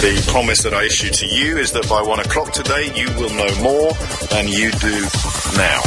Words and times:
The 0.00 0.24
promise 0.28 0.62
that 0.62 0.72
I 0.72 0.84
issue 0.84 1.10
to 1.10 1.26
you 1.26 1.58
is 1.58 1.72
that 1.72 1.86
by 1.86 2.00
one 2.00 2.20
o'clock 2.20 2.52
today, 2.52 2.90
you 2.94 3.06
will 3.18 3.28
know 3.34 3.62
more 3.62 3.92
than 4.30 4.48
you 4.48 4.70
do 4.70 5.00
now. 5.58 5.82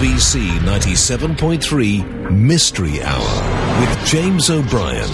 LBC 0.00 0.60
97.3 0.60 2.30
Mystery 2.30 3.02
Hour 3.02 3.80
with 3.80 4.06
James 4.06 4.48
O'Brien. 4.48 5.10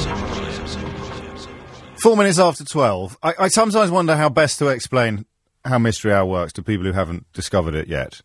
Four 2.01 2.17
minutes 2.17 2.39
after 2.39 2.63
12. 2.63 3.19
I, 3.21 3.35
I 3.37 3.49
sometimes 3.49 3.91
wonder 3.91 4.15
how 4.15 4.29
best 4.29 4.61
to 4.61 4.69
explain 4.69 5.27
how 5.65 5.79
Mystery 5.79 6.13
Hour 6.13 6.27
works 6.27 6.53
to 6.53 6.63
people 6.63 6.87
who 6.87 6.93
haven't 6.93 7.27
discovered 7.33 7.75
it 7.75 7.89
yet. 7.89 8.23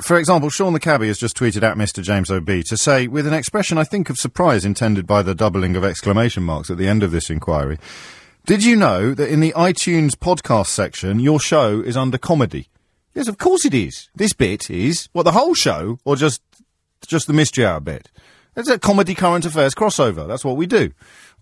For 0.00 0.18
example, 0.18 0.48
Sean 0.48 0.72
the 0.72 0.80
Cabby 0.80 1.08
has 1.08 1.18
just 1.18 1.36
tweeted 1.36 1.62
at 1.62 1.76
Mr. 1.76 2.02
James 2.02 2.30
O.B. 2.30 2.62
to 2.62 2.78
say, 2.78 3.06
with 3.06 3.26
an 3.26 3.34
expression 3.34 3.76
I 3.76 3.84
think 3.84 4.08
of 4.08 4.16
surprise 4.16 4.64
intended 4.64 5.06
by 5.06 5.20
the 5.20 5.34
doubling 5.34 5.76
of 5.76 5.84
exclamation 5.84 6.42
marks 6.42 6.70
at 6.70 6.78
the 6.78 6.88
end 6.88 7.02
of 7.02 7.10
this 7.10 7.28
inquiry, 7.28 7.76
did 8.46 8.62
you 8.62 8.76
know 8.76 9.12
that 9.12 9.28
in 9.28 9.40
the 9.40 9.52
iTunes 9.56 10.12
podcast 10.12 10.68
section, 10.68 11.18
your 11.18 11.40
show 11.40 11.80
is 11.80 11.96
under 11.96 12.16
comedy? 12.16 12.68
Yes, 13.12 13.26
of 13.26 13.38
course 13.38 13.64
it 13.64 13.74
is. 13.74 14.08
This 14.14 14.32
bit 14.34 14.70
is, 14.70 15.08
what, 15.12 15.24
the 15.24 15.32
whole 15.32 15.54
show, 15.54 15.98
or 16.04 16.14
just, 16.14 16.40
just 17.04 17.26
the 17.26 17.32
Mystery 17.32 17.66
Hour 17.66 17.80
bit? 17.80 18.08
It's 18.56 18.70
a 18.70 18.78
comedy 18.78 19.16
current 19.16 19.44
affairs 19.44 19.74
crossover. 19.74 20.28
That's 20.28 20.44
what 20.44 20.56
we 20.56 20.66
do. 20.66 20.92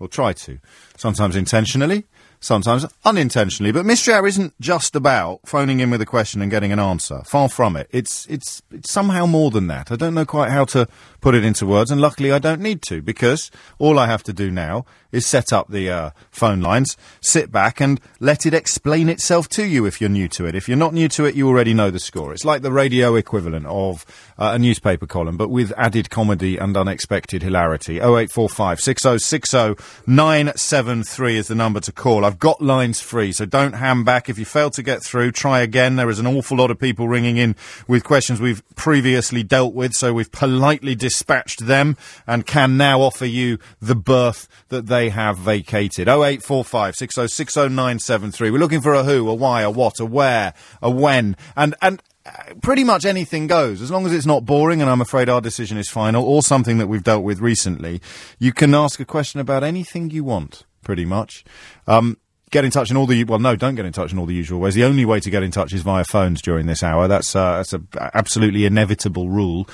Or 0.01 0.09
try 0.09 0.33
to. 0.33 0.59
Sometimes 0.97 1.37
intentionally, 1.37 2.07
sometimes 2.45 2.87
unintentionally. 3.05 3.73
But 3.73 3.87
Mystery 3.87 4.15
Hour 4.15 4.27
isn't 4.27 4.59
just 4.61 4.95
about 4.95 5.41
phoning 5.47 5.81
in 5.81 5.91
with 5.91 6.01
a 6.03 6.07
question 6.07 6.43
and 6.43 6.51
getting 6.51 6.73
an 6.73 6.79
answer. 6.79 7.23
Far 7.25 7.49
from 7.49 7.77
it. 7.77 7.89
It's, 7.91 8.27
it's, 8.27 8.63
it's 8.71 8.93
somehow 8.93 9.27
more 9.27 9.51
than 9.51 9.67
that. 9.69 9.91
I 9.91 9.97
don't 9.97 10.15
know 10.15 10.27
quite 10.27 10.51
how 10.51 10.65
to 10.67 10.87
put 11.21 11.35
it 11.35 11.45
into 11.45 11.67
words, 11.67 11.91
and 11.91 12.01
luckily 12.01 12.31
I 12.31 12.39
don't 12.39 12.61
need 12.61 12.83
to, 12.83 13.01
because 13.01 13.51
all 13.79 13.99
I 13.99 14.07
have 14.07 14.23
to 14.25 14.33
do 14.33 14.51
now 14.51 14.85
is 15.11 15.25
set 15.25 15.53
up 15.53 15.69
the 15.69 15.89
uh, 15.89 16.11
phone 16.31 16.61
lines, 16.61 16.97
sit 17.21 17.51
back, 17.51 17.81
and 17.81 18.01
let 18.21 18.45
it 18.45 18.53
explain 18.53 19.09
itself 19.09 19.49
to 19.49 19.65
you 19.65 19.87
if 19.87 20.01
you're 20.01 20.11
new 20.11 20.29
to 20.29 20.45
it. 20.45 20.55
If 20.55 20.69
you're 20.69 20.77
not 20.77 20.93
new 20.93 21.09
to 21.11 21.25
it, 21.25 21.35
you 21.35 21.49
already 21.49 21.73
know 21.73 21.91
the 21.91 22.01
score. 22.01 22.33
It's 22.33 22.45
like 22.45 22.63
the 22.63 22.73
radio 22.73 23.15
equivalent 23.15 23.65
of 23.67 24.05
uh, 24.37 24.53
a 24.55 24.59
newspaper 24.59 25.07
column, 25.07 25.37
but 25.37 25.49
with 25.49 25.73
added 25.77 26.11
comedy 26.11 26.59
and 26.59 26.77
unexpected 26.77 27.43
hilarity. 27.43 27.99
0845 27.99 28.81
6060 28.81 29.83
973 30.07 31.37
is 31.37 31.49
the 31.49 31.55
number 31.55 31.81
to 31.81 31.93
call. 31.93 32.25
I've 32.25 32.34
got 32.39 32.61
lines 32.61 33.01
free, 33.01 33.33
so 33.33 33.45
don't 33.45 33.75
ham 33.75 34.05
back. 34.05 34.29
If 34.29 34.39
you 34.39 34.45
fail 34.45 34.71
to 34.71 34.83
get 34.83 35.03
through, 35.03 35.33
try 35.33 35.61
again. 35.61 35.97
There 35.97 36.11
is 36.11 36.19
an 36.19 36.27
awful 36.27 36.57
lot 36.57 36.71
of 36.71 36.79
people 36.79 37.09
ringing 37.09 37.37
in 37.37 37.57
with 37.87 38.05
questions 38.05 38.41
we've 38.41 38.63
previously 38.75 39.43
dealt 39.43 39.75
with, 39.75 39.95
so 39.95 40.13
we've 40.13 40.33
politely 40.33 40.95
dispatched 40.95 41.67
them 41.67 41.97
and 42.27 42.47
can 42.47 42.77
now 42.77 43.01
offer 43.01 43.27
you 43.27 43.59
the 43.81 43.95
berth 43.95 44.49
that 44.69 44.87
they 44.87 45.11
have 45.11 45.39
vacated. 45.39 46.09
0845 46.09 46.97
6060 46.97 47.69
973. 47.69 48.51
We're 48.51 48.59
looking 48.59 48.81
for 48.81 48.95
a 48.95 49.05
who, 49.05 49.29
a 49.29 49.35
why, 49.35 49.63
a 49.63 49.71
what, 49.71 50.01
a 50.01 50.05
where, 50.05 50.55
a 50.83 50.91
when, 50.91 51.37
and, 51.57 51.75
and, 51.83 52.03
uh, 52.27 52.55
pretty 52.63 52.85
much 52.85 53.05
anything 53.05 53.47
goes 53.47 53.83
as 53.83 53.91
long 53.91 54.07
as 54.07 54.13
it's 54.15 54.25
not 54.25 54.47
boring 54.47 54.81
and 54.81 54.91
i'm 54.91 55.03
afraid 55.03 55.29
our 55.29 55.43
decision 55.43 55.77
is 55.77 55.91
final 55.91 56.25
or 56.25 56.41
something 56.41 56.79
that 56.79 56.87
we've 56.87 57.03
dealt 57.03 57.23
with 57.23 57.39
recently 57.39 58.01
you 58.39 58.51
can 58.51 58.75
ask 58.75 58.99
a 58.99 59.05
question 59.05 59.41
about 59.41 59.63
anything 59.63 60.09
you 60.09 60.25
want 60.25 60.65
pretty 60.83 61.05
much 61.05 61.45
um, 61.87 62.17
get 62.55 62.65
in 62.65 62.71
touch 62.71 62.91
in 62.91 62.97
all 62.97 63.07
the 63.07 63.25
well 63.25 63.41
no 63.41 63.57
don't 63.57 63.75
get 63.75 63.85
in 63.85 63.93
touch 63.93 64.13
in 64.13 64.19
all 64.19 64.27
the 64.27 64.35
usual 64.35 64.61
ways. 64.61 64.75
The 64.75 64.85
only 64.85 65.05
way 65.05 65.21
to 65.21 65.29
get 65.29 65.43
in 65.43 65.51
touch 65.51 65.75
is 65.75 65.83
via 65.83 66.05
phones 66.05 66.41
during 66.41 66.67
this 66.67 66.83
hour. 66.83 67.09
That's 67.09 67.35
uh, 67.37 67.57
that's 67.57 67.75
a 67.75 67.83
absolutely 68.15 68.65
inevitable 68.65 69.29
rule. 69.29 69.69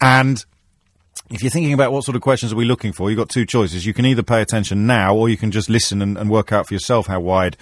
And 0.00 0.42
if 1.30 1.42
you're 1.42 1.50
thinking 1.50 1.72
about 1.72 1.92
what 1.92 2.04
sort 2.04 2.16
of 2.16 2.22
questions 2.22 2.52
are 2.52 2.56
we 2.56 2.64
looking 2.64 2.92
for, 2.92 3.10
you've 3.10 3.18
got 3.18 3.28
two 3.28 3.44
choices. 3.44 3.84
You 3.84 3.92
can 3.92 4.06
either 4.06 4.22
pay 4.22 4.40
attention 4.40 4.86
now, 4.86 5.14
or 5.14 5.28
you 5.28 5.36
can 5.36 5.50
just 5.50 5.68
listen 5.68 6.00
and, 6.00 6.16
and 6.16 6.30
work 6.30 6.52
out 6.52 6.68
for 6.68 6.74
yourself 6.74 7.06
how 7.08 7.20
wide 7.20 7.56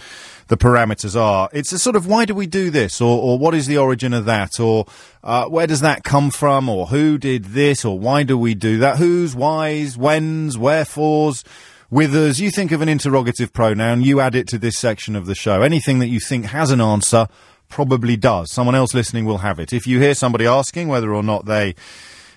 the 0.49 0.57
parameters 0.57 1.19
are. 1.19 1.49
It's 1.53 1.73
a 1.73 1.79
sort 1.79 1.97
of 1.97 2.07
why 2.07 2.25
do 2.25 2.35
we 2.35 2.47
do 2.47 2.71
this, 2.71 3.01
or, 3.01 3.21
or 3.21 3.39
what 3.39 3.55
is 3.55 3.67
the 3.67 3.79
origin 3.79 4.13
of 4.13 4.27
that, 4.27 4.61
or 4.61 4.87
uh, 5.25 5.47
where 5.47 5.67
does 5.67 5.81
that 5.81 6.05
come 6.05 6.31
from, 6.31 6.69
or 6.69 6.87
who 6.87 7.19
did 7.19 7.47
this, 7.47 7.85
or 7.85 7.99
why 7.99 8.23
do 8.23 8.39
we 8.39 8.55
do 8.55 8.79
that? 8.79 8.99
Who's, 8.99 9.35
whys, 9.35 9.97
whens, 9.97 10.57
wherefores, 10.57 11.43
withers. 11.91 12.41
You 12.41 12.51
think 12.51 12.73
of 12.73 12.81
an 12.81 12.89
interrogative 12.89 13.53
pronoun, 13.53 14.03
you 14.03 14.21
add 14.21 14.35
it 14.35 14.49
to 14.49 14.59
this 14.59 14.79
section 14.79 15.17
of 15.17 15.27
the 15.27 15.35
show. 15.35 15.63
Anything 15.63 15.99
that 15.99 16.09
you 16.09 16.21
think 16.21 16.47
has 16.47 16.71
an 16.71 16.81
answer 16.81 17.27
probably 17.69 18.17
does. 18.17 18.53
Someone 18.53 18.75
else 18.75 18.95
listening 18.95 19.25
will 19.25 19.39
have 19.39 19.59
it. 19.59 19.73
If 19.73 19.87
you 19.87 20.01
hear 20.01 20.15
somebody 20.15 20.47
asking 20.47 20.89
whether 20.89 21.15
or 21.15 21.23
not 21.23 21.47
they 21.47 21.75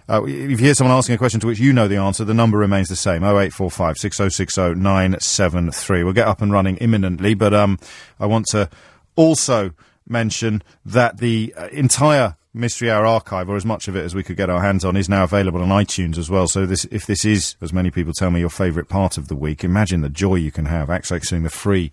uh, 0.09 0.23
if 0.23 0.51
you 0.51 0.57
hear 0.57 0.73
someone 0.73 0.95
asking 0.95 1.15
a 1.15 1.17
question 1.17 1.39
to 1.41 1.47
which 1.47 1.59
you 1.59 1.73
know 1.73 1.87
the 1.87 1.97
answer, 1.97 2.23
the 2.23 2.33
number 2.33 2.57
remains 2.57 2.87
the 2.87 2.95
same 2.95 3.23
0845 3.23 3.97
6060 3.97 4.79
973. 4.79 6.03
We'll 6.03 6.13
get 6.13 6.27
up 6.27 6.41
and 6.41 6.51
running 6.51 6.77
imminently, 6.77 7.33
but 7.33 7.53
um, 7.53 7.77
I 8.19 8.25
want 8.25 8.45
to 8.51 8.69
also 9.17 9.71
mention 10.07 10.63
that 10.85 11.17
the 11.17 11.53
uh, 11.57 11.67
entire 11.73 12.37
Mystery 12.57 12.91
Hour 12.91 13.05
archive, 13.05 13.49
or 13.49 13.55
as 13.55 13.65
much 13.65 13.87
of 13.87 13.95
it 13.95 14.03
as 14.03 14.15
we 14.15 14.23
could 14.23 14.37
get 14.37 14.49
our 14.49 14.61
hands 14.61 14.83
on, 14.83 14.97
is 14.97 15.09
now 15.09 15.23
available 15.23 15.61
on 15.61 15.69
iTunes 15.69 16.17
as 16.17 16.29
well. 16.29 16.47
So 16.47 16.65
this, 16.65 16.85
if 16.85 17.05
this 17.05 17.25
is, 17.25 17.55
as 17.61 17.71
many 17.71 17.91
people 17.91 18.13
tell 18.13 18.31
me, 18.31 18.39
your 18.39 18.49
favourite 18.49 18.89
part 18.89 19.17
of 19.17 19.27
the 19.27 19.35
week, 19.35 19.63
imagine 19.63 20.01
the 20.01 20.09
joy 20.09 20.35
you 20.35 20.51
can 20.51 20.65
have 20.65 20.89
accessing 20.89 21.43
the 21.43 21.49
free 21.49 21.91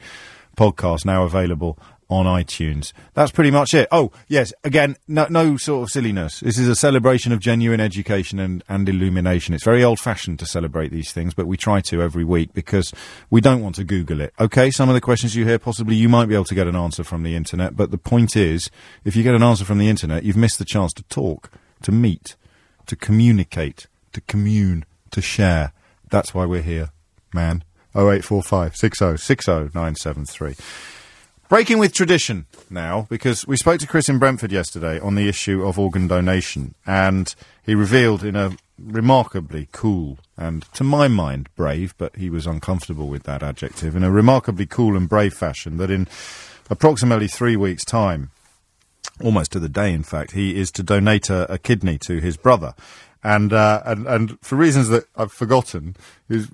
podcast 0.56 1.04
now 1.04 1.24
available 1.24 1.78
on 2.08 2.26
iTunes. 2.26 2.92
That's 3.14 3.32
pretty 3.32 3.50
much 3.50 3.74
it. 3.74 3.88
Oh, 3.90 4.12
yes, 4.28 4.52
again, 4.62 4.96
no, 5.08 5.26
no 5.30 5.56
sort 5.56 5.84
of 5.84 5.90
silliness. 5.90 6.40
This 6.40 6.58
is 6.58 6.68
a 6.68 6.76
celebration 6.76 7.32
of 7.32 7.40
genuine 7.40 7.80
education 7.80 8.38
and, 8.38 8.62
and 8.68 8.88
illumination. 8.88 9.54
It's 9.54 9.64
very 9.64 9.82
old 9.82 9.98
fashioned 9.98 10.38
to 10.40 10.46
celebrate 10.46 10.90
these 10.90 11.12
things, 11.12 11.34
but 11.34 11.46
we 11.46 11.56
try 11.56 11.80
to 11.82 12.02
every 12.02 12.24
week 12.24 12.52
because 12.52 12.92
we 13.30 13.40
don't 13.40 13.62
want 13.62 13.76
to 13.76 13.84
Google 13.84 14.20
it. 14.20 14.34
Okay, 14.38 14.70
some 14.70 14.88
of 14.88 14.94
the 14.94 15.00
questions 15.00 15.34
you 15.34 15.44
hear, 15.44 15.58
possibly 15.58 15.96
you 15.96 16.08
might 16.08 16.26
be 16.26 16.34
able 16.34 16.44
to 16.44 16.54
get 16.54 16.66
an 16.66 16.76
answer 16.76 17.04
from 17.04 17.22
the 17.22 17.34
internet, 17.34 17.76
but 17.76 17.90
the 17.90 17.98
point 17.98 18.36
is, 18.36 18.70
if 19.04 19.16
you 19.16 19.22
get 19.22 19.34
an 19.34 19.42
answer 19.42 19.64
from 19.64 19.78
the 19.78 19.88
internet, 19.88 20.24
you've 20.24 20.36
missed 20.36 20.58
the 20.58 20.64
chance 20.64 20.92
to 20.94 21.02
talk, 21.04 21.50
to 21.82 21.92
meet, 21.92 22.36
to 22.86 22.96
communicate, 22.96 23.86
to 24.12 24.20
commune, 24.22 24.84
to 25.10 25.22
share. 25.22 25.72
That's 26.10 26.34
why 26.34 26.44
we're 26.44 26.62
here, 26.62 26.90
man. 27.32 27.64
0845 27.94 28.76
60 28.76 29.16
60 29.16 29.52
973. 29.52 30.56
Breaking 31.48 31.78
with 31.78 31.92
tradition 31.92 32.46
now, 32.70 33.06
because 33.10 33.46
we 33.46 33.58
spoke 33.58 33.78
to 33.80 33.86
Chris 33.86 34.08
in 34.08 34.18
Brentford 34.18 34.50
yesterday 34.50 34.98
on 34.98 35.14
the 35.14 35.28
issue 35.28 35.62
of 35.62 35.78
organ 35.78 36.08
donation, 36.08 36.74
and 36.86 37.34
he 37.62 37.74
revealed 37.74 38.24
in 38.24 38.34
a 38.34 38.56
remarkably 38.78 39.68
cool 39.70 40.18
and, 40.38 40.64
to 40.72 40.82
my 40.82 41.06
mind, 41.06 41.50
brave, 41.54 41.94
but 41.98 42.16
he 42.16 42.30
was 42.30 42.46
uncomfortable 42.46 43.08
with 43.08 43.24
that 43.24 43.42
adjective, 43.42 43.94
in 43.94 44.02
a 44.02 44.10
remarkably 44.10 44.64
cool 44.64 44.96
and 44.96 45.06
brave 45.06 45.34
fashion, 45.34 45.76
that 45.76 45.90
in 45.90 46.08
approximately 46.70 47.28
three 47.28 47.56
weeks' 47.56 47.84
time, 47.84 48.30
almost 49.22 49.52
to 49.52 49.60
the 49.60 49.68
day, 49.68 49.92
in 49.92 50.02
fact, 50.02 50.32
he 50.32 50.58
is 50.58 50.70
to 50.72 50.82
donate 50.82 51.28
a, 51.28 51.52
a 51.52 51.58
kidney 51.58 51.98
to 51.98 52.20
his 52.20 52.38
brother. 52.38 52.74
And, 53.22 53.52
uh, 53.52 53.82
and 53.86 54.06
and 54.06 54.38
for 54.40 54.56
reasons 54.56 54.88
that 54.88 55.04
I've 55.16 55.32
forgotten, 55.32 55.96
he's 56.28 56.46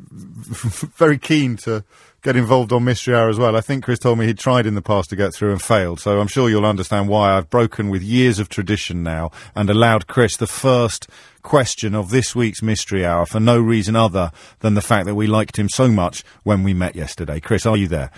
very 0.97 1.19
keen 1.19 1.57
to 1.59 1.84
get 2.22 2.36
involved 2.36 2.72
on 2.72 2.84
Mystery 2.84 3.14
Hour 3.14 3.28
as 3.28 3.38
well. 3.38 3.56
I 3.56 3.60
think 3.60 3.84
Chris 3.84 3.98
told 3.98 4.19
me 4.19 4.26
he'd 4.26 4.38
tried 4.38 4.66
in 4.66 4.75
the 4.75 4.82
past 4.82 5.10
to 5.10 5.16
get 5.16 5.34
through 5.34 5.53
and 5.53 5.62
failed, 5.62 6.00
so 6.00 6.20
I'm 6.20 6.28
sure 6.28 6.48
you'll 6.48 6.66
understand 6.66 7.08
why 7.08 7.36
I've 7.36 7.50
broken 7.50 7.88
with 7.88 8.03
years 8.03 8.38
of 8.38 8.48
tradition 8.48 9.03
now 9.03 9.31
and 9.54 9.70
allowed 9.70 10.06
Chris 10.06 10.36
the 10.36 10.47
first 10.47 11.09
question 11.43 11.95
of 11.95 12.11
this 12.11 12.34
week's 12.34 12.62
Mystery 12.62 13.05
Hour 13.05 13.27
for 13.27 13.41
no 13.41 13.59
reason 13.61 13.97
other 13.97 14.31
than 14.61 14.75
the 14.75 14.81
fact 14.83 15.06
that 15.06 15.15
we 15.15 15.27
liked 15.27 15.59
him 15.59 15.69
so 15.69 15.89
much 15.89 16.23
when 16.43 16.62
we 16.62 16.75
met 16.75 16.95
yesterday. 16.95 17.41
Chris, 17.41 17.67
are 17.67 17.77
you 17.77 17.89
there? 17.89 18.11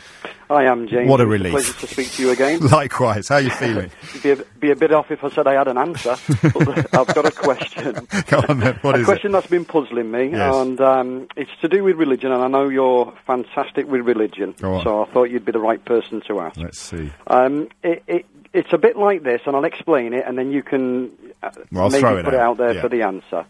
I 0.50 0.64
am, 0.64 0.86
James. 0.86 1.08
What 1.08 1.20
a 1.20 1.22
It's 1.22 1.30
relief. 1.30 1.52
pleasure 1.52 1.72
to 1.72 1.86
speak 1.86 2.10
to 2.12 2.22
you 2.22 2.30
again. 2.30 2.60
Likewise. 2.68 3.28
How 3.28 3.36
are 3.36 3.40
you 3.40 3.48
feeling? 3.50 3.90
be, 4.22 4.30
a, 4.32 4.36
be 4.60 4.70
a 4.70 4.76
bit 4.76 4.92
off 4.92 5.10
if 5.10 5.24
I 5.24 5.30
said 5.30 5.46
I 5.46 5.54
had 5.54 5.66
an 5.68 5.78
answer, 5.78 6.14
but 6.42 6.94
I've 6.94 7.14
got 7.14 7.24
a 7.26 7.30
question. 7.30 8.06
Go 8.26 8.42
on 8.48 8.60
then. 8.60 8.74
What 8.82 8.96
a 8.96 8.98
is 9.00 9.04
question 9.06 9.30
it? 9.30 9.32
that's 9.32 9.46
been 9.46 9.64
puzzling 9.64 10.10
me, 10.10 10.30
Yes. 10.30 10.54
and 10.54 10.78
um, 10.80 11.28
it's 11.36 11.50
to 11.62 11.68
do 11.68 11.82
with 11.84 11.96
religion, 11.96 12.32
and 12.32 12.42
I 12.42 12.48
know 12.48 12.68
you're 12.68 13.14
fantastic 13.26 13.88
with 13.90 14.02
religion, 14.02 14.54
so 14.58 15.02
I 15.02 15.10
thought 15.12 15.30
you'd 15.30 15.44
be 15.46 15.52
the 15.52 15.58
right 15.58 15.82
person 15.82 16.20
to 16.28 16.40
ask. 16.40 16.58
Let's 16.58 16.78
see. 16.80 17.10
Um, 17.28 17.68
it, 17.82 18.02
it, 18.06 18.26
it's 18.52 18.72
a 18.72 18.78
bit 18.78 18.96
like 18.96 19.22
this, 19.22 19.40
and 19.46 19.56
I'll 19.56 19.64
explain 19.64 20.12
it, 20.14 20.24
and 20.26 20.36
then 20.38 20.52
you 20.52 20.62
can 20.62 21.10
uh, 21.42 21.50
Well, 21.70 21.88
maybe 21.90 22.02
put 22.02 22.26
out. 22.26 22.34
it 22.34 22.40
out 22.40 22.56
there 22.58 22.74
Yeah. 22.74 22.80
for 22.82 22.88
the 22.88 23.02
answer. 23.02 23.44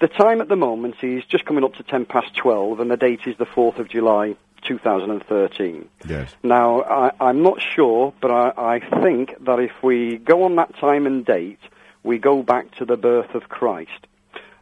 The 0.00 0.08
time 0.08 0.40
at 0.40 0.48
the 0.48 0.56
moment 0.56 0.96
is 1.02 1.24
just 1.24 1.44
coming 1.44 1.64
up 1.64 1.74
to 1.74 1.82
10 1.82 2.04
past 2.06 2.34
12, 2.36 2.80
and 2.80 2.90
the 2.90 2.96
date 2.96 3.20
is 3.26 3.36
the 3.36 3.46
4th 3.46 3.78
of 3.78 3.88
July 3.88 4.36
2013. 4.62 5.88
Yes. 6.06 6.34
Now, 6.42 6.82
I, 6.82 7.10
I'm 7.20 7.42
not 7.42 7.60
sure, 7.60 8.12
but 8.20 8.30
I, 8.30 8.52
I 8.76 9.00
think 9.02 9.44
that 9.44 9.58
if 9.58 9.72
we 9.82 10.16
go 10.18 10.44
on 10.44 10.56
that 10.56 10.76
time 10.76 11.06
and 11.06 11.24
date, 11.24 11.58
we 12.02 12.18
go 12.18 12.42
back 12.42 12.70
to 12.76 12.84
the 12.84 12.96
birth 12.96 13.34
of 13.34 13.48
Christ. 13.48 14.06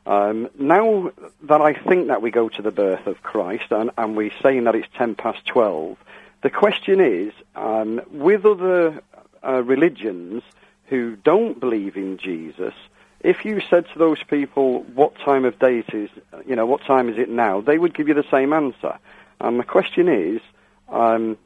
Um, 0.07 0.49
now 0.59 1.11
that 1.43 1.61
I 1.61 1.73
think 1.75 2.09
that 2.09 2.23
we 2.23 2.31
go 2.31 2.49
to 2.49 2.63
the 2.63 2.71
birth 2.71 3.07
of 3.07 3.23
Christ, 3.23 3.71
and, 3.71 3.91
and 3.99 4.17
we're 4.17 4.31
saying 4.43 4.65
that 4.65 4.75
it's 4.75 4.89
10 4.97 5.17
past 5.17 5.45
12, 5.47 5.97
the 6.43 6.51
question 6.51 7.01
is, 7.01 7.33
um, 7.57 8.01
with 8.11 8.47
other 8.47 9.01
uh, 9.45 9.63
religions 9.63 10.43
who 10.87 11.17
don't 11.17 11.59
believe 11.59 11.97
in 11.97 12.19
Jesus, 12.19 12.75
if 13.21 13.45
you 13.45 13.61
said 13.69 13.87
to 13.93 13.99
those 13.99 14.23
people 14.23 14.83
what 14.95 15.19
time 15.19 15.45
of 15.45 15.59
day 15.59 15.79
it 15.79 15.95
is, 15.95 16.11
you 16.47 16.55
know, 16.55 16.67
what 16.67 16.83
time 16.83 17.09
is 17.09 17.19
it 17.19 17.29
now, 17.29 17.61
they 17.61 17.79
would 17.79 17.95
give 17.95 18.09
you 18.09 18.15
the 18.15 18.29
same 18.31 18.53
answer. 18.53 18.99
And 19.41 19.59
the 19.59 19.65
question 19.65 20.09
is, 20.09 20.41
um, 20.89 21.37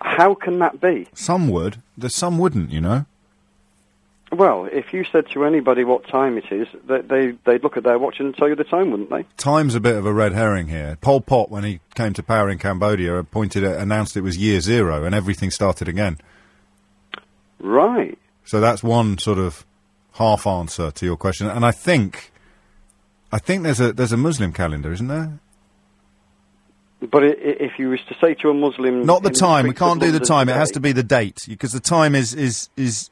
How 0.00 0.34
can 0.34 0.58
that 0.58 0.80
be? 0.80 1.08
Some 1.14 1.48
would. 1.48 1.82
There's 1.96 2.14
some 2.14 2.38
wouldn't. 2.38 2.70
You 2.70 2.80
know. 2.80 3.06
Well, 4.32 4.68
if 4.70 4.92
you 4.92 5.04
said 5.10 5.28
to 5.30 5.44
anybody 5.44 5.82
what 5.82 6.06
time 6.06 6.38
it 6.38 6.52
is, 6.52 6.68
they, 6.86 7.00
they, 7.00 7.30
they'd 7.44 7.64
look 7.64 7.76
at 7.76 7.82
their 7.82 7.98
watch 7.98 8.20
and 8.20 8.34
tell 8.36 8.48
you 8.48 8.54
the 8.54 8.62
time, 8.62 8.92
wouldn't 8.92 9.10
they? 9.10 9.24
Time's 9.36 9.74
a 9.74 9.80
bit 9.80 9.96
of 9.96 10.06
a 10.06 10.12
red 10.12 10.32
herring 10.32 10.68
here. 10.68 10.96
Pol 11.00 11.20
Pot, 11.20 11.50
when 11.50 11.64
he 11.64 11.80
came 11.96 12.12
to 12.12 12.22
power 12.22 12.48
in 12.48 12.58
Cambodia, 12.58 13.24
pointed 13.24 13.64
at, 13.64 13.80
announced 13.80 14.16
it 14.16 14.20
was 14.20 14.36
year 14.38 14.60
zero, 14.60 15.04
and 15.04 15.16
everything 15.16 15.50
started 15.50 15.88
again. 15.88 16.16
Right. 17.60 18.18
So 18.44 18.60
that's 18.60 18.82
one 18.82 19.18
sort 19.18 19.38
of 19.38 19.64
half 20.14 20.46
answer 20.46 20.90
to 20.90 21.06
your 21.06 21.16
question. 21.16 21.46
And 21.48 21.64
I 21.64 21.70
think, 21.70 22.32
I 23.30 23.38
think 23.38 23.62
there's 23.62 23.80
a 23.80 23.92
there's 23.92 24.12
a 24.12 24.16
Muslim 24.16 24.52
calendar, 24.52 24.92
isn't 24.92 25.08
there? 25.08 25.38
But 27.00 27.22
if 27.24 27.78
you 27.78 27.88
was 27.88 28.00
to 28.08 28.14
say 28.20 28.34
to 28.34 28.50
a 28.50 28.54
Muslim, 28.54 29.06
Not 29.06 29.22
the 29.22 29.30
time. 29.30 29.66
We 29.66 29.72
can't 29.72 30.00
do 30.00 30.10
the 30.12 30.20
time. 30.20 30.48
It 30.50 30.56
has 30.56 30.70
to 30.72 30.80
be 30.80 30.92
the 30.92 31.02
date 31.02 31.46
because 31.48 31.72
the 31.72 31.80
time 31.80 32.14
is 32.14 32.34
is 32.34 32.68
is. 32.76 33.10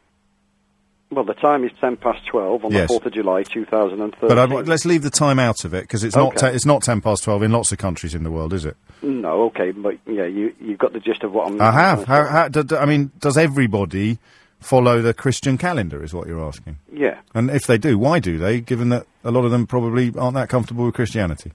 Well, 1.10 1.24
the 1.24 1.32
time 1.32 1.64
is 1.64 1.70
ten 1.80 1.96
past 1.96 2.26
twelve 2.26 2.66
on 2.66 2.70
Yes. 2.72 2.82
the 2.82 2.88
fourth 2.88 3.06
of 3.06 3.14
July, 3.14 3.42
two 3.42 3.64
thousand 3.64 4.02
and 4.02 4.14
But 4.20 4.38
I, 4.38 4.46
thirteen. 4.46 4.66
let's 4.66 4.84
leave 4.84 5.02
the 5.02 5.08
time 5.10 5.38
out 5.38 5.64
of 5.64 5.72
it 5.72 5.82
because 5.84 6.04
it's 6.04 6.14
not 6.14 6.36
Okay. 6.36 6.50
te- 6.50 6.54
it's 6.54 6.66
not 6.66 6.82
ten 6.82 7.00
past 7.00 7.24
twelve 7.24 7.42
in 7.42 7.50
lots 7.50 7.72
of 7.72 7.78
countries 7.78 8.14
in 8.14 8.24
the 8.24 8.30
world, 8.30 8.52
is 8.52 8.66
it? 8.66 8.76
No, 9.00 9.44
okay, 9.44 9.70
but 9.70 9.96
yeah, 10.06 10.26
you 10.26 10.54
you've 10.60 10.78
got 10.78 10.92
the 10.92 11.00
gist 11.00 11.22
of 11.22 11.32
what 11.32 11.46
I'm. 11.50 11.58
I 11.62 11.70
have. 11.70 12.04
How, 12.04 12.26
how, 12.26 12.48
do, 12.48 12.62
do- 12.62 12.76
I 12.76 12.84
mean, 12.84 13.10
does 13.20 13.38
everybody 13.38 14.18
follow 14.60 15.00
the 15.02 15.14
Christian 15.14 15.58
calendar? 15.58 16.02
Is 16.02 16.12
what 16.14 16.26
you're 16.26 16.44
asking. 16.44 16.78
Yeah, 16.92 17.18
And 17.34 17.50
if 17.50 17.66
they 17.66 17.78
do, 17.78 17.98
why 17.98 18.18
do 18.18 18.38
they? 18.38 18.60
Given 18.60 18.88
that 18.90 19.06
a 19.24 19.30
lot 19.30 19.44
of 19.44 19.50
them 19.50 19.66
probably 19.66 20.12
aren't 20.18 20.34
that 20.34 20.48
comfortable 20.48 20.84
with 20.86 20.94
Christianity. 20.94 21.52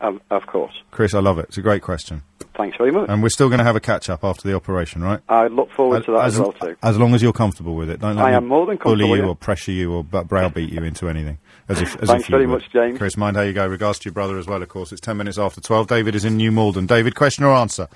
of, 0.00 0.20
of 0.30 0.46
course. 0.46 0.72
Chris, 0.90 1.12
I 1.14 1.20
love 1.20 1.38
it. 1.38 1.46
It's 1.48 1.58
a 1.58 1.62
great 1.62 1.82
question, 1.82 2.22
Thanks 2.56 2.76
very 2.78 2.90
much. 2.92 3.08
and 3.10 3.22
we're 3.22 3.28
still 3.28 3.48
going 3.48 3.58
to 3.58 3.64
have 3.64 3.76
a 3.76 3.80
catch 3.80 4.08
up 4.08 4.24
after 4.24 4.48
the 4.48 4.54
operation, 4.54 5.02
right? 5.02 5.20
I 5.28 5.48
look 5.48 5.70
forward 5.72 6.04
to 6.06 6.12
that 6.12 6.24
as, 6.24 6.38
well 6.38 6.52
too. 6.52 6.76
as 6.82 6.98
long 6.98 7.14
as 7.14 7.22
you're 7.22 7.32
comfortable 7.32 7.74
with 7.74 7.90
it. 7.90 8.00
Don't 8.00 8.16
let 8.16 8.24
I 8.24 8.32
am 8.32 8.46
more 8.48 8.66
than 8.66 8.76
bully 8.76 9.02
comfortable, 9.04 9.16
you 9.16 9.22
yeah. 9.24 9.28
or 9.28 9.36
pressure 9.36 9.72
you 9.72 9.92
or 9.92 10.04
browbeat 10.04 10.70
you 10.72 10.82
into 10.84 11.08
anything. 11.08 11.38
As 11.68 11.82
if, 11.82 11.96
as 12.00 12.08
Thanks 12.08 12.24
if 12.24 12.28
you 12.30 12.32
very 12.32 12.46
would. 12.46 12.62
much, 12.62 12.72
James. 12.72 12.96
Chris, 12.96 13.16
mind 13.18 13.36
how 13.36 13.42
you 13.42 13.52
go. 13.52 13.66
Regards 13.66 13.98
to 13.98 14.04
your 14.06 14.14
brother 14.14 14.38
as 14.38 14.46
well, 14.46 14.62
of 14.62 14.68
course. 14.70 14.90
It's 14.90 15.02
ten 15.02 15.18
minutes 15.18 15.36
after 15.36 15.60
twelve. 15.60 15.86
David 15.86 16.14
is 16.14 16.24
in 16.24 16.38
New 16.38 16.50
Malden. 16.50 16.86
David, 16.86 17.14
question 17.14 17.44
or 17.44 17.52
answer? 17.54 17.88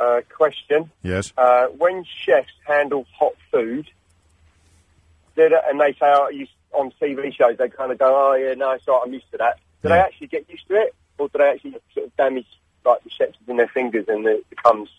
Uh, 0.00 0.20
question. 0.34 0.90
Yes. 1.02 1.32
Uh, 1.36 1.66
when 1.66 2.04
chefs 2.04 2.52
handle 2.66 3.06
hot 3.18 3.34
food, 3.50 3.88
and 5.36 5.80
they 5.80 5.92
say, 5.92 5.98
oh, 6.02 6.28
you, 6.28 6.46
on 6.72 6.92
TV 7.00 7.32
shows, 7.34 7.56
they 7.58 7.68
kind 7.68 7.92
of 7.92 7.98
go, 7.98 8.32
oh, 8.32 8.34
yeah, 8.34 8.54
no, 8.54 8.72
it's 8.72 8.86
all 8.88 8.98
right, 8.98 9.06
I'm 9.06 9.12
used 9.12 9.30
to 9.32 9.38
that. 9.38 9.58
Do 9.82 9.88
they 9.88 9.98
actually 9.98 10.26
get 10.26 10.48
used 10.50 10.68
to 10.68 10.74
it? 10.74 10.94
Or 11.18 11.28
do 11.28 11.38
they 11.38 11.48
actually 11.48 11.76
sort 11.94 12.06
of 12.06 12.16
damage, 12.16 12.46
like, 12.84 13.02
the 13.04 13.10
chefs 13.10 13.38
in 13.46 13.56
their 13.56 13.68
fingers 13.68 14.04
and 14.08 14.26
it 14.26 14.48
becomes 14.50 14.90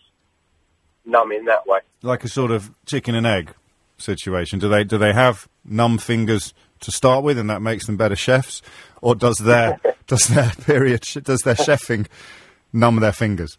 numb 1.05 1.31
in 1.31 1.45
that 1.45 1.67
way? 1.67 1.79
Like 2.01 2.23
a 2.23 2.27
sort 2.27 2.51
of 2.51 2.71
chicken 2.85 3.15
and 3.15 3.27
egg 3.27 3.53
situation. 3.97 4.59
Do 4.59 4.69
they 4.69 4.83
do 4.83 4.97
they 4.97 5.13
have 5.13 5.47
numb 5.63 5.97
fingers 5.97 6.53
to 6.81 6.91
start 6.91 7.23
with, 7.23 7.37
and 7.37 7.49
that 7.49 7.61
makes 7.61 7.85
them 7.85 7.97
better 7.97 8.15
chefs, 8.15 8.61
or 9.01 9.15
does 9.15 9.37
their 9.37 9.79
does 10.07 10.27
their 10.27 10.51
period 10.65 11.01
does 11.23 11.41
their 11.41 11.55
chefing 11.55 12.07
numb 12.73 12.97
their 12.97 13.11
fingers? 13.11 13.57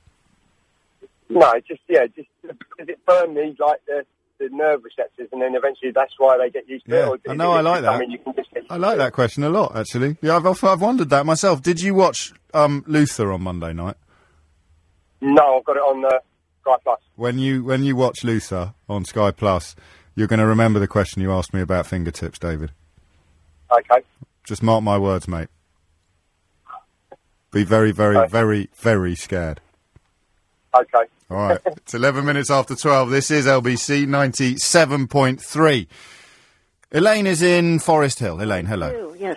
No, 1.35 1.53
just, 1.67 1.81
yeah, 1.89 2.07
just, 2.15 2.29
does 2.47 2.89
it 2.89 3.05
burn 3.07 3.35
the, 3.35 3.55
like, 3.59 3.81
the, 3.87 4.05
the 4.39 4.49
nerve 4.51 4.83
receptors 4.85 5.29
and 5.33 5.41
then 5.41 5.55
eventually 5.55 5.93
that's 5.95 6.13
why 6.19 6.37
they 6.39 6.51
get 6.51 6.69
used 6.69 6.85
to 6.87 6.91
Yeah, 6.93 7.13
it? 7.13 7.21
Or 7.27 7.31
I 7.31 7.35
know, 7.35 7.55
it 7.55 7.59
I 7.59 7.61
like 7.61 7.83
that. 7.83 7.93
something 7.93 8.11
you 8.11 8.19
can 8.19 8.35
just 8.35 8.51
get 8.53 8.65
I 8.71 8.77
like 8.77 8.99
that 8.99 9.13
question 9.13 9.45
a 9.45 9.51
lot, 9.51 9.77
actually. 9.77 10.17
Yeah, 10.21 10.37
I've 10.37 10.65
I've 10.65 10.81
wondered 10.81 11.11
that 11.11 11.25
myself. 11.27 11.63
Did 11.63 11.81
you 11.81 11.95
watch 11.95 12.33
um, 12.55 12.85
Luther 12.87 13.31
on 13.33 13.43
Monday 13.43 13.73
night? 13.73 13.97
No, 15.21 15.59
I've 15.59 15.65
got 15.65 15.77
it 15.77 15.81
on 15.81 16.05
uh, 16.05 16.19
Sky 16.63 16.75
Plus. 16.83 16.99
When 17.17 17.39
you 17.39 17.63
when 17.63 17.85
you 17.85 17.95
watch 17.95 18.25
Luther 18.25 18.75
on 18.89 19.05
Sky 19.05 19.31
Plus, 19.31 19.77
you're 20.17 20.27
going 20.27 20.41
to 20.41 20.47
remember 20.47 20.81
the 20.81 20.89
question 20.89 21.23
you 21.23 21.31
asked 21.33 21.55
me 21.55 21.61
about 21.61 21.87
fingertips, 21.87 22.39
David. 22.39 22.73
Okay. 23.71 24.05
Just 24.45 24.63
mark 24.63 24.83
my 24.83 24.99
words, 24.99 25.29
mate. 25.29 25.49
Be 27.53 27.65
very, 27.65 27.93
very, 27.93 28.17
Okay. 28.17 28.29
very, 28.31 28.69
very 28.75 29.15
scared. 29.15 29.61
Okay. 30.75 31.05
All 31.33 31.49
right. 31.49 31.61
it's 31.67 31.95
11 31.95 32.25
minutes 32.25 32.51
after 32.51 32.75
12. 32.75 33.11
This 33.11 33.31
is 33.31 33.47
LBC 33.47 34.07
97.3. 34.07 35.87
Elaine 36.93 37.27
is 37.27 37.43
in 37.43 37.79
Forest 37.79 38.19
Hill. 38.19 38.41
Elaine, 38.41 38.67
hello. 38.67 38.93
Oh, 38.95 39.15
yes. 39.19 39.37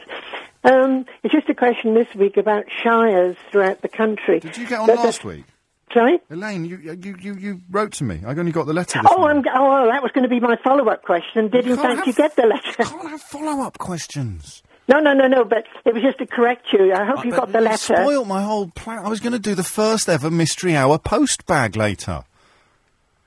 Um, 0.64 1.06
it's 1.24 1.34
just 1.34 1.48
a 1.50 1.54
question 1.56 1.94
this 1.94 2.08
week 2.16 2.38
about 2.38 2.66
shires 2.84 3.38
throughout 3.52 3.82
the 3.82 3.88
country. 3.88 4.40
Did 4.40 4.58
you 4.58 4.68
get 4.68 4.80
on 4.80 4.88
But 4.88 4.98
the- 4.98 5.04
last 5.04 5.24
week? 5.24 5.46
Sorry? 5.94 6.20
Elaine, 6.30 6.66
you, 6.66 6.78
you, 6.78 7.16
you, 7.22 7.36
you 7.36 7.62
wrote 7.72 7.94
to 7.94 8.04
me. 8.04 8.20
I 8.26 8.32
only 8.32 8.52
got 8.52 8.66
the 8.66 8.74
letter 8.74 9.02
this 9.02 9.10
Oh, 9.14 9.20
morning. 9.20 9.44
I'm, 9.54 9.62
oh, 9.62 9.86
that 9.90 10.04
was 10.04 10.12
going 10.12 10.24
to 10.24 10.30
be 10.30 10.42
my 10.42 10.58
follow-up 10.62 11.04
question. 11.04 11.48
Did 11.50 11.66
in 11.68 11.78
can't 11.78 11.82
fact 11.82 11.96
have- 12.00 12.08
you 12.08 12.14
get 12.14 12.36
the 12.36 12.48
letter? 12.48 12.76
I 12.80 12.84
can't 12.84 13.10
have 13.10 13.22
follow-up 13.22 13.78
questions. 13.78 14.62
No, 14.88 15.00
no, 15.00 15.14
no, 15.14 15.28
no. 15.28 15.44
But 15.46 15.66
it 15.84 15.94
was 15.94 16.04
just 16.04 16.20
to 16.20 16.28
correct 16.28 16.68
you. 16.72 16.94
I 16.94 17.06
hope 17.06 17.26
you 17.26 17.32
got 17.32 17.52
the 17.52 17.62
letter. 17.62 17.78
Spoiled 17.96 18.28
my 18.28 18.44
whole 18.44 18.68
plan. 18.68 19.00
I 19.06 19.10
was 19.10 19.20
going 19.20 19.34
to 19.34 19.40
do 19.40 19.56
the 19.56 19.64
first 19.64 20.08
ever 20.08 20.30
mystery 20.30 20.76
hour 20.76 21.00
post 21.00 21.46
bag 21.48 21.76
later, 21.76 22.24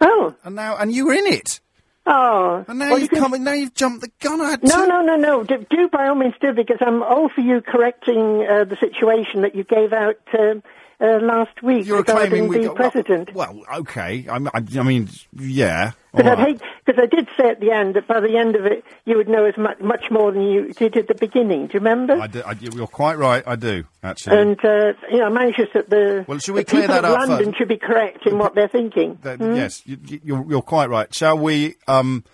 Oh, 0.01 0.35
and 0.45 0.55
now 0.55 0.77
and 0.77 0.93
you 0.93 1.07
were 1.07 1.15
in 1.15 1.27
it, 1.27 1.59
oh. 2.07 2.65
and 2.69 2.79
now 2.79 2.91
Well, 2.91 2.99
you've 3.01 3.03
you 3.13 3.21
can- 3.21 3.31
come. 3.31 3.43
Now 3.43 3.53
you've 3.55 3.75
jumped 3.75 4.03
the 4.03 4.11
gun. 4.21 4.41
I 4.41 4.51
had 4.51 4.63
No, 4.63 4.83
to- 4.83 4.87
no, 4.89 5.03
no, 5.03 5.17
no. 5.17 5.43
Do, 5.45 5.67
do 5.69 5.89
by 5.89 6.07
all 6.09 6.15
means 6.15 6.35
do 6.41 6.53
because 6.53 6.79
I'm 6.81 7.03
all 7.03 7.29
for 7.29 7.41
you 7.41 7.61
correcting 7.61 8.47
uh, 8.49 8.63
the 8.65 8.77
situation 8.79 9.43
that 9.43 9.57
you 9.57 9.65
gave 9.65 9.93
out 9.93 10.19
um 10.39 10.63
uh, 11.01 11.19
last 11.23 11.63
week 11.63 11.87
You're 11.87 11.99
regarding 11.99 12.31
claiming 12.31 12.49
we 12.49 12.59
the 12.59 12.67
got 12.69 12.77
president. 12.77 13.33
Well, 13.35 13.55
well, 13.69 13.79
okay. 13.81 14.27
I, 14.29 14.37
I, 14.37 14.63
I 14.79 14.83
mean, 14.83 15.09
yeah. 15.39 15.93
Because 16.15 16.37
right. 16.39 16.49
hate, 16.49 16.63
because 16.85 17.01
I 17.03 17.07
did 17.07 17.29
say 17.37 17.49
at 17.51 17.61
the 17.61 17.71
end 17.71 17.95
that 17.95 18.09
by 18.09 18.19
the 18.21 18.37
end 18.37 18.57
of 18.57 18.67
it 18.67 18.85
you 19.05 19.17
would 19.17 19.29
know 19.29 19.45
as 19.45 19.57
much, 19.57 19.79
much 19.81 20.11
more 20.11 20.33
than 20.33 20.43
you 20.43 20.73
did 20.73 20.97
at 20.97 21.07
the 21.07 21.15
beginning. 21.15 21.67
Do 21.69 21.75
you 21.75 21.81
remember? 21.81 22.15
I 22.15 22.27
do, 22.27 22.43
I, 22.45 22.53
you're 22.61 22.87
quite 22.89 23.19
right. 23.19 23.45
I 23.47 23.55
do 23.57 23.85
actually. 24.03 24.39
And 24.39 24.65
uh, 24.65 24.95
you 25.11 25.19
know, 25.19 25.27
I'm 25.27 25.37
anxious 25.37 25.69
that 25.75 25.89
the, 25.91 26.25
Well, 26.27 26.39
should 26.39 26.55
we 26.55 26.63
the 26.63 26.71
clear 26.71 26.89
that 26.89 27.05
up 27.05 27.19
London 27.29 27.47
first? 27.49 27.59
should 27.59 27.69
be 27.69 27.77
correct 27.79 28.27
in 28.27 28.39
what 28.39 28.55
they're 28.55 28.69
thinking. 28.69 29.19
That- 29.23 29.39
Yes, 29.41 29.83
you, 29.87 29.99
you- 30.07 30.21
you're, 30.25 30.47
you're 30.49 30.63
quite 30.63 30.89
right. 30.91 31.15
Shall 31.15 31.39
we? 31.39 31.77
Um, 31.87 32.25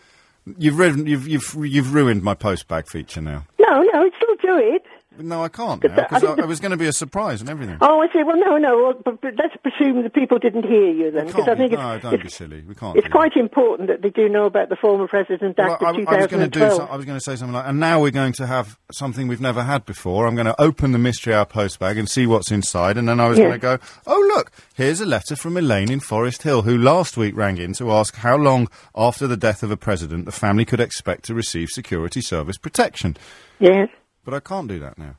you've 0.58 0.78
ruined, 0.78 1.08
you've, 1.08 1.26
you've, 1.28 1.56
you've 1.60 1.92
ruined 1.94 2.22
my 2.22 2.34
post 2.34 2.68
bag 2.68 2.86
feature 2.86 3.20
now. 3.20 3.44
No, 3.58 3.82
no, 3.82 4.10
still 4.16 4.36
do 4.42 4.58
it. 4.58 4.84
No, 5.18 5.42
I 5.44 5.48
can't 5.48 5.82
now 5.82 5.94
because 5.94 6.22
think 6.22 6.38
I, 6.38 6.42
I 6.42 6.46
was 6.46 6.60
going 6.60 6.70
to 6.72 6.76
be 6.76 6.86
a 6.86 6.92
surprise 6.92 7.40
and 7.40 7.48
everything. 7.50 7.78
Oh, 7.80 8.00
I 8.00 8.06
say, 8.12 8.22
well, 8.22 8.36
no, 8.36 8.56
no. 8.58 8.82
Well, 8.82 9.00
but, 9.04 9.20
but 9.20 9.34
let's 9.36 9.54
presume 9.62 10.02
the 10.02 10.10
people 10.10 10.38
didn't 10.38 10.64
hear 10.64 10.90
you 10.90 11.10
then, 11.10 11.26
because 11.26 11.48
I 11.48 11.54
think 11.54 11.72
no, 11.72 11.92
it's, 11.92 12.02
don't 12.02 12.14
it's, 12.14 12.22
be 12.22 12.28
silly. 12.30 12.62
We 12.66 12.74
can't. 12.74 12.96
it's 12.96 13.08
quite 13.08 13.36
important 13.36 13.88
that 13.88 14.02
they 14.02 14.10
do 14.10 14.28
know 14.28 14.46
about 14.46 14.68
the 14.68 14.76
former 14.76 15.06
President 15.08 15.56
that. 15.56 15.70
Act 15.72 15.82
Well, 15.82 16.00
of 16.00 16.08
I, 16.08 16.16
I 16.16 16.16
was 16.22 16.26
going 16.28 16.50
2012. 16.50 16.90
I 16.90 16.96
was 16.96 17.04
going 17.04 17.16
to 17.18 17.24
say 17.24 17.36
something 17.36 17.54
like, 17.54 17.66
and 17.66 17.78
now 17.80 18.00
we're 18.00 18.10
going 18.10 18.32
to 18.34 18.46
have 18.46 18.78
something 18.92 19.28
we've 19.28 19.40
never 19.40 19.62
had 19.62 19.84
before. 19.86 20.26
I'm 20.26 20.34
going 20.34 20.46
to 20.46 20.60
open 20.60 20.92
the 20.92 20.98
mystery 20.98 21.34
hour 21.34 21.44
post 21.44 21.78
bag 21.78 21.96
and 21.98 22.08
see 22.08 22.26
what's 22.26 22.50
inside, 22.50 22.96
and 22.96 23.08
then 23.08 23.20
I 23.20 23.28
was 23.28 23.38
Yeah. 23.38 23.44
going 23.46 23.60
to 23.60 23.78
go, 23.78 23.78
oh 24.06 24.32
look, 24.34 24.50
here's 24.74 25.00
a 25.00 25.06
letter 25.06 25.36
from 25.36 25.56
Elaine 25.56 25.90
in 25.90 26.00
Forest 26.00 26.42
Hill, 26.42 26.62
who 26.62 26.76
last 26.76 27.16
week 27.16 27.36
rang 27.36 27.58
in 27.58 27.72
to 27.74 27.92
ask 27.92 28.16
how 28.16 28.36
long 28.36 28.68
after 28.96 29.26
the 29.26 29.36
death 29.36 29.62
of 29.62 29.70
a 29.70 29.76
president 29.76 30.24
the 30.24 30.32
family 30.32 30.64
could 30.64 30.80
expect 30.80 31.24
to 31.26 31.34
receive 31.34 31.68
security 31.68 32.20
service 32.20 32.58
protection. 32.58 33.16
Yes. 33.60 33.88
But 34.24 34.34
I 34.34 34.40
can't 34.40 34.68
do 34.68 34.78
that 34.80 34.98
now. 34.98 35.16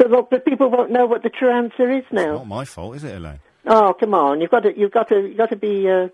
So 0.00 0.08
that 0.08 0.30
the 0.30 0.40
people 0.40 0.70
won't 0.70 0.90
know 0.90 1.06
what 1.06 1.22
the 1.22 1.28
true 1.30 1.50
answer 1.50 1.90
is 1.90 2.04
now. 2.10 2.32
Not 2.38 2.46
my 2.48 2.64
fault, 2.64 2.96
is 2.96 3.04
it, 3.04 3.14
Elaine? 3.16 3.40
Oh, 3.66 3.94
come 3.98 4.12
on! 4.14 4.40
You've 4.40 4.50
got 4.50 4.64
to, 4.64 4.76
you've 4.76 4.90
got 4.92 5.08
to, 5.08 5.20
you've 5.28 5.36
got 5.36 5.50
to 5.50 5.56
be 5.56 5.88
uh, 5.88 6.08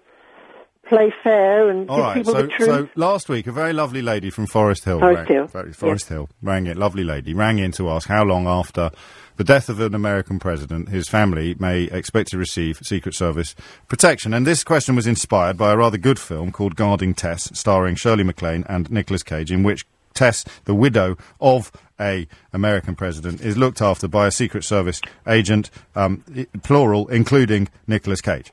play 0.88 1.12
fair 1.22 1.68
and 1.70 1.88
All 1.88 1.96
give 1.96 2.04
right. 2.04 2.14
people 2.16 2.32
So, 2.34 2.42
the 2.42 2.48
truth. 2.48 2.68
so 2.68 2.88
last 2.96 3.28
week, 3.28 3.46
a 3.46 3.52
very 3.52 3.72
lovely 3.72 4.02
lady 4.02 4.30
from 4.30 4.46
Forest 4.46 4.84
Hill, 4.84 4.98
Forest 5.00 5.18
rang, 5.18 5.26
Hill, 5.28 5.46
very- 5.46 5.72
Forest 5.72 6.08
Hill, 6.08 6.28
rang 6.42 6.66
in. 6.66 6.76
Lovely 6.78 7.04
lady 7.04 7.32
rang 7.34 7.58
in 7.58 7.72
to 7.72 7.88
ask 7.90 8.08
how 8.08 8.22
long 8.24 8.46
after 8.46 8.90
the 9.36 9.44
death 9.44 9.68
of 9.68 9.80
an 9.80 9.94
American 9.94 10.38
president 10.38 10.90
his 10.90 11.08
family 11.08 11.54
may 11.58 11.84
expect 11.84 12.30
to 12.30 12.38
receive 12.38 12.78
Secret 12.82 13.14
Service 13.14 13.54
protection. 13.88 14.34
And 14.34 14.46
this 14.46 14.62
question 14.62 14.94
was 14.94 15.06
inspired 15.06 15.56
by 15.56 15.72
a 15.72 15.76
rather 15.76 15.96
good 15.98 16.18
film 16.18 16.52
called 16.52 16.76
Guarding 16.76 17.14
Tess, 17.14 17.50
starring 17.54 17.94
Shirley 17.94 18.24
MacLaine 18.24 18.64
and 18.68 18.90
Nicolas 18.90 19.22
Cage, 19.22 19.50
in 19.50 19.62
which 19.62 19.86
Tess, 20.20 20.44
the 20.66 20.74
widow 20.74 21.16
of 21.40 21.72
a 21.98 22.28
American 22.52 22.94
president, 22.94 23.40
is 23.40 23.56
looked 23.56 23.80
after 23.80 24.06
by 24.06 24.26
a 24.26 24.30
Secret 24.30 24.64
Service 24.64 25.00
agent, 25.26 25.70
um, 25.96 26.22
plural, 26.62 27.08
including 27.08 27.68
Nicolas 27.86 28.20
Cage. 28.20 28.52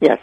yes. 0.00 0.18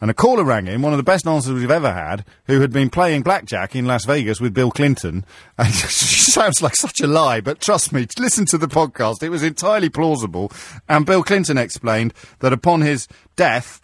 And 0.00 0.10
a 0.10 0.14
caller 0.14 0.44
rang 0.44 0.66
in, 0.66 0.80
one 0.82 0.92
of 0.92 0.96
the 0.96 1.02
best 1.02 1.26
answers 1.26 1.52
we've 1.52 1.70
ever 1.70 1.92
had, 1.92 2.24
who 2.46 2.60
had 2.60 2.72
been 2.72 2.88
playing 2.88 3.22
blackjack 3.22 3.76
in 3.76 3.84
Las 3.84 4.06
Vegas 4.06 4.40
with 4.40 4.54
Bill 4.54 4.70
Clinton. 4.70 5.26
And 5.58 5.72
sounds 5.74 6.62
like 6.62 6.74
such 6.74 7.00
a 7.00 7.06
lie, 7.06 7.42
but 7.42 7.60
trust 7.60 7.92
me, 7.92 8.06
listen 8.18 8.46
to 8.46 8.58
the 8.58 8.66
podcast. 8.66 9.22
It 9.22 9.28
was 9.28 9.42
entirely 9.42 9.90
plausible. 9.90 10.50
And 10.88 11.04
Bill 11.06 11.22
Clinton 11.22 11.58
explained 11.58 12.14
that 12.40 12.52
upon 12.52 12.80
his 12.80 13.08
death, 13.36 13.80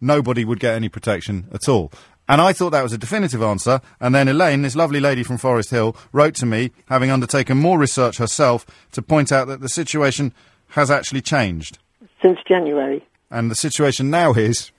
nobody 0.00 0.44
would 0.44 0.58
get 0.60 0.74
any 0.74 0.88
protection 0.88 1.48
at 1.52 1.68
all. 1.68 1.92
And 2.28 2.40
I 2.40 2.52
thought 2.52 2.70
that 2.70 2.82
was 2.82 2.92
a 2.92 2.98
definitive 2.98 3.42
answer. 3.42 3.80
And 4.00 4.14
then 4.14 4.28
Elaine, 4.28 4.62
this 4.62 4.76
lovely 4.76 5.00
lady 5.00 5.22
from 5.22 5.38
Forest 5.38 5.70
Hill, 5.70 5.96
wrote 6.12 6.34
to 6.36 6.46
me, 6.46 6.70
having 6.86 7.10
undertaken 7.10 7.58
more 7.58 7.78
research 7.78 8.18
herself, 8.18 8.64
to 8.92 9.02
point 9.02 9.32
out 9.32 9.48
that 9.48 9.60
the 9.60 9.68
situation 9.68 10.32
has 10.68 10.90
actually 10.90 11.20
changed. 11.20 11.78
Since 12.22 12.38
January. 12.46 13.04
And 13.30 13.50
the 13.50 13.54
situation 13.54 14.10
now 14.10 14.32
is 14.32 14.70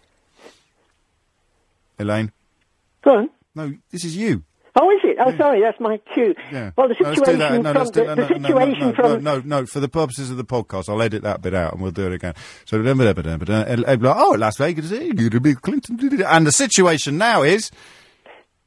Elaine. 1.99 2.31
Go 3.03 3.11
on. 3.11 3.29
No, 3.55 3.73
this 3.91 4.03
is 4.03 4.15
you. 4.15 4.43
Oh, 4.79 4.89
is 4.89 5.02
it? 5.13 5.17
Oh, 5.19 5.35
sorry, 5.37 5.61
that's 5.61 5.79
my 5.79 5.97
cue. 6.13 6.35
Yeah. 6.51 6.71
Well, 6.75 6.87
the 6.89 6.95
No, 7.01 7.13
situation 7.13 7.39
that. 7.39 7.61
No, 7.61 7.71
from 7.73 7.77
let's 7.79 7.91
do- 7.91 8.05
the, 8.05 8.15
no, 8.15 8.27
the 8.27 8.39
no, 8.39 8.49
no, 8.49 8.49
no, 8.49 8.59
situation 8.59 8.79
no, 8.79 8.85
no, 8.89 8.93
from 8.95 9.23
no, 9.23 9.39
no, 9.45 9.65
for 9.65 9.79
the 9.79 9.89
purposes 9.89 10.29
of 10.31 10.37
the 10.37 10.43
podcast, 10.45 10.89
I'll 10.89 11.01
edit 11.01 11.23
that 11.23 11.41
bit 11.41 11.53
out 11.53 11.73
and 11.73 11.81
we'll 11.81 11.91
do 11.91 12.05
it 12.07 12.13
again. 12.13 12.33
So, 12.65 12.77
remember 12.77 13.03
that 13.05 13.15
but 13.15 14.17
oh, 14.17 14.35
Las 14.37 14.57
Vegas, 14.57 14.91
eh, 14.91 15.11
Clinton, 15.61 16.21
and 16.23 16.47
the 16.47 16.51
situation 16.51 17.17
now 17.17 17.41
is, 17.43 17.71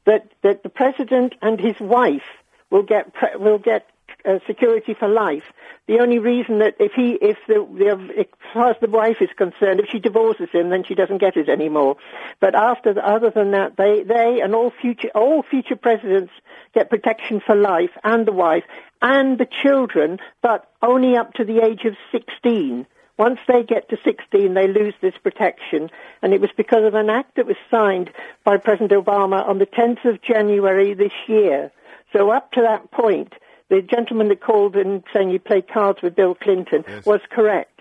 that 0.05 0.29
that 0.43 0.63
the 0.63 0.69
president 0.69 1.33
and 1.41 1.59
his 1.59 1.79
wife 1.79 2.23
will 2.69 2.83
get 2.83 3.13
pre- 3.13 3.35
will 3.37 3.59
get 3.59 3.87
uh, 4.27 4.39
security 4.45 4.93
for 4.93 5.07
life. 5.07 5.43
The 5.87 5.99
only 5.99 6.19
reason 6.19 6.59
that 6.59 6.75
if 6.79 6.91
he 6.93 7.11
if 7.21 7.37
the, 7.47 7.65
the 7.77 8.19
as 8.19 8.25
far 8.53 8.69
as 8.71 8.75
the 8.81 8.89
wife 8.89 9.21
is 9.21 9.29
concerned, 9.37 9.79
if 9.79 9.87
she 9.89 9.99
divorces 9.99 10.49
him, 10.51 10.69
then 10.69 10.83
she 10.83 10.95
doesn't 10.95 11.19
get 11.19 11.37
it 11.37 11.47
anymore. 11.47 11.95
But 12.39 12.53
after 12.55 12.93
the, 12.93 13.07
other 13.07 13.29
than 13.29 13.51
that, 13.51 13.77
they 13.77 14.03
they 14.03 14.41
and 14.41 14.53
all 14.53 14.71
future 14.81 15.09
all 15.15 15.43
future 15.43 15.77
presidents 15.77 16.33
get 16.73 16.89
protection 16.89 17.41
for 17.45 17.55
life, 17.55 17.91
and 18.03 18.27
the 18.27 18.33
wife 18.33 18.63
and 19.01 19.37
the 19.37 19.47
children, 19.63 20.19
but 20.41 20.69
only 20.81 21.15
up 21.15 21.33
to 21.35 21.45
the 21.45 21.63
age 21.63 21.85
of 21.85 21.95
sixteen. 22.11 22.85
Once 23.17 23.39
they 23.47 23.63
get 23.63 23.89
to 23.89 23.97
16, 24.03 24.53
they 24.53 24.67
lose 24.67 24.93
this 25.01 25.15
protection. 25.23 25.89
And 26.21 26.35
it 26.35 26.39
was 26.39 26.51
because 26.55 26.85
of 26.85 26.93
an 26.93 27.09
act 27.09 27.35
that 27.37 27.47
was 27.47 27.55
signed 27.71 28.11
by 28.43 28.57
President 28.57 28.91
Obama 28.91 29.43
on 29.43 29.57
the 29.57 29.65
10th 29.65 30.05
of 30.05 30.21
January 30.21 30.93
this 30.93 31.13
year. 31.27 31.71
So 32.13 32.29
up 32.29 32.51
to 32.51 32.61
that 32.61 32.91
point, 32.91 33.33
the 33.69 33.81
gentleman 33.81 34.29
that 34.29 34.41
called 34.41 34.75
in 34.75 35.03
saying 35.13 35.29
you 35.29 35.39
played 35.39 35.67
cards 35.67 36.01
with 36.01 36.15
Bill 36.15 36.35
Clinton 36.35 36.83
was 37.05 37.21
correct. 37.29 37.79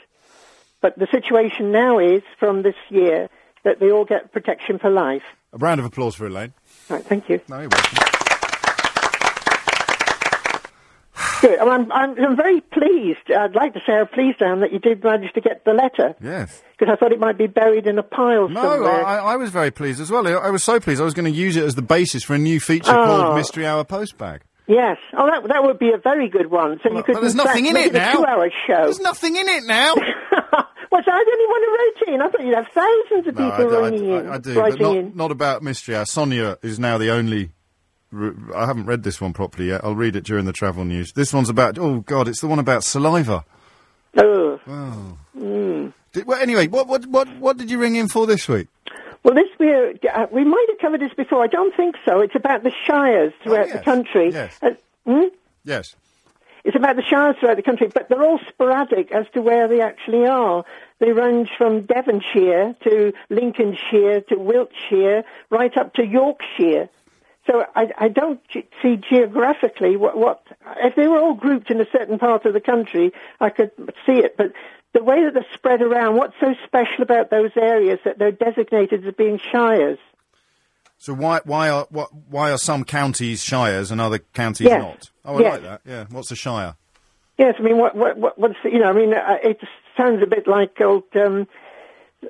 But 0.81 0.99
the 0.99 1.07
situation 1.11 1.73
now 1.73 1.99
is, 1.99 2.23
from 2.39 2.63
this 2.63 2.75
year, 2.91 3.29
that 3.65 3.81
they 3.81 3.91
all 3.91 4.05
get 4.05 4.33
protection 4.33 4.79
for 4.79 4.91
life. 4.91 5.23
a 5.53 5.59
round 5.59 5.81
of 5.81 5.87
applause 5.87 6.15
for 6.15 6.27
Elaine. 6.27 6.53
Right, 6.89 7.05
thank 7.05 7.29
you. 7.29 7.41
No, 7.49 7.61
you're 7.61 7.69
welcome. 7.69 7.99
Good. 11.41 11.59
I'm, 11.59 11.93
I'm, 11.93 12.19
I'm 12.19 12.37
very 12.37 12.61
pleased. 12.61 13.31
I'd 13.31 13.55
like 13.55 13.75
to 13.75 13.81
say 13.81 13.93
how 13.93 14.05
pleased 14.07 14.43
I 14.43 14.47
am 14.51 14.61
that 14.61 14.73
you 14.73 14.79
did 14.79 15.05
manage 15.05 15.33
to 15.35 15.41
get 15.41 15.65
the 15.65 15.73
letter. 15.73 16.15
Yes. 16.21 16.63
Because 16.79 16.93
I 16.93 16.97
thought 16.97 17.13
it 17.13 17.21
might 17.21 17.37
be 17.39 17.47
buried 17.47 17.87
in 17.87 17.99
a 17.99 18.03
pile 18.03 18.49
No, 18.49 18.63
somewhere. 18.63 19.05
I, 19.05 19.19
I 19.19 19.37
was 19.37 19.51
very 19.51 19.71
pleased 19.71 20.01
as 20.01 20.11
well. 20.11 20.27
I, 20.27 20.33
I 20.33 20.51
was 20.51 20.65
so 20.65 20.81
pleased. 20.81 21.01
I 21.01 21.05
was 21.05 21.15
going 21.15 21.31
to 21.31 21.39
use 21.39 21.57
it 21.57 21.65
as 21.65 21.75
the 21.75 21.83
basis 21.83 22.23
for 22.23 22.35
a 22.35 22.39
new 22.39 22.59
feature 22.59 22.91
Oh. 22.91 23.05
called 23.07 23.37
Mystery 23.37 23.67
Hour 23.67 23.85
Postbag. 23.85 24.41
Yes. 24.69 24.99
Oh, 25.13 25.27
that 25.31 25.47
that 25.49 25.63
would 25.63 25.79
be 25.79 25.93
a 25.93 25.99
very 25.99 26.29
good 26.29 26.51
one. 26.51 26.81
So 26.83 26.91
you 26.93 27.03
could. 27.05 27.15
But 27.15 27.21
there's 27.21 27.35
fact, 27.35 27.47
nothing 27.47 27.67
in 27.67 27.77
it 27.77 27.93
now. 27.93 28.13
A 28.15 28.17
two-hour 28.17 28.51
show. 28.67 28.83
There's 28.85 29.01
nothing 29.01 29.37
in 29.37 29.47
it 29.49 29.63
now. 29.65 29.95
well, 30.91 31.03
so 31.05 31.11
I 31.13 31.25
only 31.25 31.47
who 31.47 32.09
wrote 32.09 32.15
in. 32.15 32.21
I 32.21 32.29
thought 32.29 32.45
you'd 32.45 32.55
have 32.57 32.69
thousands 32.69 33.27
of 33.29 33.35
No, 33.37 33.51
people 33.51 33.77
I, 33.77 33.81
writing 33.81 34.13
I- 34.13 34.19
in, 34.21 34.29
I- 34.29 34.35
I 34.35 34.39
do, 34.39 34.55
but 34.55 34.81
not, 34.81 34.97
in. 34.97 35.13
not 35.17 35.31
about 35.31 35.63
Mystery 35.63 35.95
Hour. 35.95 36.05
Sonia 36.07 36.59
is 36.63 36.79
now 36.81 36.99
the 36.99 37.11
only. 37.11 37.51
I 38.13 38.67
haven't 38.67 38.87
read 38.87 39.03
this 39.03 39.21
one 39.21 39.33
properly 39.33 39.69
yet. 39.69 39.85
I'll 39.85 39.95
read 39.95 40.17
it 40.17 40.25
during 40.25 40.47
the 40.47 40.53
travel 40.53 40.85
news. 40.85 41.13
This 41.13 41.33
one's 41.33 41.49
about. 41.49 41.79
Oh 41.79 42.01
God, 42.01 42.27
it's 42.29 42.41
the 42.41 42.47
one 42.49 42.59
about 42.59 42.83
saliva. 42.83 43.45
Oh. 44.17 44.57
Hmm. 44.67 45.89
Did, 46.13 46.27
well, 46.27 46.41
anyway, 46.41 46.67
what 46.69 46.89
what 46.89 47.07
what 47.07 47.29
what 47.39 47.57
did 47.57 47.71
you 47.71 47.79
ring 47.79 47.95
in 47.97 48.09
for 48.09 48.27
this 48.27 48.49
week? 48.49 48.69
Well, 49.27 49.35
this 49.35 49.49
we 49.59 49.75
uh, 49.75 50.27
we 50.31 50.45
might 50.45 50.67
have 50.69 50.79
covered 50.79 51.01
this 51.01 51.13
before. 51.13 51.43
I 51.43 51.49
don't 51.49 51.75
think 51.77 51.97
so. 52.05 52.21
It's 52.21 52.37
about 52.37 52.63
the 52.63 52.71
shires 52.87 53.33
throughout 53.43 53.65
Oh, 53.65 53.69
yes. 53.71 53.73
the 53.77 53.83
country. 53.83 54.31
Yes. 54.31 54.59
Uh, 54.63 54.71
hmm? 55.05 55.25
Yes. 55.65 55.97
It's 56.63 56.77
about 56.77 56.95
the 56.95 57.03
shires 57.03 57.35
throughout 57.41 57.57
the 57.57 57.65
country, 57.65 57.89
but 57.93 58.09
they're 58.09 58.23
all 58.23 58.39
sporadic 58.49 59.11
as 59.11 59.27
to 59.35 59.43
where 59.43 59.67
they 59.67 59.81
actually 59.81 60.27
are. 60.29 60.65
They 61.01 61.11
range 61.11 61.51
from 61.59 61.81
Devonshire 61.87 62.77
to 62.85 63.13
Lincolnshire 63.29 64.21
to 64.29 64.37
Wiltshire, 64.37 65.25
right 65.51 65.77
up 65.77 65.95
to 65.95 66.07
Yorkshire. 66.07 66.89
So 67.49 67.65
I, 67.75 67.93
I 67.99 68.09
don't 68.09 68.41
ge- 68.49 68.67
see 68.81 68.97
geographically 68.97 69.97
what, 69.97 70.17
what 70.17 70.43
if 70.85 70.95
they 70.95 71.09
were 71.09 71.19
all 71.19 71.35
grouped 71.35 71.69
in 71.73 71.81
a 71.81 71.87
certain 71.91 72.21
part 72.21 72.45
of 72.47 72.53
the 72.53 72.61
country, 72.61 73.11
I 73.41 73.51
could 73.51 73.73
see 74.07 74.19
it. 74.19 74.37
But 74.37 74.53
the 74.97 75.05
way 75.05 75.23
that 75.25 75.35
they're 75.35 75.47
spread 75.55 75.83
around, 75.83 76.17
what's 76.17 76.35
so 76.41 76.55
special 76.65 77.03
about 77.03 77.31
those 77.31 77.51
areas 77.57 77.99
that 78.05 78.19
they're 78.19 78.33
designated 78.33 79.07
as 79.07 79.15
being 79.15 79.39
shires? 79.53 79.99
So 80.99 81.13
why 81.13 81.41
why 81.45 81.69
are 81.69 81.85
why 81.91 82.51
are 82.51 82.59
some 82.59 82.83
counties 82.85 83.45
shires 83.45 83.91
and 83.91 84.01
other 84.01 84.19
counties 84.19 84.69
Yes. 84.69 84.81
not? 84.83 85.11
Oh, 85.25 85.37
I 85.37 85.41
Yes. 85.43 85.53
like 85.53 85.63
that. 85.63 85.81
Yeah. 85.85 86.05
What's 86.11 86.31
a 86.31 86.37
shire? 86.37 86.75
Yes, 87.39 87.55
I 87.59 87.63
mean, 87.63 87.77
what, 87.77 87.95
what, 87.95 88.17
what, 88.17 88.39
what's, 88.39 88.55
you 88.65 88.79
know, 88.79 88.89
I 88.89 88.93
mean, 88.95 89.13
uh, 89.13 89.37
it 89.43 89.61
sounds 89.95 90.23
a 90.23 90.27
bit 90.27 90.47
like 90.49 90.81
old 90.81 91.05
um, 91.15 91.47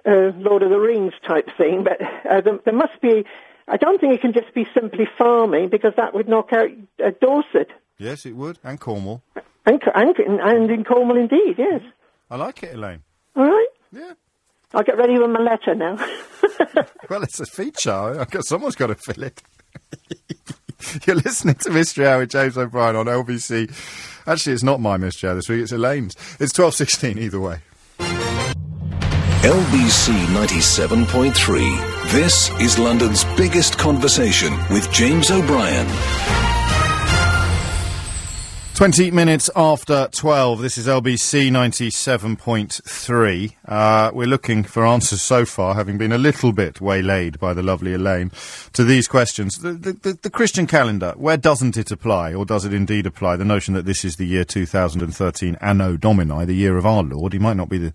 uh, 0.05 0.33
Lord 0.37 0.65
of 0.65 0.71
the 0.71 0.81
Rings 0.81 1.13
type 1.25 1.49
thing, 1.57 1.85
but 1.85 2.03
uh, 2.29 2.41
there, 2.41 2.59
there 2.65 2.75
must 2.75 3.01
be, 3.01 3.25
I 3.69 3.77
don't 3.77 4.01
think 4.01 4.15
it 4.15 4.21
can 4.21 4.33
just 4.33 4.53
be 4.53 4.67
simply 4.75 5.07
farming 5.17 5.69
because 5.69 5.93
that 5.97 6.13
would 6.13 6.29
knock 6.29 6.53
out 6.53 6.71
uh, 7.05 7.13
Dorset. 7.21 7.71
Yes, 7.99 8.27
it 8.27 8.35
would, 8.35 8.59
and 8.65 8.81
Cornwall. 8.81 9.23
And, 9.65 9.81
and, 9.95 10.17
and 10.19 10.71
in 10.73 10.83
Cornwall, 10.83 11.17
indeed, 11.17 11.55
yes. 11.57 11.83
I 12.31 12.37
like 12.37 12.63
it, 12.63 12.75
Elaine. 12.75 13.03
All 13.37 13.45
right. 13.45 13.67
Yeah. 13.93 14.13
I'll 14.75 14.83
get 14.83 14.99
ready 14.99 15.19
with 15.19 15.31
my 15.31 15.41
letter 15.41 15.75
now. 15.75 15.97
Well, 17.09 17.23
it's 17.23 17.39
a 17.39 17.47
feature. 17.47 17.93
I've 17.93 18.31
got, 18.31 18.45
someone's 18.45 18.75
got 18.75 18.89
to 18.89 18.97
fill 18.97 19.23
it. 19.23 19.41
You're 21.07 21.17
listening 21.17 21.55
to 21.57 21.71
Mystery 21.71 22.07
Hour 22.07 22.21
with 22.21 22.31
James 22.31 22.59
O'Brien 22.59 22.97
on 22.97 23.07
LBC. 23.07 23.71
Actually, 24.27 24.55
it's 24.55 24.63
not 24.65 24.81
my 24.81 24.97
Mystery 24.97 25.31
Hour 25.31 25.37
this 25.37 25.49
week. 25.49 25.63
It's 25.63 25.73
Elaine's. 25.73 26.17
It's 26.41 26.53
twelve 26.53 26.75
sixteen 26.75 27.19
either 27.19 27.39
way. 27.41 27.61
LBC 27.99 30.27
97.3. 30.35 32.11
This 32.11 32.51
is 32.61 32.79
London's 32.79 33.25
biggest 33.37 33.79
conversation 33.79 34.53
with 34.71 34.91
James 34.91 35.31
O'Brien. 35.31 35.87
20 38.77 39.11
minutes 39.11 39.49
after 39.57 40.07
12, 40.13 40.61
this 40.61 40.77
is 40.77 40.87
LBC 40.87 41.51
97.3. 41.51 43.55
Uh, 43.65 44.11
we're 44.13 44.27
looking 44.27 44.65
for 44.65 44.85
answers 44.85 45.23
so 45.23 45.47
far, 45.47 45.75
having 45.75 45.97
been 45.97 46.13
a 46.13 46.19
little 46.19 46.53
bit 46.53 46.79
waylaid 46.79 47.41
by 47.41 47.55
the 47.55 47.63
lovely 47.63 47.95
Elaine, 47.95 48.31
to 48.75 48.85
these 48.85 49.09
questions. 49.09 49.61
The, 49.61 49.73
the, 49.73 50.19
the, 50.21 50.29
Christian 50.29 50.67
calendar, 50.67 51.15
where 51.17 51.39
doesn't 51.39 51.79
it 51.79 51.91
apply, 51.91 52.35
or 52.35 52.45
does 52.45 52.67
it 52.67 52.75
indeed 52.75 53.07
apply? 53.07 53.37
The 53.37 53.47
notion 53.47 53.73
that 53.73 53.87
this 53.87 54.05
is 54.05 54.17
the 54.17 54.27
year 54.27 54.45
2013, 54.45 55.57
Anno 55.63 55.97
Domini, 55.97 56.45
the 56.45 56.53
year 56.53 56.77
of 56.77 56.85
our 56.85 57.03
Lord. 57.03 57.33
He 57.33 57.39
might 57.39 57.57
not 57.57 57.71
be 57.71 57.79
the 57.79 57.95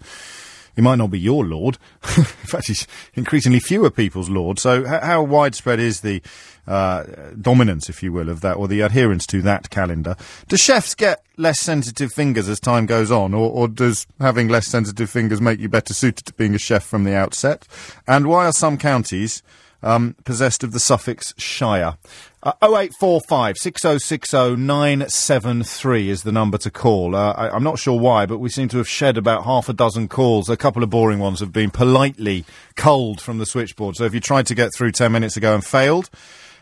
he 0.75 0.81
might 0.81 0.95
not 0.95 1.11
be 1.11 1.19
your 1.19 1.45
lord. 1.45 1.77
In 2.17 2.23
fact, 2.23 2.67
he's 2.67 2.87
increasingly 3.13 3.59
fewer 3.59 3.89
people's 3.89 4.29
lord. 4.29 4.57
So, 4.57 4.85
how 4.85 5.23
widespread 5.23 5.79
is 5.79 6.01
the 6.01 6.21
uh, 6.67 7.03
dominance, 7.39 7.89
if 7.89 8.03
you 8.03 8.11
will, 8.11 8.29
of 8.29 8.41
that, 8.41 8.57
or 8.57 8.67
the 8.67 8.81
adherence 8.81 9.25
to 9.27 9.41
that 9.41 9.69
calendar? 9.69 10.15
Do 10.47 10.57
chefs 10.57 10.95
get 10.95 11.23
less 11.37 11.59
sensitive 11.59 12.13
fingers 12.13 12.47
as 12.47 12.59
time 12.59 12.85
goes 12.85 13.11
on, 13.11 13.33
or, 13.33 13.49
or 13.51 13.67
does 13.67 14.07
having 14.19 14.47
less 14.47 14.67
sensitive 14.67 15.09
fingers 15.09 15.41
make 15.41 15.59
you 15.59 15.69
better 15.69 15.93
suited 15.93 16.25
to 16.25 16.33
being 16.33 16.55
a 16.55 16.59
chef 16.59 16.83
from 16.83 17.03
the 17.03 17.15
outset? 17.15 17.67
And 18.07 18.27
why 18.27 18.45
are 18.45 18.53
some 18.53 18.77
counties 18.77 19.41
um, 19.83 20.15
possessed 20.23 20.63
of 20.63 20.71
the 20.71 20.79
suffix 20.79 21.33
shire? 21.37 21.97
Uh, 22.43 22.53
0845 22.63 23.55
6060 23.55 24.55
973 24.55 26.09
is 26.09 26.23
the 26.23 26.31
number 26.31 26.57
to 26.57 26.71
call. 26.71 27.15
Uh, 27.15 27.33
I, 27.33 27.55
I'm 27.55 27.63
not 27.63 27.77
sure 27.77 27.99
why, 27.99 28.25
but 28.25 28.39
we 28.39 28.49
seem 28.49 28.67
to 28.69 28.77
have 28.77 28.89
shed 28.89 29.15
about 29.15 29.43
half 29.43 29.69
a 29.69 29.73
dozen 29.73 30.07
calls. 30.07 30.49
A 30.49 30.57
couple 30.57 30.81
of 30.81 30.89
boring 30.89 31.19
ones 31.19 31.39
have 31.39 31.53
been 31.53 31.69
politely 31.69 32.43
culled 32.75 33.21
from 33.21 33.37
the 33.37 33.45
switchboard. 33.45 33.95
So 33.95 34.05
if 34.05 34.15
you 34.15 34.19
tried 34.19 34.47
to 34.47 34.55
get 34.55 34.73
through 34.73 34.91
10 34.91 35.11
minutes 35.11 35.37
ago 35.37 35.53
and 35.53 35.63
failed, 35.63 36.09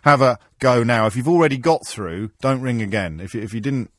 have 0.03 0.21
a 0.21 0.37
go 0.59 0.83
now. 0.83 1.05
If 1.05 1.15
you've 1.15 1.27
already 1.27 1.57
got 1.57 1.85
through, 1.87 2.31
don't 2.41 2.61
ring 2.61 2.81
again. 2.81 3.19
If, 3.19 3.33
you- 3.33 3.41
if 3.41 3.53
you 3.53 3.61
didn't 3.61 3.91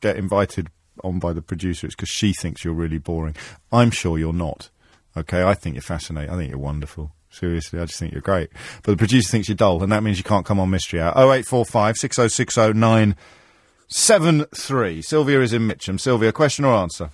get 0.00 0.16
invited 0.16 0.68
on 1.04 1.18
by 1.18 1.32
the 1.32 1.42
producer, 1.42 1.86
it's 1.86 1.94
because 1.96 2.08
she 2.08 2.32
thinks 2.32 2.64
you're 2.64 2.74
really 2.74 2.98
boring. 2.98 3.34
I'm 3.72 3.90
sure 3.90 4.18
you're 4.18 4.32
not. 4.32 4.70
Okay, 5.16 5.42
I 5.42 5.54
think 5.54 5.74
you're 5.74 5.82
fascinating. 5.82 6.30
I 6.30 6.36
think 6.36 6.50
you're 6.50 6.58
wonderful. 6.58 7.12
Seriously, 7.30 7.78
I 7.80 7.84
just 7.84 7.98
think 7.98 8.12
you're 8.12 8.20
great. 8.22 8.50
But 8.82 8.92
the 8.92 8.96
producer 8.96 9.30
thinks 9.30 9.48
you're 9.48 9.56
dull, 9.56 9.82
and 9.82 9.92
that 9.92 10.02
means 10.02 10.16
you 10.18 10.24
can't 10.24 10.46
come 10.46 10.58
on 10.58 10.70
Mystery 10.70 11.00
Hour. 11.00 11.12
0845 11.16 11.96
6060 11.96 12.72
973. 12.78 15.02
Sylvia 15.02 15.40
is 15.40 15.52
in 15.52 15.66
Mitcham. 15.66 15.98
Sylvia, 15.98 16.32
question 16.32 16.64
or 16.64 16.74
answer? 16.74 17.10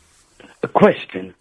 A 0.63 0.69
question. 0.69 1.35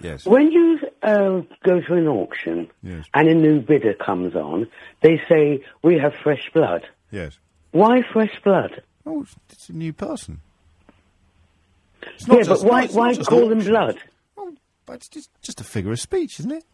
Yes. 0.00 0.24
When 0.26 0.50
you 0.52 0.78
uh, 1.02 1.42
go 1.64 1.80
to 1.80 1.94
an 1.94 2.06
auction 2.08 2.70
Yes. 2.82 3.04
and 3.14 3.28
a 3.28 3.34
new 3.34 3.60
bidder 3.60 3.94
comes 3.94 4.34
on, 4.34 4.68
they 5.00 5.20
say, 5.28 5.62
we 5.82 5.98
have 5.98 6.14
fresh 6.22 6.50
blood. 6.54 6.86
Yes. 7.10 7.38
Why 7.72 8.02
fresh 8.12 8.40
blood? 8.44 8.82
Oh, 9.04 9.22
it's- 9.22 9.68
a 9.68 9.72
new 9.72 9.92
person. 9.92 10.40
It's 12.02 12.26
Yeah, 12.28 12.36
just- 12.42 12.48
but 12.48 12.62
why, 12.70 12.86
why 12.88 13.14
call 13.16 13.48
them 13.48 13.60
blood? 13.60 13.98
Well, 14.36 14.52
but 14.86 14.94
it's 14.96 15.08
just, 15.08 15.30
just 15.42 15.60
a 15.60 15.64
figure 15.64 15.92
of 15.92 16.00
speech, 16.00 16.38
isn't 16.40 16.52
it? 16.52 16.64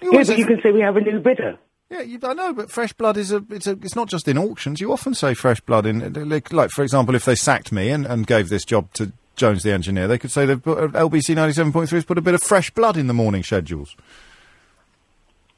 You 0.00 0.12
Yeah, 0.12 0.24
but 0.24 0.38
you 0.38 0.46
can 0.46 0.60
say 0.62 0.70
we 0.70 0.80
have 0.80 0.96
a 0.96 1.00
new 1.00 1.18
bidder. 1.20 1.58
Yeah, 1.90 2.02
you, 2.02 2.18
I 2.22 2.34
know, 2.34 2.52
but 2.52 2.70
fresh 2.70 2.92
blood 2.92 3.16
is 3.16 3.32
a 3.32 3.42
it's 3.50 3.66
a 3.66 3.72
it's 3.72 3.96
not 3.96 4.08
just 4.08 4.28
in 4.28 4.36
auctions. 4.36 4.78
You 4.80 4.92
often 4.92 5.14
say 5.14 5.32
fresh 5.32 5.60
blood 5.62 5.86
in 5.86 6.12
like, 6.28 6.52
like 6.52 6.70
for 6.70 6.82
example, 6.82 7.14
if 7.14 7.24
they 7.24 7.34
sacked 7.34 7.72
me 7.72 7.88
and, 7.88 8.04
and 8.06 8.26
gave 8.26 8.50
this 8.50 8.64
job 8.66 8.92
to 8.94 9.12
Jones 9.38 9.62
the 9.62 9.72
engineer, 9.72 10.06
they 10.06 10.18
could 10.18 10.30
say 10.30 10.44
they've 10.44 10.62
put, 10.62 10.76
uh, 10.78 10.88
LBC 10.88 11.34
ninety 11.34 11.54
seven 11.54 11.72
point 11.72 11.88
three 11.88 11.96
has 11.96 12.04
put 12.04 12.18
a 12.18 12.22
bit 12.22 12.34
of 12.34 12.42
fresh 12.42 12.70
blood 12.70 12.96
in 12.98 13.06
the 13.06 13.14
morning 13.14 13.42
schedules. 13.42 13.96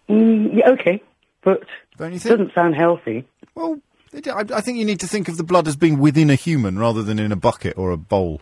Mm, 0.08 0.56
yeah, 0.56 0.70
okay, 0.70 1.02
but 1.42 1.62
Don't 1.96 2.12
you 2.12 2.18
think? 2.18 2.30
doesn't 2.38 2.54
sound 2.54 2.74
healthy. 2.74 3.24
Well, 3.54 3.80
it- 4.12 4.28
I, 4.28 4.40
I 4.54 4.60
think 4.60 4.78
you 4.78 4.84
need 4.84 5.00
to 5.00 5.06
think 5.08 5.28
of 5.28 5.36
the 5.36 5.44
blood 5.44 5.68
as 5.68 5.76
being 5.76 5.98
within 5.98 6.30
a 6.30 6.34
human 6.34 6.78
rather 6.78 7.02
than 7.02 7.18
in 7.18 7.32
a 7.32 7.36
bucket 7.36 7.76
or 7.78 7.90
a 7.90 7.96
bowl. 7.96 8.40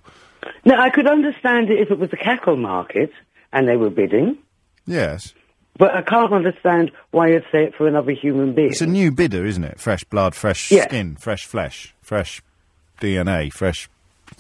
No, 0.65 0.75
I 0.79 0.91
could 0.91 1.07
understand 1.07 1.71
it 1.71 1.79
if 1.81 1.91
it 1.91 1.99
was 1.99 2.13
a 2.13 2.17
cackle 2.17 2.57
market 2.57 3.13
and 3.53 3.69
they 3.69 3.77
were 3.77 3.91
bidding, 3.91 4.39
Yes. 4.87 5.35
but 5.77 5.95
I 5.95 6.03
can't 6.03 6.33
understand 6.33 6.91
why 7.11 7.29
you'd 7.29 7.45
say 7.53 7.65
it 7.65 7.75
for 7.75 7.87
another 7.87 8.13
human 8.13 8.55
being. 8.55 8.71
It's 8.71 8.81
a 8.81 8.87
new 8.87 9.11
bidder, 9.11 9.45
isn't 9.45 9.65
it? 9.65 9.79
Fresh 9.79 10.05
blood, 10.05 10.35
fresh 10.35 10.71
Yeah. 10.71 10.85
skin, 10.85 11.17
fresh 11.17 11.45
flesh, 11.45 11.95
fresh 12.01 12.43
DNA, 13.01 13.53
fresh 13.53 13.89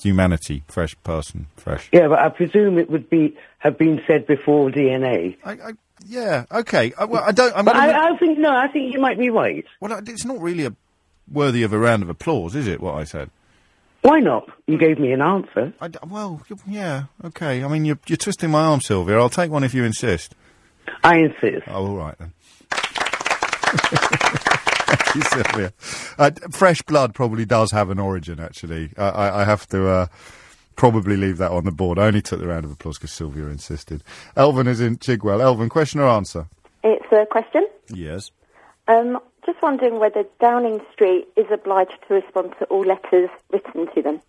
humanity, 0.02 0.62
fresh 0.68 0.97
person, 1.04 1.47
fresh. 1.57 1.88
yeah, 1.92 2.09
but 2.09 2.18
I 2.18 2.28
presume 2.28 2.78
it 2.78 2.90
would 2.90 3.09
be 3.11 3.37
have 3.59 3.76
been 3.78 4.00
said 4.07 4.26
before 4.26 4.71
DNA. 4.71 5.37
I, 5.45 5.52
I, 5.52 5.73
yeah, 6.07 6.45
okay. 6.52 6.92
I, 6.99 7.04
well, 7.07 7.23
I 7.26 7.33
don't. 7.33 7.57
I'm 7.57 7.64
But 7.64 7.75
gonna- 7.75 7.92
I, 7.92 8.11
I 8.14 8.16
think 8.18 8.38
no, 8.38 8.50
I 8.54 8.68
think 8.68 8.92
you 8.92 9.00
might 9.00 9.18
be 9.18 9.30
right. 9.30 9.64
well, 9.80 9.99
it's 10.07 10.25
not 10.25 10.40
really 10.40 10.64
a 10.66 10.75
worthy 11.30 11.62
of 11.62 11.73
a 11.73 11.78
round 11.78 12.02
of 12.02 12.09
applause, 12.09 12.54
is 12.54 12.66
it? 12.66 12.80
What 12.80 12.95
I 12.95 13.04
said. 13.04 13.30
Why 14.02 14.21
not? 14.21 14.49
You 14.66 14.78
gave 14.78 14.99
me 15.00 15.11
an 15.12 15.21
answer. 15.21 15.73
I 15.80 15.90
well, 16.07 16.40
yeah, 16.66 17.04
okay. 17.25 17.64
I 17.64 17.68
mean, 17.68 17.85
you're, 17.85 17.99
you're 18.07 18.16
twisting 18.16 18.50
my 18.50 18.62
arm, 18.62 18.80
Sylvia. 18.80 19.18
I'll 19.18 19.28
take 19.28 19.50
one 19.50 19.64
if 19.64 19.75
you 19.75 19.83
insist. 19.85 20.35
I 21.02 21.16
insist. 21.18 21.66
Oh, 21.66 21.87
all 21.88 21.97
right 21.97 22.14
then. 22.18 22.33
Thank 24.88 25.14
you, 25.14 25.23
Sylvia. 25.23 25.73
Uh, 26.18 26.30
fresh 26.50 26.83
blood 26.83 27.14
probably 27.14 27.45
does 27.45 27.71
have 27.73 27.90
an 27.90 27.99
origin, 27.99 28.40
actually. 28.40 28.90
I, 28.97 29.09
I, 29.09 29.40
I 29.42 29.45
have 29.45 29.66
to 29.68 29.88
uh, 29.88 30.07
probably 30.76 31.16
leave 31.16 31.38
that 31.38 31.50
on 31.50 31.64
the 31.64 31.73
board. 31.73 31.99
I 31.99 32.07
only 32.07 32.23
took 32.23 32.40
the 32.40 32.47
round 32.47 32.64
of 32.64 32.73
applause 32.73 32.97
because 32.97 33.12
Sylvia 33.12 33.47
insisted. 33.47 34.02
Elvin 34.37 34.66
is 34.66 34.80
in 34.80 34.97
Chigwell. 34.97 35.40
Elvin, 35.42 35.68
question 35.68 36.00
or 36.00 36.09
answer? 36.09 36.47
It's 36.83 37.07
a 37.12 37.26
question. 37.26 37.68
Yes. 37.92 38.30
Um, 38.87 39.18
just 39.45 39.61
wondering 39.62 39.99
whether 39.99 40.25
Downing 40.40 40.80
Street 40.92 41.28
is 41.37 41.47
obliged 41.50 41.99
to 42.07 42.14
respond 42.14 42.54
to 42.59 42.64
all 42.66 42.85
letters 42.85 43.30
written 43.50 43.92
to 43.95 44.02
them. 44.02 44.21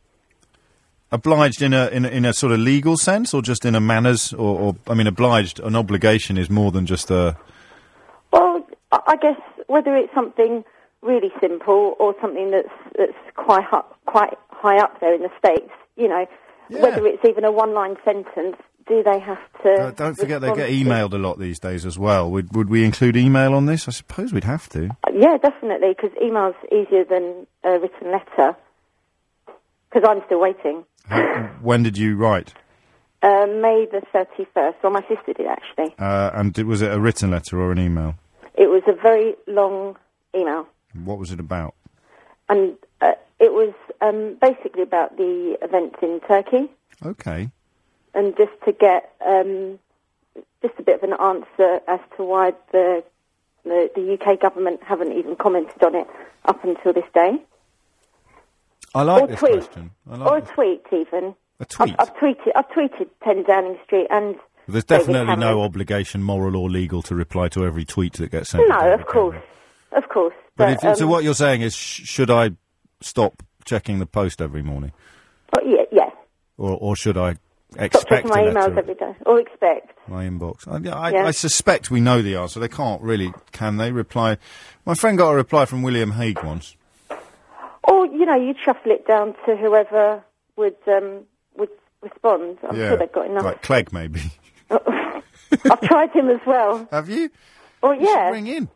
Obliged 1.12 1.62
in 1.62 1.74
a, 1.74 1.88
in 1.88 2.06
a 2.06 2.10
in 2.10 2.25
a 2.25 2.34
sort 2.34 2.51
of 2.51 2.60
legal 2.60 2.96
sense, 2.96 3.34
or 3.34 3.42
just 3.42 3.66
in 3.66 3.74
a 3.74 3.80
manners, 3.80 4.32
or, 4.32 4.60
or 4.60 4.75
I 4.88 4.94
mean, 4.94 5.08
obliged. 5.08 5.60
An 5.60 5.75
obligation 5.75 6.38
is 6.38 6.51
more 6.51 6.72
than 6.72 6.86
just 6.86 7.10
a. 7.10 7.36
Well, 8.32 8.63
I 8.91 9.15
guess 9.22 9.39
whether 9.67 9.96
it's 9.96 10.13
something 10.13 10.63
really 11.01 11.31
simple 11.39 11.96
or 12.00 12.15
something 12.22 12.51
that's 12.51 12.69
that's 12.98 13.13
quite 13.36 13.65
quite 14.05 14.34
high 14.50 14.77
up 14.79 15.00
there 15.00 15.13
in 15.13 15.22
the 15.22 15.29
states, 15.38 15.72
you 15.96 16.08
know, 16.08 16.25
Yeah. 16.69 16.81
whether 16.81 17.05
it's 17.08 17.24
even 17.25 17.46
a 17.46 17.51
one-line 17.51 17.98
sentence, 18.03 18.58
do 18.88 19.01
they 19.03 19.19
have 19.19 19.39
to? 19.63 19.72
Uh, 19.72 19.91
don't 19.91 20.15
forget 20.15 20.41
they 20.41 20.53
get 20.55 20.69
emailed 20.72 21.13
a 21.13 21.17
lot 21.17 21.38
these 21.39 21.60
days 21.60 21.86
as 21.86 21.98
well. 22.00 22.29
Would 22.31 22.55
would 22.55 22.69
we 22.69 22.84
include 22.84 23.15
email 23.15 23.53
on 23.53 23.65
this? 23.67 23.88
I 23.88 23.91
suppose 23.91 24.34
we'd 24.34 24.43
have 24.43 24.67
to. 24.69 24.89
Yeah, 25.13 25.38
definitely, 25.38 25.89
because 25.96 26.12
email's 26.22 26.55
easier 26.72 27.03
than 27.05 27.46
a 27.63 27.79
written 27.79 28.12
letter. 28.12 28.55
Because 29.91 30.08
I'm 30.08 30.22
still 30.25 30.39
waiting. 30.39 30.84
When 31.62 31.81
did 31.84 31.98
you 31.98 32.15
write? 32.15 32.53
Uh, 33.24 33.48
May 33.48 33.88
the 33.91 34.01
31st. 34.13 34.75
Well, 34.84 34.91
my 34.93 35.01
sister 35.01 35.34
did 35.36 35.48
actually. 35.48 35.96
Uh, 35.98 36.29
and 36.34 36.55
was 36.60 36.81
it 36.81 36.91
a 36.91 37.00
written 37.00 37.31
letter 37.31 37.60
or 37.60 37.72
an 37.72 37.79
email? 37.79 38.15
It 38.60 38.70
was 38.70 38.84
a 38.88 38.94
very 38.94 39.36
long 39.48 39.96
email. 40.36 40.68
What 40.94 41.18
was 41.18 41.32
it 41.32 41.39
about? 41.39 41.75
And 42.50 42.75
uh, 43.00 43.13
it 43.39 43.54
was 43.54 43.74
um, 44.01 44.36
basically 44.42 44.84
about 44.84 45.16
the 45.16 45.58
events 45.62 45.96
in 46.01 46.20
Turkey. 46.28 46.70
Okay. 47.06 47.50
And 48.13 48.36
just 48.36 48.51
to 48.66 48.74
get 48.74 49.13
um, 49.25 49.80
just 50.62 50.74
a 50.78 50.84
bit 50.84 51.01
of 51.01 51.10
an 51.10 51.16
answer 51.22 51.80
as 51.88 52.01
to 52.18 52.24
why 52.25 52.51
the, 52.74 53.01
the, 53.63 53.89
the 53.96 54.19
UK 54.19 54.41
government 54.41 54.82
haven't 54.84 55.13
even 55.13 55.38
commented 55.38 55.82
on 55.82 55.95
it 55.95 56.08
up 56.43 56.62
until 56.65 56.91
this 56.91 57.06
day. 57.13 57.41
I 58.93 59.04
like 59.04 59.24
or 59.24 59.28
this 59.28 59.39
tweet. 59.39 59.54
question. 59.54 59.91
I 60.10 60.17
like 60.17 60.32
or 60.32 60.38
a 60.38 60.41
this. 60.41 60.50
tweet, 60.50 60.86
even. 60.91 61.36
A 61.62 61.65
tweet? 61.65 61.95
I've, 61.98 62.10
I've 62.10 62.15
tweeted. 62.17 62.52
I've 62.58 62.69
tweeted 62.69 63.08
10 63.24 63.43
Downing 63.43 63.78
Street 63.86 64.08
and. 64.10 64.36
There's 64.71 64.84
definitely 64.86 65.36
no 65.36 65.62
obligation, 65.62 66.23
moral 66.23 66.55
or 66.55 66.69
legal, 66.69 67.01
to 67.03 67.15
reply 67.15 67.47
to 67.49 67.65
every 67.65 67.86
tweet 67.86 68.13
that 68.13 68.32
gets 68.32 68.49
sent. 68.51 68.67
No, 68.67 68.93
of 68.93 69.05
course, 69.08 69.38
of 69.91 70.08
course. 70.10 70.36
But, 70.55 70.73
if, 70.84 70.97
so 70.97 71.05
um, 71.05 71.10
what 71.10 71.23
you're 71.23 71.34
saying 71.34 71.62
is, 71.62 71.75
sh- 71.75 72.05
should 72.05 72.29
I 72.29 72.51
stop 73.01 73.43
checking 73.65 73.99
the 73.99 74.05
post 74.05 74.41
every 74.41 74.62
morning, 74.63 74.91
oh, 75.58 75.62
yeah, 75.65 75.84
yeah. 75.91 76.10
or 76.58 76.77
or 76.79 76.95
should 76.95 77.17
I 77.17 77.36
expect 77.77 78.10
checking 78.10 78.29
my 78.29 78.43
emails 78.43 78.77
every 78.77 78.95
day, 78.95 79.15
or 79.25 79.39
expect. 79.39 79.91
my 80.08 80.25
inbox. 80.25 80.67
I, 80.67 80.77
yeah, 80.77 80.95
I, 80.95 81.12
Yeah. 81.12 81.25
I 81.27 81.32
suspect 81.32 81.91
we 81.91 82.01
know 82.01 82.21
the 82.21 82.36
answer. 82.36 82.60
They 82.60 82.67
can't 82.67 83.01
really, 83.01 83.34
can 83.51 83.77
they? 83.77 83.91
Reply. 83.91 84.38
My 84.86 84.95
friend 84.95 85.17
got 85.17 85.32
a 85.32 85.36
reply 85.36 85.65
from 85.65 85.84
William 85.84 86.12
Hague 86.12 86.43
once. 86.43 86.75
Or 87.84 88.05
you 88.05 88.25
know, 88.25 88.36
you 88.36 88.53
shuffle 88.63 88.91
it 88.91 89.08
down 89.08 89.36
to 89.45 89.55
whoever 89.55 90.23
would 90.58 90.75
um, 90.88 91.25
would 91.58 91.69
respond. 92.01 92.58
I'm 92.67 92.75
yeah, 92.77 92.89
sure 92.89 92.97
they've 92.97 93.12
got 93.12 93.27
enough. 93.27 93.43
like 93.43 93.62
Clegg 93.62 93.93
maybe. 93.93 94.21
I've 94.71 95.82
tried 95.82 96.12
him 96.12 96.29
as 96.29 96.39
well. 96.45 96.88
Have 96.91 97.10
you? 97.10 97.29
Well, 97.82 97.93
You 97.95 98.08
yeah. 98.08 98.29
Ring 98.29 98.47
in. 98.47 98.69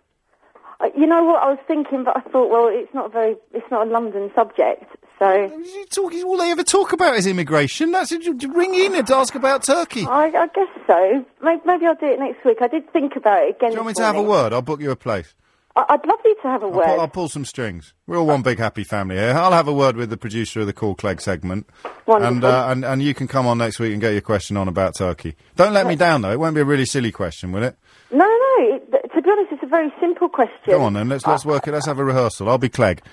Uh, 0.80 0.88
You 0.98 1.06
know 1.06 1.24
what 1.24 1.44
I 1.44 1.50
was 1.50 1.60
thinking, 1.68 2.04
but 2.04 2.18
I 2.18 2.22
thought, 2.22 2.50
well, 2.50 2.68
it's 2.72 2.94
not 2.94 3.08
a 3.08 3.10
very, 3.10 3.36
it's 3.54 3.70
not 3.70 3.88
a 3.88 3.90
London 3.90 4.32
subject, 4.36 4.86
so 5.20 5.32
You 5.32 5.86
talk- 5.90 6.14
all 6.26 6.38
they 6.38 6.52
ever 6.52 6.64
talk 6.64 6.94
about 6.94 7.16
is 7.16 7.28
immigration. 7.28 7.92
That's 7.92 8.12
it. 8.12 8.24
You- 8.24 8.38
Ring 8.54 8.74
in 8.74 8.96
and 8.96 9.10
ask 9.12 9.36
about 9.36 9.64
Turkey. 9.64 10.06
I, 10.06 10.26
I 10.26 10.48
guess 10.48 10.68
so. 10.88 11.26
Maybe, 11.42 11.62
maybe 11.66 11.86
I'll 11.86 11.96
do 11.96 12.08
it 12.08 12.20
next 12.20 12.44
week. 12.44 12.58
I 12.62 12.68
did 12.68 12.92
think 12.92 13.16
about 13.16 13.44
it 13.44 13.56
again. 13.58 13.70
Do 13.70 13.76
you 13.76 13.80
want 13.82 13.88
me 13.88 13.92
this 13.92 13.98
to 14.00 14.04
have 14.06 14.16
a 14.16 14.24
word? 14.24 14.52
I'll 14.54 14.62
book 14.62 14.82
you 14.82 14.92
a 14.92 14.96
place. 14.96 15.34
I'd 15.76 16.06
love 16.06 16.20
you 16.24 16.36
to 16.36 16.48
have 16.48 16.62
a 16.62 16.66
I'll 16.66 16.72
word. 16.72 16.86
pull, 16.86 17.00
I'll 17.00 17.08
pull 17.08 17.30
some 17.30 17.46
strings. 17.46 17.94
We're 18.06 18.18
all 18.18 18.28
one 18.28 18.44
big 18.44 18.60
happy 18.60 18.84
family 18.84 19.16
here. 19.16 19.32
I'll 19.32 19.52
have 19.52 19.68
a 19.68 19.74
word 19.74 19.96
with 19.96 20.12
the 20.12 20.18
producer 20.18 20.62
of 20.62 20.68
the 20.68 20.74
Call 20.74 20.94
Clegg 20.94 21.20
segment. 21.20 21.68
Wonderful. 22.06 22.36
And, 22.36 22.44
uh, 22.44 22.68
and, 22.70 22.86
and 22.86 23.02
you 23.02 23.14
can 23.16 23.28
come 23.28 23.48
on 23.48 23.58
next 23.58 23.80
week 23.80 23.92
and 23.92 24.00
get 24.00 24.12
your 24.12 24.22
question 24.22 24.56
on 24.56 24.68
about 24.68 24.96
Turkey. 24.96 25.36
Don't 25.56 25.74
let 25.74 25.88
me 25.88 25.96
down, 25.96 26.22
though. 26.22 26.32
It 26.32 26.40
won't 26.40 26.54
be 26.54 26.62
a 26.62 26.66
really 26.66 26.86
silly 26.86 27.12
question, 27.12 27.52
will 27.52 27.64
it? 27.64 27.76
No, 28.12 28.20
no, 28.20 28.26
no. 28.26 28.76
It, 28.76 29.12
to 29.16 29.22
be 29.22 29.30
honest, 29.32 29.52
it's 29.52 29.64
a 29.64 29.68
very 29.68 29.92
simple 30.00 30.30
question. 30.30 30.54
Go 30.68 30.82
on 30.82 30.94
then. 30.94 31.10
Let's, 31.10 31.26
let's 31.26 31.46
work 31.46 31.68
it. 31.68 31.72
Let's 31.72 31.88
have 31.88 31.98
a 31.98 32.04
rehearsal. 32.04 32.50
I'll 32.50 32.58
be 32.58 32.70
Clegg. 32.70 33.02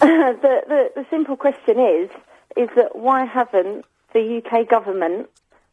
The, 0.00 0.62
the 0.66 0.90
the 0.96 1.06
simple 1.10 1.36
question 1.36 1.78
is 1.78 2.08
is 2.56 2.68
that 2.74 2.96
why 2.96 3.24
haven't 3.24 3.84
the 4.12 4.42
UK 4.42 4.66
government 4.68 5.28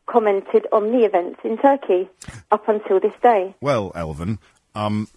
commented 0.05 0.67
on 0.71 0.91
the 0.91 1.05
events 1.05 1.39
in 1.43 1.57
Turkey 1.57 2.09
up 2.51 2.67
until 2.67 2.99
this 2.99 3.13
day? 3.21 3.55
Well, 3.61 3.91
Elvin, 3.95 4.39
um, 4.75 5.07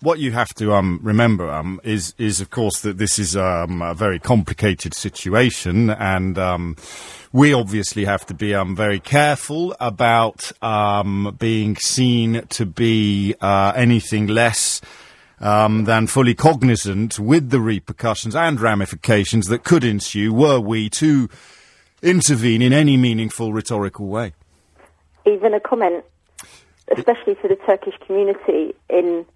what 0.00 0.18
you 0.18 0.32
have 0.32 0.52
to 0.54 0.74
um, 0.74 1.00
remember 1.02 1.50
um, 1.50 1.80
is, 1.82 2.14
is, 2.18 2.40
of 2.40 2.50
course, 2.50 2.80
that 2.80 2.98
this 2.98 3.18
is 3.18 3.36
um, 3.36 3.82
a 3.82 3.94
very 3.94 4.18
complicated 4.18 4.94
situation, 4.94 5.90
and 5.90 6.38
um, 6.38 6.76
we 7.32 7.52
obviously 7.52 8.04
have 8.04 8.26
to 8.26 8.34
be 8.34 8.54
um, 8.54 8.76
very 8.76 9.00
careful 9.00 9.74
about 9.80 10.52
um, 10.62 11.34
being 11.38 11.76
seen 11.76 12.46
to 12.48 12.66
be 12.66 13.34
uh, 13.40 13.72
anything 13.74 14.26
less. 14.26 14.80
Than 15.38 16.06
fully 16.06 16.34
cognizant 16.34 17.18
with 17.18 17.50
the 17.50 17.60
repercussions 17.60 18.34
and 18.34 18.58
ramifications 18.58 19.48
that 19.48 19.64
could 19.64 19.84
ensue 19.84 20.32
were 20.32 20.58
we 20.58 20.88
to 20.90 21.28
intervene 22.02 22.62
in 22.62 22.72
any 22.72 22.96
meaningful 22.96 23.52
rhetorical 23.52 24.06
way. 24.06 24.32
Even 25.26 25.52
a 25.52 25.60
comment, 25.60 26.06
especially 26.96 27.34
for 27.34 27.48
the 27.48 27.56
Turkish 27.66 27.94
community 28.06 28.74
in 28.88 29.26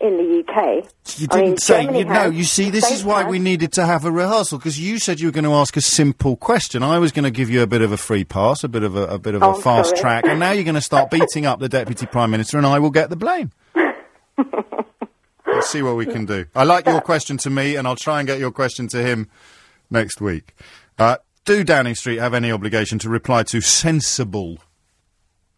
in 0.00 0.16
the 0.16 0.44
UK. 0.46 0.84
You 1.18 1.26
didn't 1.26 1.44
mean, 1.44 1.56
say. 1.56 1.82
You, 1.82 2.04
no, 2.04 2.26
you 2.30 2.44
see, 2.44 2.70
this 2.70 2.90
is 2.90 3.04
why 3.04 3.22
has. 3.22 3.30
we 3.30 3.38
needed 3.38 3.72
to 3.72 3.84
have 3.86 4.04
a 4.04 4.10
rehearsal 4.12 4.58
because 4.58 4.78
you 4.78 4.98
said 4.98 5.18
you 5.20 5.26
were 5.28 5.32
going 5.32 5.44
to 5.44 5.54
ask 5.54 5.76
a 5.76 5.80
simple 5.80 6.36
question. 6.36 6.82
I 6.82 6.98
was 6.98 7.10
going 7.12 7.24
to 7.24 7.30
give 7.30 7.50
you 7.50 7.62
a 7.62 7.66
bit 7.66 7.82
of 7.82 7.90
a 7.90 7.96
free 7.96 8.24
pass, 8.24 8.62
a 8.62 8.68
bit 8.68 8.82
of 8.84 8.94
a, 8.96 9.04
a 9.06 9.18
bit 9.18 9.34
of 9.34 9.42
Oh, 9.42 9.56
a 9.58 9.60
fast 9.60 9.90
sorry. 9.90 10.00
track, 10.00 10.24
and 10.26 10.38
now 10.38 10.52
you're 10.52 10.64
going 10.64 10.74
to 10.76 10.80
start 10.80 11.10
beating 11.10 11.46
up 11.46 11.58
the 11.58 11.68
deputy 11.68 12.06
prime 12.06 12.30
minister, 12.30 12.56
and 12.58 12.66
I 12.66 12.78
will 12.78 12.90
get 12.90 13.10
the 13.10 13.16
blame. 13.16 13.50
Let's 15.46 15.70
see 15.70 15.82
what 15.82 15.96
we 15.96 16.06
can 16.06 16.26
do. 16.26 16.46
I 16.54 16.62
like 16.64 16.86
your 16.86 17.00
question 17.00 17.36
to 17.38 17.50
me, 17.50 17.74
and 17.76 17.88
I'll 17.88 17.96
try 17.96 18.20
and 18.20 18.26
get 18.28 18.38
your 18.38 18.52
question 18.52 18.86
to 18.88 19.02
him 19.02 19.28
next 19.90 20.20
week. 20.20 20.54
Uh, 20.98 21.16
do 21.44 21.64
Downing 21.64 21.94
Street 21.94 22.18
have 22.18 22.34
any 22.34 22.52
obligation 22.52 22.98
to 23.00 23.08
reply 23.08 23.42
to 23.44 23.60
sensible 23.60 24.58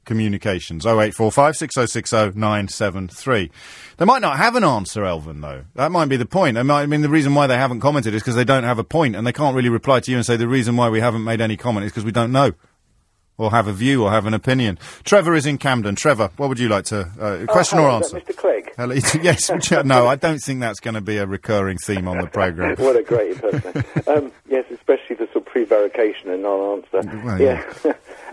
communications. 0.04 0.84
0845 0.84 1.56
6060 1.56 2.38
973. 2.38 3.50
They 3.96 4.04
might 4.04 4.22
not 4.22 4.38
have 4.38 4.56
an 4.56 4.64
answer, 4.64 5.04
Elvin, 5.04 5.40
though. 5.40 5.64
That 5.74 5.92
might 5.92 6.06
be 6.06 6.16
the 6.16 6.26
point. 6.26 6.62
Might, 6.64 6.82
I 6.82 6.86
mean, 6.86 7.02
the 7.02 7.08
reason 7.08 7.34
why 7.34 7.46
they 7.46 7.56
haven't 7.56 7.80
commented 7.80 8.14
is 8.14 8.22
because 8.22 8.34
they 8.34 8.44
don't 8.44 8.64
have 8.64 8.78
a 8.78 8.84
point, 8.84 9.16
and 9.16 9.26
they 9.26 9.32
can't 9.32 9.54
really 9.54 9.68
reply 9.68 10.00
to 10.00 10.10
you 10.10 10.16
and 10.16 10.26
say 10.26 10.36
the 10.36 10.48
reason 10.48 10.76
why 10.76 10.88
we 10.88 11.00
haven't 11.00 11.24
made 11.24 11.40
any 11.40 11.56
comment 11.56 11.86
is 11.86 11.92
because 11.92 12.04
we 12.04 12.12
don't 12.12 12.32
know. 12.32 12.52
Or 13.40 13.50
have 13.50 13.66
a 13.68 13.72
view 13.72 14.04
or 14.04 14.10
have 14.10 14.26
an 14.26 14.34
opinion. 14.34 14.78
Trevor 15.04 15.34
is 15.34 15.46
in 15.46 15.56
Camden. 15.56 15.94
Trevor, 15.96 16.28
what 16.36 16.50
would 16.50 16.58
you 16.58 16.68
like 16.68 16.84
to. 16.86 17.08
Uh, 17.18 17.46
question 17.46 17.78
or 17.78 17.84
hello, 17.88 17.96
answer? 17.96 18.20
Mr. 18.20 18.36
Clegg? 18.36 18.70
Hello, 18.76 18.94
yes, 19.22 19.48
you- 19.70 19.82
no, 19.82 20.06
I 20.06 20.16
don't 20.16 20.40
think 20.40 20.60
that's 20.60 20.78
going 20.78 20.92
to 20.92 21.00
be 21.00 21.16
a 21.16 21.24
recurring 21.26 21.78
theme 21.78 22.06
on 22.06 22.18
the 22.18 22.26
programme. 22.26 22.76
What 22.78 22.96
a 22.96 23.02
great 23.02 23.32
impersonation. 23.42 23.84
um, 24.08 24.32
yes, 24.46 24.66
especially 24.70 25.16
for 25.16 25.24
sort 25.32 25.36
of 25.36 25.46
prevarication 25.46 26.28
and 26.30 26.42
non-answer. 26.42 27.22
Well, 27.24 27.40
yeah. 27.40 27.64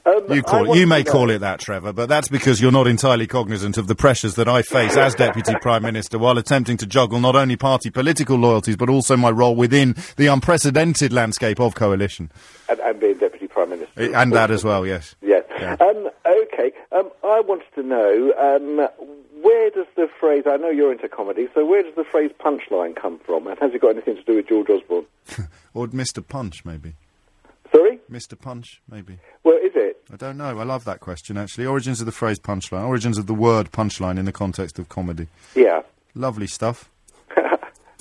Um, 0.06 0.32
You, 0.32 0.42
call, 0.42 0.76
you 0.76 0.88
may 0.88 1.04
call 1.04 1.30
it 1.30 1.40
that, 1.40 1.60
Trevor, 1.60 1.94
but 1.94 2.08
that's 2.10 2.28
because 2.30 2.62
you're 2.62 2.72
not 2.72 2.88
entirely 2.88 3.28
cognizant 3.28 3.78
of 3.78 3.88
the 3.88 3.96
pressures 3.96 4.36
that 4.36 4.48
I 4.50 4.62
face 4.62 4.96
as 4.98 5.16
Deputy 5.16 5.54
Prime 5.62 5.84
Minister 5.84 6.18
while 6.20 6.38
attempting 6.38 6.78
to 6.78 6.86
juggle 6.86 7.20
not 7.20 7.36
only 7.36 7.56
party 7.56 7.90
political 7.90 8.38
loyalties, 8.38 8.76
but 8.78 8.90
also 8.90 9.16
my 9.18 9.30
role 9.32 9.56
within 9.56 9.96
the 10.18 10.28
unprecedented 10.28 11.14
landscape 11.14 11.60
of 11.62 11.76
coalition. 11.76 12.30
and, 12.70 12.80
and 12.82 13.00
being 13.00 13.18
deputy 13.18 13.37
prime 13.58 13.70
minister, 13.72 14.02
Eh, 14.02 14.12
And 14.22 14.32
that 14.34 14.52
as 14.52 14.64
well, 14.64 14.86
yes. 14.86 15.16
Yes. 15.22 15.44
Yeah. 15.60 15.76
Um, 15.80 16.10
okay. 16.44 16.72
Um, 16.92 17.10
I 17.24 17.42
wanted 17.42 17.66
to 17.76 17.82
know 17.84 18.34
um, 18.38 18.88
where 19.42 19.70
does 19.72 19.88
the 19.96 20.08
phrase? 20.20 20.44
I 20.48 20.58
know 20.58 20.70
you're 20.70 20.92
into 20.92 21.10
comedy, 21.10 21.48
so 21.56 21.66
where 21.66 21.82
does 21.82 21.96
the 21.96 22.04
phrase 22.04 22.32
punchline 22.40 22.96
come 22.96 23.18
from? 23.26 23.48
And 23.48 23.58
has 23.60 23.74
it 23.74 23.82
got 23.82 23.90
anything 23.92 24.16
to 24.18 24.24
do 24.24 24.36
with 24.36 24.48
George 24.48 24.70
Osborne? 24.70 25.06
Or 25.74 25.88
Mr. 25.88 26.28
Punch, 26.28 26.66
maybe. 26.66 26.94
Sorry. 27.72 28.00
Mr. 28.12 28.40
Punch, 28.40 28.82
maybe. 28.90 29.20
Well, 29.44 29.58
is 29.58 29.74
it? 29.76 30.02
I 30.12 30.16
don't 30.16 30.38
know. 30.38 30.58
I 30.60 30.64
love 30.64 30.86
that 30.86 31.02
question, 31.02 31.38
actually. 31.38 31.68
Origins 31.68 32.00
of 32.00 32.06
the 32.08 32.12
phrase 32.12 32.40
punchline, 32.40 32.88
origins 32.88 33.18
of 33.20 33.28
the 33.28 33.34
word 33.36 33.72
punchline 33.72 34.18
in 34.18 34.26
the 34.26 34.32
context 34.32 34.80
of 34.80 34.90
comedy. 34.90 35.28
Yeah. 35.56 35.82
Lovely 36.16 36.48
stuff. 36.48 36.90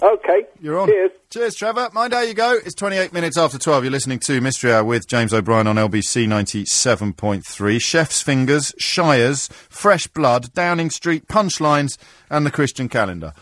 Okay. 0.06 0.46
You're 0.60 0.78
on. 0.78 0.88
Cheers. 0.88 1.10
Cheers, 1.30 1.54
Trevor. 1.56 1.90
Mind 1.92 2.12
how 2.12 2.20
you 2.20 2.34
go. 2.34 2.52
It's 2.64 2.74
28 2.74 3.12
minutes 3.12 3.36
after 3.36 3.58
12. 3.58 3.84
You're 3.84 3.90
listening 3.90 4.20
to 4.20 4.40
Mystery 4.40 4.72
Hour 4.72 4.84
with 4.84 5.08
James 5.08 5.34
O'Brien 5.34 5.66
on 5.66 5.76
LBC 5.76 6.26
97.3. 6.28 7.82
Chef's 7.82 8.22
Fingers, 8.22 8.72
Shires, 8.78 9.48
Fresh 9.68 10.06
Blood, 10.08 10.52
Downing 10.54 10.90
Street, 10.90 11.26
Punchlines, 11.26 11.98
and 12.30 12.46
the 12.46 12.52
Christian 12.52 12.88
Calendar. 12.88 13.32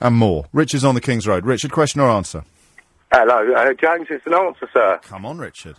And 0.00 0.16
more. 0.16 0.46
Richard's 0.52 0.84
on 0.84 0.94
the 0.94 1.00
King's 1.00 1.26
Road. 1.26 1.46
Richard, 1.46 1.72
question 1.72 2.00
or 2.02 2.10
answer? 2.10 2.44
Hello, 3.12 3.52
uh, 3.54 3.72
James. 3.72 4.08
It's 4.10 4.26
an 4.26 4.34
answer, 4.34 4.68
sir. 4.72 5.00
Come 5.02 5.24
on, 5.24 5.38
Richard. 5.38 5.76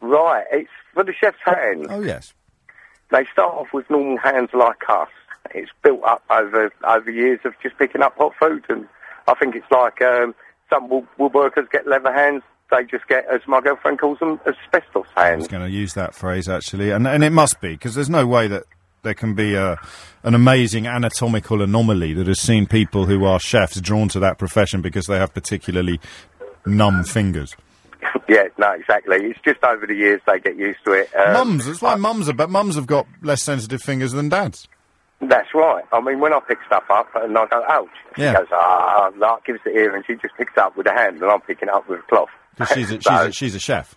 Right, 0.00 0.44
it's 0.50 0.70
for 0.92 1.04
the 1.04 1.12
chef's 1.12 1.38
hand. 1.44 1.86
Oh, 1.88 2.00
yes. 2.00 2.34
They 3.10 3.24
start 3.32 3.54
off 3.54 3.72
with 3.72 3.88
normal 3.90 4.18
hands 4.18 4.50
like 4.52 4.88
us. 4.88 5.08
It's 5.54 5.70
built 5.82 6.02
up 6.04 6.22
over 6.30 6.72
over 6.84 7.10
years 7.10 7.40
of 7.44 7.54
just 7.62 7.76
picking 7.78 8.02
up 8.02 8.16
hot 8.16 8.34
food, 8.38 8.64
and 8.68 8.86
I 9.30 9.34
think 9.34 9.54
it's 9.54 9.70
like 9.70 10.02
um, 10.02 10.34
some 10.68 10.88
wood, 10.88 11.06
woodworkers 11.18 11.70
get 11.70 11.86
leather 11.86 12.12
hands. 12.12 12.42
They 12.70 12.84
just 12.84 13.06
get, 13.08 13.26
as 13.32 13.40
my 13.46 13.60
girlfriend 13.60 14.00
calls 14.00 14.18
them, 14.18 14.40
asbestos 14.46 15.06
I 15.16 15.28
hands. 15.28 15.38
was 15.40 15.48
going 15.48 15.64
to 15.64 15.70
use 15.70 15.94
that 15.94 16.14
phrase, 16.14 16.48
actually. 16.48 16.90
And, 16.90 17.06
and 17.06 17.22
it 17.24 17.30
must 17.30 17.60
be, 17.60 17.70
because 17.70 17.94
there's 17.94 18.10
no 18.10 18.26
way 18.26 18.48
that 18.48 18.64
there 19.02 19.14
can 19.14 19.34
be 19.34 19.54
a, 19.54 19.78
an 20.22 20.34
amazing 20.34 20.86
anatomical 20.86 21.62
anomaly 21.62 22.12
that 22.14 22.26
has 22.26 22.40
seen 22.40 22.66
people 22.66 23.06
who 23.06 23.24
are 23.24 23.40
chefs 23.40 23.80
drawn 23.80 24.08
to 24.08 24.20
that 24.20 24.38
profession 24.38 24.82
because 24.82 25.06
they 25.06 25.16
have 25.16 25.32
particularly 25.32 26.00
numb 26.66 27.04
fingers. 27.04 27.56
yeah, 28.28 28.44
no, 28.58 28.72
exactly. 28.72 29.16
It's 29.16 29.40
just 29.44 29.62
over 29.62 29.86
the 29.86 29.94
years 29.94 30.20
they 30.26 30.38
get 30.38 30.56
used 30.56 30.80
to 30.86 30.92
it. 30.92 31.10
Um, 31.14 31.32
mums, 31.32 31.66
that's 31.66 31.82
why 31.82 31.94
mums 31.96 32.28
are, 32.28 32.34
but 32.34 32.50
mums 32.50 32.74
have 32.74 32.86
got 32.86 33.06
less 33.22 33.42
sensitive 33.42 33.82
fingers 33.82 34.12
than 34.12 34.28
dads. 34.28 34.68
That's 35.20 35.48
right. 35.54 35.84
I 35.92 36.00
mean, 36.00 36.18
when 36.20 36.32
I 36.32 36.40
pick 36.40 36.58
stuff 36.66 36.84
up 36.90 37.08
and 37.14 37.36
I 37.36 37.46
go, 37.46 37.62
ouch, 37.68 37.88
she 38.16 38.22
Yeah. 38.22 38.34
goes, 38.38 38.46
ah, 38.52 39.10
like, 39.18 39.44
gives 39.44 39.60
it 39.66 39.72
here, 39.72 39.94
and 39.94 40.04
she 40.06 40.14
just 40.14 40.34
picks 40.36 40.52
it 40.52 40.58
up 40.58 40.76
with 40.76 40.86
her 40.86 40.94
hand, 40.96 41.20
and 41.20 41.30
I'm 41.30 41.40
picking 41.42 41.68
it 41.68 41.74
up 41.74 41.88
with 41.88 42.00
a 42.00 42.02
cloth. 42.04 42.30
Because 42.56 42.74
she's 42.74 42.90
a, 42.90 42.94
she's, 43.00 43.04
So- 43.04 43.26
a, 43.26 43.32
she's 43.32 43.54
a 43.54 43.58
chef. 43.60 43.94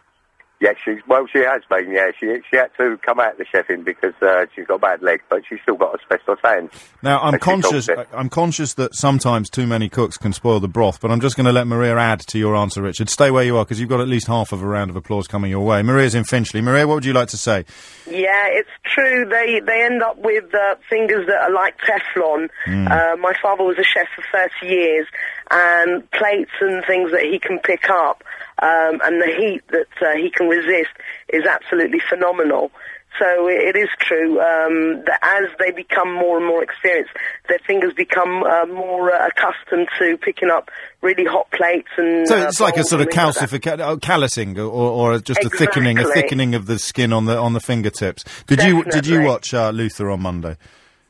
Yeah, 0.63 0.75
she's 0.81 1.05
well. 1.09 1.27
She 1.27 1.39
has 1.39 1.61
been. 1.69 1.91
Yeah, 1.91 2.11
she 2.17 2.39
she 2.49 2.55
had 2.55 2.71
to 2.77 2.97
come 2.99 3.19
out 3.19 3.33
of 3.33 3.37
the 3.37 3.43
chefing 3.43 3.83
because 3.83 4.13
uh, 4.21 4.45
she's 4.55 4.65
got 4.65 4.75
a 4.75 4.79
bad 4.79 5.01
leg, 5.01 5.21
but 5.29 5.41
she's 5.45 5.59
still 5.61 5.75
got 5.75 5.99
asbestos 5.99 6.37
hands. 6.41 6.71
Now, 7.01 7.19
I'm 7.19 7.35
As 7.35 7.39
she 7.39 7.43
calls 7.43 7.61
conscious. 7.63 7.89
I'm 8.13 8.29
conscious 8.29 8.73
that 8.75 8.95
sometimes 8.95 9.49
too 9.49 9.67
many 9.67 9.89
cooks 9.89 10.17
can 10.17 10.31
spoil 10.31 10.61
the 10.61 10.69
broth. 10.69 11.01
But 11.01 11.11
I'm 11.11 11.19
just 11.19 11.35
going 11.35 11.47
to 11.47 11.51
let 11.51 11.67
Maria 11.67 11.97
add 11.97 12.21
to 12.27 12.39
your 12.39 12.55
answer, 12.55 12.81
Richard. 12.81 13.09
Stay 13.09 13.29
where 13.29 13.43
you 13.43 13.57
are 13.57 13.65
because 13.65 13.81
you've 13.81 13.89
got 13.89 13.99
at 13.99 14.07
least 14.07 14.27
half 14.27 14.53
of 14.53 14.63
a 14.63 14.65
round 14.65 14.89
of 14.89 14.95
applause 14.95 15.27
coming 15.27 15.51
your 15.51 15.65
way. 15.65 15.83
Maria's 15.83 16.15
in 16.15 16.23
Finchley. 16.23 16.61
Maria, 16.61 16.87
what 16.87 16.93
would 16.93 17.05
you 17.05 17.11
like 17.11 17.27
to 17.29 17.37
say? 17.37 17.65
Yeah, 18.09 18.47
it's 18.47 18.69
true. 18.85 19.25
They 19.29 19.59
they 19.59 19.83
end 19.83 20.01
up 20.01 20.17
with 20.17 20.45
uh, 20.55 20.75
fingers 20.89 21.27
that 21.27 21.41
are 21.41 21.51
like 21.51 21.75
Teflon. 21.79 22.49
Uh, 22.67 23.17
my 23.17 23.33
father 23.41 23.65
was 23.65 23.77
a 23.77 23.83
chef 23.83 24.07
for 24.15 24.23
30 24.61 24.73
years, 24.73 25.07
and 25.51 26.09
plates 26.11 26.51
and 26.61 26.85
things 26.85 27.11
that 27.11 27.23
he 27.23 27.37
can 27.37 27.59
pick 27.59 27.89
up, 27.89 28.23
um, 28.63 29.01
and 29.03 29.21
the 29.21 29.27
heat 29.27 29.61
that 29.69 29.91
uh, 30.01 30.15
he 30.15 30.29
can 30.29 30.47
resist 30.47 30.95
is 31.29 31.43
absolutely 31.45 31.99
phenomenal. 32.09 32.71
So 33.19 33.47
it, 33.47 33.75
is 33.75 33.89
true 33.99 34.39
um, 34.41 35.03
that 35.05 35.19
as 35.21 35.49
they 35.59 35.69
become 35.69 36.11
more 36.11 36.37
and 36.37 36.47
more 36.47 36.63
experienced, 36.63 37.11
their 37.47 37.59
fingers 37.67 37.93
become 37.93 38.43
uh, 38.43 38.65
more 38.65 39.13
uh, 39.13 39.27
accustomed 39.27 39.87
to 39.99 40.17
picking 40.17 40.49
up 40.49 40.71
really 41.01 41.25
hot 41.25 41.51
plates 41.51 41.89
and. 41.97 42.27
So 42.27 42.39
uh, 42.39 42.47
it's 42.47 42.59
like 42.59 42.77
a 42.77 42.83
sort 42.83 43.01
of 43.01 43.07
and 43.07 43.13
things 43.13 43.35
like 43.35 43.49
calcific, 43.49 43.79
oh, 43.79 43.97
callousing, 43.97 44.57
or, 44.57 44.63
or 44.63 45.19
just 45.19 45.43
a 45.43 45.49
thickening, 45.49 45.99
a 45.99 46.05
thickening 46.05 46.55
of 46.55 46.65
the 46.65 46.79
skin 46.79 47.13
on 47.13 47.25
the 47.25 47.37
on 47.37 47.53
the 47.53 47.59
fingertips. 47.59 48.23
Did 48.47 48.63
you 48.63 48.83
did 48.85 49.05
you 49.05 49.21
watch 49.21 49.53
uh, 49.53 49.69
Luther 49.69 50.09
on 50.09 50.21
Monday? 50.21 50.57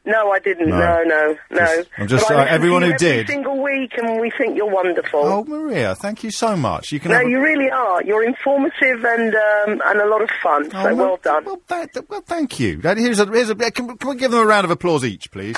No, 0.06 0.32
I 0.32 0.40
didn't. 0.40 0.68
No. 0.70 0.78
No, 0.78 1.04
no, 1.04 1.38
no. 1.52 1.58
Just- 1.66 1.90
I'm 1.98 2.08
just- 2.08 2.30
uh, 2.30 2.34
listen 2.36 2.48
everyone 2.50 2.82
who 2.82 2.90
every 2.90 2.98
did- 2.98 3.28
single 3.28 3.64
week, 3.64 3.94
and 3.98 4.20
we 4.20 4.30
think 4.32 4.58
you're 4.58 4.66
wonderful. 4.70 5.22
Oh, 5.24 5.44
Maria, 5.46 5.96
thank 5.96 6.24
you 6.26 6.32
so 6.32 6.58
much. 6.58 6.92
You 6.92 7.00
can 7.00 7.12
no, 7.12 7.18
have 7.20 7.26
a- 7.28 7.30
you 7.30 7.40
really 7.42 7.70
are. 7.72 8.04
You're 8.04 8.24
informative 8.26 9.06
and 9.06 9.34
um, 9.34 9.82
and 9.86 10.02
a 10.02 10.06
lot 10.08 10.22
of 10.22 10.30
fun. 10.42 10.70
Oh, 10.74 10.84
so 10.84 10.96
well 10.96 11.18
done. 11.24 11.46
Well, 11.46 11.62
that, 11.68 11.94
that- 11.94 12.10
well, 12.10 12.22
thank 12.28 12.60
you. 12.60 12.78
That- 12.82 12.98
here's 12.98 13.20
a, 13.22 13.26
here's 13.28 13.50
a, 13.50 13.56
can, 13.56 13.98
can 13.98 14.10
we 14.10 14.16
give 14.18 14.32
them 14.32 14.42
a 14.42 14.46
round 14.46 14.66
of 14.66 14.72
applause 14.72 15.06
each, 15.06 15.32
please? 15.32 15.56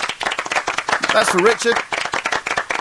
That's 1.11 1.29
for 1.31 1.39
Richard, 1.39 1.75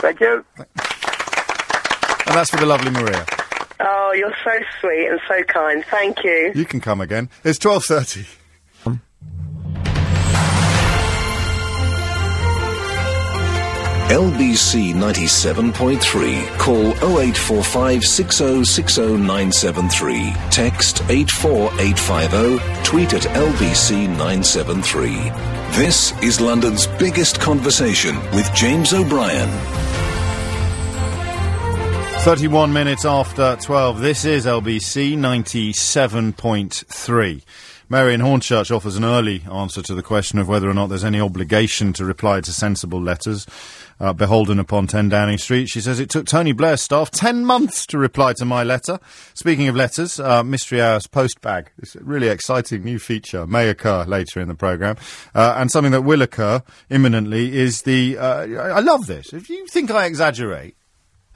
Thank 0.03 0.21
you. 0.21 0.45
and 0.59 2.35
that's 2.37 2.51
for 2.51 2.57
the 2.59 2.67
lovely 2.67 2.91
Maria. 2.91 3.25
Oh, 3.81 4.13
you're 4.15 4.35
so 4.45 4.51
sweet 4.81 5.09
and 5.09 5.21
so 5.29 5.43
kind. 5.45 5.85
Thank 5.91 6.25
you. 6.25 6.53
You 6.55 6.65
can 6.65 6.81
come 6.81 7.01
again. 7.01 7.31
It's 7.43 7.59
twelve 7.59 7.85
thirty. 7.85 8.27
LBC 14.09 14.93
97.3. 14.93 16.59
Call 16.59 16.89
0845 17.19 18.03
6060973. 18.03 20.51
Text 20.51 21.03
84850. 21.09 22.85
Tweet 22.85 23.15
at 23.15 23.23
LBC 23.23 24.09
973. 24.09 25.31
This 25.73 26.13
is 26.23 26.39
London's 26.39 26.87
biggest 26.87 27.41
conversation 27.41 28.21
with 28.33 28.53
James 28.55 28.93
O'Brien. 28.93 29.49
31 32.25 32.75
minutes 32.75 33.07
after 33.07 33.57
12. 33.61 34.01
This 34.01 34.25
is 34.27 34.45
LBC 34.47 35.17
97.3. 35.17 37.43
Marion 37.95 38.23
Hornchurch 38.23 38.75
offers 38.75 38.97
an 38.97 39.05
early 39.05 39.45
answer 39.49 39.81
to 39.81 39.95
the 39.95 40.03
question 40.03 40.41
of 40.41 40.49
whether 40.49 40.69
or 40.69 40.75
not 40.75 40.89
there's 40.89 41.05
any 41.05 41.21
obligation 41.21 41.93
to 41.93 42.05
reply 42.05 42.41
to 42.41 42.53
sensible 42.53 43.01
letters 43.01 43.47
uh, 44.01 44.13
beholden 44.13 44.59
upon 44.59 44.89
10 44.89 45.11
Downing 45.11 45.39
Street. 45.39 45.69
She 45.69 45.81
says 45.81 46.01
it 46.01 46.11
took 46.11 46.27
Tony 46.27 46.51
Blair's 46.51 46.83
staff 46.83 47.13
10 47.13 47.45
months 47.45 47.87
to 47.87 47.97
reply 47.97 48.33
to 48.33 48.45
my 48.45 48.65
letter. 48.65 48.99
Speaking 49.35 49.69
of 49.69 49.77
letters, 49.77 50.19
uh, 50.19 50.43
Mystery 50.43 50.83
Hour's 50.83 51.07
post 51.07 51.41
bag, 51.41 51.71
this 51.79 51.95
really 51.95 52.27
exciting 52.27 52.83
new 52.83 52.99
feature, 52.99 53.47
may 53.47 53.69
occur 53.69 54.03
later 54.07 54.41
in 54.41 54.49
the 54.49 54.57
programme. 54.57 54.97
Uh, 55.33 55.55
and 55.57 55.71
something 55.71 55.93
that 55.93 56.03
will 56.03 56.21
occur 56.21 56.65
imminently 56.91 57.57
is 57.57 57.83
the. 57.83 58.19
Uh, 58.19 58.45
I 58.73 58.81
love 58.81 59.07
this. 59.07 59.33
If 59.33 59.49
you 59.49 59.69
think 59.69 59.93
I 59.93 60.07
exaggerate, 60.07 60.75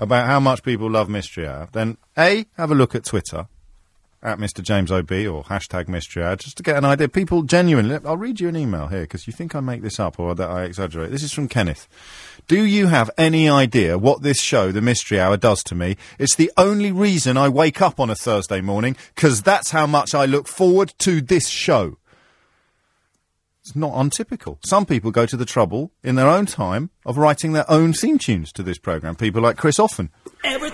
about 0.01 0.27
how 0.27 0.40
much 0.40 0.64
people 0.64 0.90
love 0.90 1.09
Mystery 1.09 1.47
Hour, 1.47 1.68
then 1.71 1.99
A, 2.18 2.47
have 2.57 2.73
a 2.73 2.75
look 2.75 2.97
at 2.97 3.05
Twitter, 3.05 3.47
at 4.22 4.38
Mr. 4.38 4.62
James 4.62 4.90
OB 4.90 5.11
or 5.11 5.44
hashtag 5.44 5.88
Mystery 5.88 6.24
Hour, 6.24 6.37
just 6.37 6.57
to 6.57 6.62
get 6.62 6.76
an 6.76 6.85
idea. 6.85 7.09
People 7.09 7.42
genuinely, 7.42 7.98
I'll 8.04 8.16
read 8.16 8.40
you 8.40 8.48
an 8.48 8.57
email 8.57 8.88
here 8.88 9.02
because 9.02 9.26
you 9.26 9.33
think 9.33 9.54
I 9.54 9.61
make 9.61 9.83
this 9.83 10.00
up 10.00 10.18
or 10.18 10.35
that 10.35 10.50
I 10.50 10.64
exaggerate. 10.64 11.11
This 11.11 11.22
is 11.22 11.33
from 11.33 11.48
Kenneth. 11.48 11.87
Do 12.48 12.64
you 12.64 12.88
have 12.88 13.11
any 13.16 13.48
idea 13.48 13.98
what 13.98 14.22
this 14.22 14.40
show, 14.40 14.72
The 14.72 14.81
Mystery 14.81 15.20
Hour, 15.20 15.37
does 15.37 15.62
to 15.64 15.74
me? 15.74 15.96
It's 16.18 16.35
the 16.35 16.50
only 16.57 16.90
reason 16.90 17.37
I 17.37 17.48
wake 17.48 17.81
up 17.81 18.00
on 18.00 18.11
a 18.11 18.14
Thursday 18.14 18.61
morning 18.61 18.96
because 19.14 19.42
that's 19.42 19.70
how 19.70 19.87
much 19.87 20.14
I 20.14 20.24
look 20.24 20.48
forward 20.48 20.94
to 20.98 21.20
this 21.20 21.48
show. 21.48 21.98
It's 23.61 23.76
not 23.76 23.92
untypical. 23.94 24.59
Some 24.64 24.87
people 24.87 25.11
go 25.11 25.26
to 25.26 25.37
the 25.37 25.44
trouble 25.44 25.92
in 26.02 26.14
their 26.14 26.28
own 26.28 26.46
time 26.46 26.88
of 27.04 27.18
writing 27.18 27.52
their 27.52 27.70
own 27.70 27.92
theme 27.92 28.18
tunes 28.18 28.50
to 28.52 28.62
this 28.62 28.78
program. 28.78 29.14
People 29.14 29.42
like 29.42 29.59
Chris 29.59 29.78
Offen. 29.78 30.09
Every 30.42 30.70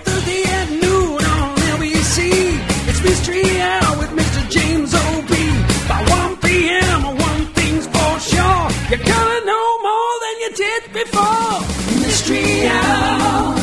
Mystery 12.45 12.67
Hour, 12.67 13.57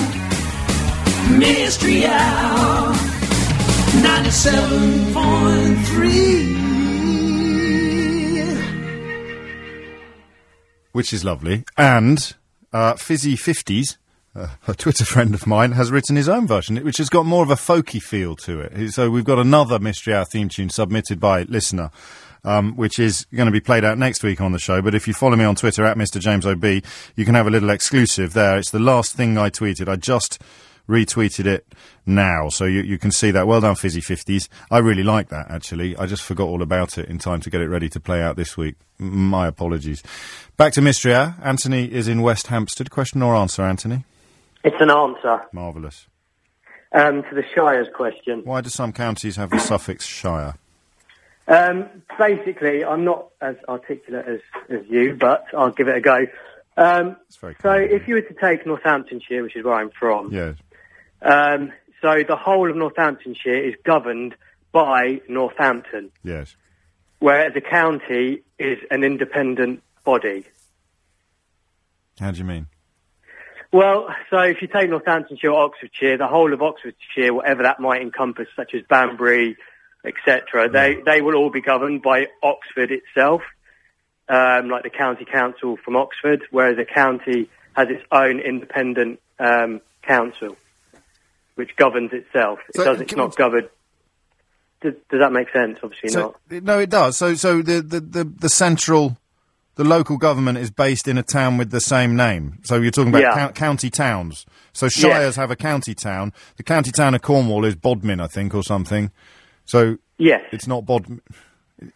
Mystery 1.37 2.05
Hour, 2.05 2.93
97.3. 4.01 6.61
which 10.93 11.13
is 11.13 11.23
lovely, 11.23 11.63
and 11.77 12.35
uh, 12.73 12.95
Fizzy 12.95 13.37
50s 13.37 13.97
uh, 14.35 14.47
a 14.67 14.73
Twitter 14.73 15.05
friend 15.05 15.33
of 15.33 15.45
mine 15.45 15.73
has 15.73 15.91
written 15.91 16.15
his 16.15 16.29
own 16.29 16.47
version, 16.47 16.77
which 16.77 16.97
has 16.97 17.09
got 17.09 17.25
more 17.25 17.43
of 17.43 17.49
a 17.49 17.55
folky 17.55 18.01
feel 18.01 18.35
to 18.37 18.59
it. 18.61 18.91
So 18.91 19.09
we've 19.09 19.25
got 19.25 19.39
another 19.39 19.79
Mystery 19.79 20.13
Hour 20.13 20.25
theme 20.25 20.49
tune 20.49 20.69
submitted 20.69 21.19
by 21.19 21.43
listener. 21.43 21.91
Um, 22.43 22.75
which 22.75 22.97
is 22.97 23.27
going 23.35 23.45
to 23.45 23.51
be 23.51 23.59
played 23.59 23.85
out 23.85 23.99
next 23.99 24.23
week 24.23 24.41
on 24.41 24.51
the 24.51 24.57
show. 24.57 24.81
But 24.81 24.95
if 24.95 25.07
you 25.07 25.13
follow 25.13 25.35
me 25.35 25.45
on 25.45 25.53
Twitter 25.53 25.85
at 25.85 25.95
Mr. 25.95 26.19
James 26.19 26.43
OB, 26.43 26.65
you 27.15 27.23
can 27.23 27.35
have 27.35 27.45
a 27.45 27.51
little 27.51 27.69
exclusive 27.69 28.33
there. 28.33 28.57
It's 28.57 28.71
the 28.71 28.79
last 28.79 29.15
thing 29.15 29.37
I 29.37 29.51
tweeted. 29.51 29.87
I 29.87 29.95
just 29.95 30.41
retweeted 30.89 31.45
it 31.45 31.67
now, 32.07 32.49
so 32.49 32.65
you, 32.65 32.81
you 32.81 32.97
can 32.97 33.11
see 33.11 33.29
that. 33.29 33.45
Well 33.45 33.61
done, 33.61 33.75
Fizzy 33.75 34.01
Fifties. 34.01 34.49
I 34.71 34.79
really 34.79 35.03
like 35.03 35.29
that 35.29 35.51
actually. 35.51 35.95
I 35.97 36.07
just 36.07 36.23
forgot 36.23 36.47
all 36.47 36.63
about 36.63 36.97
it 36.97 37.09
in 37.09 37.19
time 37.19 37.41
to 37.41 37.51
get 37.51 37.61
it 37.61 37.67
ready 37.69 37.89
to 37.89 37.99
play 37.99 38.23
out 38.23 38.37
this 38.37 38.57
week. 38.57 38.73
My 38.97 39.45
apologies. 39.45 40.01
Back 40.57 40.73
to 40.73 40.81
Mystery 40.81 41.13
Hour. 41.13 41.35
Anthony 41.43 41.91
is 41.91 42.07
in 42.07 42.23
West 42.23 42.47
Hampstead. 42.47 42.89
Question 42.89 43.21
or 43.21 43.35
answer, 43.35 43.61
Anthony? 43.61 44.03
It's 44.63 44.75
an 44.79 44.89
answer 44.91 45.41
Marvellous. 45.51 46.07
um, 46.91 47.23
to 47.23 47.35
the 47.35 47.43
Shire's 47.55 47.87
question. 47.95 48.41
Why 48.43 48.61
do 48.61 48.69
some 48.69 48.93
counties 48.93 49.35
have 49.37 49.49
the 49.49 49.59
suffix 49.59 50.05
shire? 50.05 50.55
Um, 51.47 51.89
basically, 52.17 52.85
I'm 52.85 53.03
not 53.03 53.29
as 53.41 53.55
articulate 53.67 54.25
as, 54.27 54.39
as 54.69 54.85
you, 54.89 55.15
but 55.19 55.45
I'll 55.57 55.71
give 55.71 55.87
it 55.87 55.97
a 55.97 56.01
go. 56.01 56.27
Um, 56.77 57.17
so, 57.29 57.73
if 57.73 58.07
you 58.07 58.15
were 58.15 58.21
to 58.21 58.33
take 58.35 58.65
Northamptonshire, 58.65 59.43
which 59.43 59.55
is 59.55 59.63
where 59.65 59.73
I'm 59.73 59.89
from, 59.89 60.31
Yes. 60.31 60.55
um, 61.21 61.71
so 62.01 62.23
the 62.25 62.37
whole 62.37 62.69
of 62.69 62.77
Northamptonshire 62.77 63.53
is 63.69 63.75
governed 63.83 64.35
by 64.71 65.19
Northampton, 65.27 66.11
Yes. 66.23 66.55
whereas 67.19 67.51
a 67.55 67.61
county 67.61 68.43
is 68.57 68.77
an 68.89 69.03
independent 69.03 69.83
body. 70.05 70.45
How 72.19 72.31
do 72.31 72.37
you 72.37 72.45
mean? 72.45 72.67
Well, 73.71 74.07
so 74.29 74.39
if 74.39 74.61
you 74.61 74.67
take 74.67 74.89
Northamptonshire 74.89 75.49
or 75.49 75.65
Oxfordshire, 75.65 76.17
the 76.17 76.27
whole 76.27 76.53
of 76.53 76.61
Oxfordshire, 76.61 77.33
whatever 77.33 77.63
that 77.63 77.79
might 77.79 78.01
encompass, 78.01 78.47
such 78.55 78.73
as 78.73 78.81
Banbury, 78.89 79.55
etc., 80.05 80.69
they, 80.69 80.97
they 81.05 81.21
will 81.21 81.35
all 81.35 81.49
be 81.49 81.61
governed 81.61 82.01
by 82.01 82.27
Oxford 82.43 82.91
itself, 82.91 83.41
um, 84.27 84.69
like 84.69 84.83
the 84.83 84.89
county 84.89 85.23
council 85.23 85.77
from 85.77 85.95
Oxford, 85.95 86.43
whereas 86.51 86.77
a 86.79 86.85
county 86.85 87.49
has 87.73 87.87
its 87.89 88.03
own 88.11 88.39
independent 88.39 89.21
um, 89.39 89.79
council, 90.01 90.57
which 91.55 91.75
governs 91.77 92.11
itself. 92.11 92.59
It 92.69 92.75
So, 92.75 92.83
does, 92.83 93.01
it's 93.01 93.15
not 93.15 93.35
governed. 93.37 93.69
Does, 94.81 94.95
does 95.09 95.19
that 95.21 95.31
make 95.31 95.49
sense? 95.53 95.79
Obviously 95.81 96.09
So, 96.09 96.35
not. 96.49 96.63
no, 96.63 96.79
it 96.79 96.89
does. 96.89 97.15
So, 97.15 97.35
so 97.35 97.61
the, 97.61 97.81
the, 97.81 97.99
the, 98.01 98.23
the 98.25 98.49
central, 98.49 99.17
the 99.75 99.83
local 99.83 100.17
government 100.17 100.57
is 100.57 100.69
based 100.71 101.07
in 101.07 101.17
a 101.17 101.23
town 101.23 101.57
with 101.57 101.71
the 101.71 101.79
same 101.81 102.15
name. 102.15 102.59
So 102.63 102.75
you're 102.77 102.91
talking 102.91 103.09
about 103.09 103.21
Yeah. 103.21 103.47
cou- 103.47 103.53
county 103.53 103.89
towns. 103.89 104.45
So 104.73 104.89
shires 104.89 105.35
have 105.37 105.51
a 105.51 105.55
county 105.55 105.93
town. 105.95 106.33
The 106.57 106.63
county 106.63 106.91
town 106.91 107.15
of 107.15 107.21
Cornwall 107.21 107.65
is 107.65 107.75
Bodmin, 107.75 108.19
I 108.21 108.27
think, 108.27 108.53
or 108.53 108.63
something. 108.63 109.11
So 109.65 109.97
yes, 110.17 110.41
it's 110.51 110.67
not 110.67 110.85
Bodmin. 110.85 111.21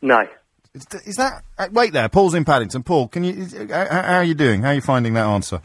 No. 0.02 0.28
Is, 0.74 0.86
is 1.06 1.16
that? 1.16 1.44
Uh, 1.58 1.68
wait 1.72 1.94
there. 1.94 2.10
Paul's 2.10 2.34
in 2.34 2.44
Paddington. 2.44 2.84
Paul, 2.84 3.08
can 3.08 3.24
you? 3.24 3.34
Is, 3.34 3.54
uh, 3.54 3.68
how, 3.70 4.02
how 4.02 4.14
are 4.18 4.24
you 4.24 4.34
doing? 4.34 4.62
How 4.62 4.70
are 4.70 4.74
you 4.74 4.82
finding 4.82 5.14
that 5.14 5.26
answer? 5.26 5.62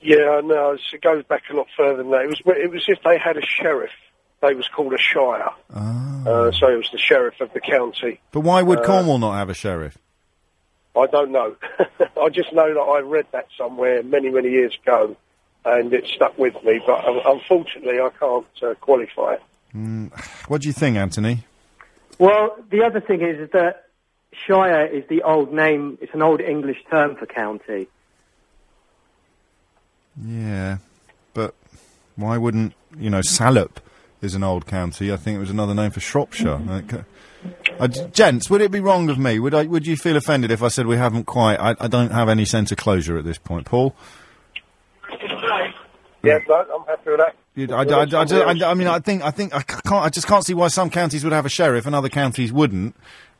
Yeah, 0.00 0.40
no, 0.42 0.72
it's- 0.72 0.92
it 0.94 1.02
goes 1.02 1.22
back 1.24 1.42
a 1.50 1.54
lot 1.54 1.66
further 1.76 1.98
than 2.02 2.10
that. 2.10 2.22
It 2.22 2.28
was 2.28 2.40
it 2.56 2.70
was 2.70 2.84
if 2.88 2.98
they 3.04 3.18
had 3.18 3.36
a 3.36 3.42
sheriff. 3.46 3.90
They 4.42 4.54
was 4.54 4.66
called 4.68 4.94
a 4.94 4.98
shire. 4.98 5.50
Uh, 5.74 6.50
so 6.52 6.66
it 6.68 6.76
was 6.78 6.88
the 6.92 6.98
sheriff 6.98 7.40
of 7.40 7.52
the 7.52 7.60
county. 7.60 8.20
But 8.32 8.40
why 8.40 8.62
would 8.62 8.78
Uh, 8.80 8.84
Cornwall 8.84 9.18
not 9.18 9.34
have 9.34 9.50
a 9.50 9.54
sheriff? 9.54 9.98
I 10.96 11.06
don't 11.06 11.30
know. 11.30 11.56
I 12.20 12.28
just 12.30 12.52
know 12.52 12.72
that 12.74 12.80
I 12.80 13.00
read 13.00 13.26
that 13.32 13.48
somewhere 13.56 14.02
many, 14.02 14.30
many 14.30 14.50
years 14.50 14.76
ago, 14.82 15.16
and 15.64 15.92
it 15.92 16.06
stuck 16.06 16.36
with 16.38 16.54
me. 16.64 16.80
But 16.84 17.04
um, 17.06 17.20
unfortunately, 17.24 18.00
I 18.00 18.10
can't 18.18 18.46
uh, 18.62 18.74
qualify 18.80 19.34
it. 19.34 19.42
Mm, 19.74 20.12
what 20.48 20.62
do 20.62 20.68
you 20.68 20.72
think, 20.72 20.96
Anthony? 20.96 21.44
Well, 22.18 22.56
the 22.70 22.82
other 22.82 23.00
thing 23.00 23.22
is, 23.22 23.38
is 23.38 23.50
that 23.52 23.86
Shire 24.32 24.86
is 24.86 25.04
the 25.08 25.22
old 25.22 25.52
name. 25.52 25.98
It's 26.00 26.12
an 26.14 26.22
old 26.22 26.40
English 26.40 26.78
term 26.90 27.16
for 27.16 27.26
county. 27.26 27.88
Yeah, 30.22 30.78
but 31.34 31.54
why 32.16 32.36
wouldn't 32.36 32.74
you 32.98 33.10
know 33.10 33.22
Salop 33.22 33.80
is 34.20 34.34
an 34.34 34.42
old 34.42 34.66
county? 34.66 35.12
I 35.12 35.16
think 35.16 35.36
it 35.36 35.40
was 35.40 35.50
another 35.50 35.74
name 35.74 35.90
for 35.90 36.00
Shropshire. 36.00 36.60
Like, 36.66 37.04
uh, 37.80 37.88
gents, 37.88 38.48
would 38.50 38.60
it 38.60 38.70
be 38.70 38.80
wrong 38.80 39.08
of 39.10 39.18
me? 39.18 39.38
Would 39.38 39.54
I? 39.54 39.64
Would 39.64 39.86
you 39.86 39.96
feel 39.96 40.16
offended 40.16 40.50
if 40.50 40.62
I 40.62 40.68
said 40.68 40.86
we 40.86 40.96
haven't 40.96 41.24
quite? 41.24 41.56
I, 41.58 41.74
I 41.80 41.88
don't 41.88 42.12
have 42.12 42.28
any 42.28 42.44
sense 42.44 42.70
of 42.72 42.78
closure 42.78 43.16
at 43.18 43.24
this 43.24 43.38
point, 43.38 43.66
Paul. 43.66 43.94
Yeah, 46.22 46.38
no, 46.48 46.54
I'm 46.54 46.86
happy 46.86 47.10
with 47.10 47.18
that. 47.20 47.34
You- 47.54 47.68
I, 47.74 47.82
I- 47.82 47.98
I- 48.00 48.02
I 48.02 48.24
just- 48.24 48.32
I- 48.64 48.70
I 48.70 48.74
mean, 48.74 48.86
I 48.88 48.98
think, 48.98 49.22
I 49.22 49.30
think, 49.30 49.54
I 49.54 49.60
c- 49.60 49.80
can't, 49.86 50.04
I 50.04 50.08
just 50.10 50.26
can't 50.26 50.44
see 50.44 50.52
why 50.54 50.68
some 50.68 50.90
counties 50.90 51.24
would 51.24 51.32
have 51.32 51.46
a 51.46 51.50
sheriff 51.50 51.86
and 51.86 51.94
other 51.94 52.08
counties 52.10 52.52
wouldn't. 52.52 52.94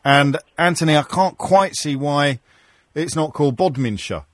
And 0.05 0.38
Anthony, 0.57 0.96
I 0.96 1.03
can't 1.03 1.37
quite 1.37 1.76
see 1.76 1.94
why 1.94 2.40
it's 2.94 3.14
not 3.14 3.35
called 3.35 3.57
Bodminshire. 3.57 4.24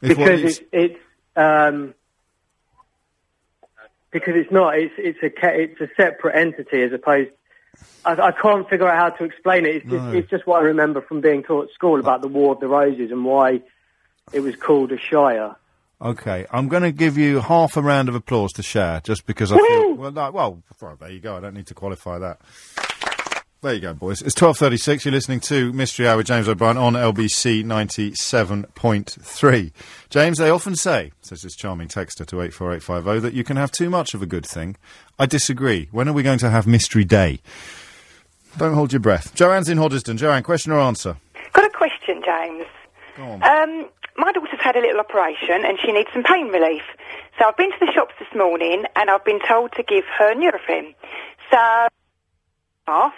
Because 0.00 0.18
it's- 0.28 0.58
it's 0.58 0.60
it's 0.72 1.00
um, 1.36 1.94
because 4.10 4.34
it's 4.36 4.52
not. 4.52 4.78
It's 4.78 4.94
it's 4.98 5.18
a 5.22 5.32
it's 5.60 5.80
a 5.80 5.88
separate 5.96 6.36
entity 6.36 6.82
as 6.82 6.92
opposed. 6.92 7.30
I, 8.04 8.12
I 8.12 8.32
can't 8.32 8.68
figure 8.68 8.88
out 8.88 8.96
how 9.12 9.16
to 9.18 9.24
explain 9.24 9.66
it. 9.66 9.76
It's 9.76 9.84
just, 9.86 10.04
No. 10.04 10.12
it's 10.12 10.30
just 10.30 10.46
what 10.46 10.60
I 10.62 10.64
remember 10.66 11.00
from 11.00 11.20
being 11.20 11.42
taught 11.42 11.68
at 11.68 11.74
school 11.74 12.00
about 12.00 12.20
the 12.22 12.28
War 12.28 12.52
of 12.54 12.60
the 12.60 12.68
Roses 12.68 13.10
and 13.10 13.24
why 13.24 13.62
it 14.32 14.40
was 14.40 14.56
called 14.56 14.92
a 14.92 14.98
shire. 14.98 15.56
Okay, 16.02 16.44
I'm 16.50 16.68
going 16.68 16.82
to 16.82 16.92
give 16.92 17.16
you 17.16 17.40
half 17.40 17.76
a 17.76 17.82
round 17.82 18.08
of 18.08 18.14
applause 18.14 18.52
to 18.54 18.62
share, 18.62 19.00
just 19.02 19.24
because 19.26 19.52
I 19.52 19.56
feel. 19.56 19.94
Well, 19.94 20.10
no, 20.12 20.30
well, 20.32 20.62
well, 20.80 20.96
there 21.00 21.10
you 21.10 21.20
go. 21.20 21.36
I 21.36 21.40
don't 21.40 21.54
need 21.54 21.68
to 21.68 21.74
qualify 21.74 22.18
that. 22.18 22.40
There 23.64 23.72
you 23.72 23.80
go, 23.80 23.94
boys. 23.94 24.20
It's 24.20 24.34
12.36. 24.34 25.06
You're 25.06 25.12
listening 25.12 25.40
to 25.40 25.72
Mystery 25.72 26.06
Hour 26.06 26.18
with 26.18 26.26
James 26.26 26.50
O'Brien 26.50 26.76
on 26.76 26.92
LBC 26.92 27.64
97.3. 27.64 29.72
James, 30.10 30.36
they 30.36 30.50
often 30.50 30.76
say, 30.76 31.12
says 31.22 31.40
this 31.40 31.56
charming 31.56 31.88
texter 31.88 32.26
to 32.26 32.42
84850, 32.42 33.20
that 33.20 33.32
you 33.32 33.42
can 33.42 33.56
have 33.56 33.72
too 33.72 33.88
much 33.88 34.12
of 34.12 34.20
a 34.20 34.26
good 34.26 34.44
thing. 34.44 34.76
I 35.18 35.24
disagree. 35.24 35.88
When 35.92 36.10
are 36.10 36.12
we 36.12 36.22
going 36.22 36.38
to 36.40 36.50
have 36.50 36.66
Mystery 36.66 37.04
Day? 37.04 37.40
Don't 38.58 38.74
hold 38.74 38.92
your 38.92 39.00
breath. 39.00 39.34
Joanne's 39.34 39.70
in 39.70 39.78
Hoddesdon. 39.78 40.18
Joanne, 40.18 40.42
question 40.42 40.70
or 40.70 40.80
answer? 40.80 41.16
Got 41.54 41.64
a 41.64 41.70
question, 41.70 42.20
James. 42.22 42.66
Um, 43.16 43.88
my 44.18 44.30
daughter's 44.32 44.60
had 44.60 44.76
a 44.76 44.80
little 44.80 45.00
operation 45.00 45.64
and 45.64 45.78
she 45.82 45.90
needs 45.90 46.10
some 46.12 46.22
pain 46.22 46.48
relief. 46.48 46.82
So 47.38 47.46
I've 47.46 47.56
been 47.56 47.72
to 47.72 47.78
the 47.80 47.90
shops 47.94 48.12
this 48.18 48.28
morning 48.36 48.84
and 48.94 49.08
I've 49.08 49.24
been 49.24 49.40
told 49.48 49.72
to 49.72 49.82
give 49.82 50.04
her 50.18 50.34
Nurofen. 50.34 50.94
So, 51.50 51.88
half. 52.86 53.14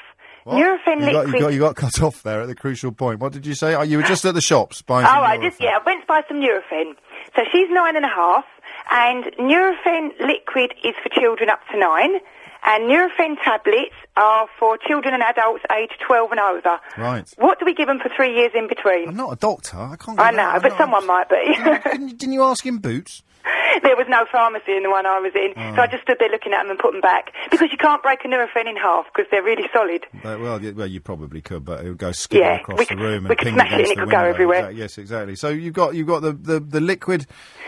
Nurofen 0.54 1.00
You 1.06 1.12
got, 1.12 1.26
liquid. 1.26 1.34
you, 1.34 1.40
got, 1.40 1.52
you 1.54 1.58
got 1.60 1.76
cut 1.76 2.00
off 2.02 2.22
there 2.22 2.40
at 2.42 2.46
the 2.46 2.54
crucial 2.54 2.92
point. 2.92 3.18
What 3.20 3.32
did 3.32 3.46
you 3.46 3.54
say? 3.54 3.74
Oh, 3.74 3.82
you 3.82 3.96
were 3.98 4.04
just 4.04 4.24
at 4.24 4.34
the 4.34 4.40
shops 4.40 4.82
buying 4.82 5.06
Oh, 5.06 5.08
some 5.10 5.22
I 5.24 5.38
just, 5.38 5.60
yeah, 5.60 5.78
I 5.80 5.84
went 5.84 6.02
to 6.02 6.06
buy 6.06 6.22
some 6.28 6.38
Nurofen. 6.40 6.94
So 7.34 7.42
she's 7.52 7.68
nine 7.70 7.96
and 7.96 8.04
a 8.04 8.08
half, 8.08 8.44
and 8.90 9.24
Nurofen 9.38 10.10
liquid 10.20 10.74
is 10.84 10.94
for 11.02 11.08
children 11.20 11.50
up 11.50 11.60
to 11.72 11.78
nine, 11.78 12.16
and 12.64 12.84
Nurofen 12.90 13.36
tablets 13.44 13.94
are 14.16 14.46
for 14.58 14.78
children 14.78 15.14
and 15.14 15.22
adults 15.22 15.64
aged 15.76 15.96
12 16.06 16.30
and 16.32 16.40
over. 16.40 16.80
Right. 16.96 17.28
What 17.38 17.58
do 17.58 17.64
we 17.66 17.74
give 17.74 17.86
them 17.88 17.98
for 18.00 18.08
three 18.14 18.34
years 18.36 18.52
in 18.54 18.68
between? 18.68 19.08
I'm 19.08 19.16
not 19.16 19.32
a 19.32 19.36
doctor. 19.36 19.76
I 19.78 19.96
can't. 19.96 20.18
I 20.18 20.30
know, 20.30 20.58
but 20.62 20.76
someone 20.78 21.06
might 21.06 21.28
be. 21.28 21.54
didn't, 21.90 22.18
didn't 22.18 22.32
you 22.32 22.42
ask 22.44 22.64
him 22.64 22.78
boots? 22.78 23.22
there 23.82 23.96
was 23.96 24.06
no 24.08 24.24
pharmacy 24.30 24.76
in 24.76 24.82
the 24.82 24.90
one 24.90 25.06
I 25.06 25.18
was 25.20 25.32
in, 25.34 25.52
so 25.74 25.82
I 25.82 25.86
just 25.86 26.02
stood 26.02 26.16
there 26.18 26.28
looking 26.30 26.52
at 26.52 26.62
them 26.62 26.70
and 26.70 26.78
put 26.78 26.92
them 26.92 27.00
back 27.00 27.32
because 27.50 27.70
you 27.70 27.78
can't 27.78 28.02
break 28.02 28.24
a 28.24 28.28
Nurofen 28.28 28.68
in 28.68 28.76
half 28.76 29.06
because 29.14 29.28
they're 29.30 29.42
really 29.42 29.68
solid. 29.72 30.04
Uh, 30.24 30.38
well, 30.40 30.62
yeah, 30.62 30.72
well, 30.72 30.86
you 30.86 31.00
probably 31.00 31.40
could, 31.40 31.64
but 31.64 31.84
it 31.84 31.88
would 31.88 31.98
go 31.98 32.12
skidding 32.12 32.46
Yeah, 32.46 32.56
across 32.60 32.78
the 32.78 32.86
could- 32.86 33.00
room 33.00 33.26
and 33.26 33.38
ping 33.38 33.54
smash 33.54 33.72
it 33.72 33.74
against 33.74 33.90
and 33.92 33.92
it 33.92 33.96
the 33.96 34.00
could 34.06 34.10
go 34.10 34.16
window. 34.22 34.30
everywhere. 34.34 34.58
Exact- 34.70 34.76
yes, 34.76 34.98
exactly. 34.98 35.36
So 35.36 35.48
you've 35.48 35.74
got 35.74 35.94
you've 35.94 36.06
got 36.06 36.20
the, 36.22 36.32
the, 36.32 36.60
the 36.60 36.80
liquid. 36.80 37.26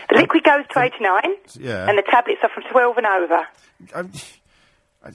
The 0.09 0.15
liquid 0.17 0.43
goes 0.43 0.65
to 0.73 0.79
eighty 0.81 1.01
nine. 1.01 1.35
Yeah. 1.59 1.87
and 1.89 1.97
the 1.97 2.03
tablets 2.09 2.39
are 2.43 2.49
from 2.49 2.63
12 2.71 2.97
and 2.97 3.05
over. 3.05 3.47
Um, 3.93 4.11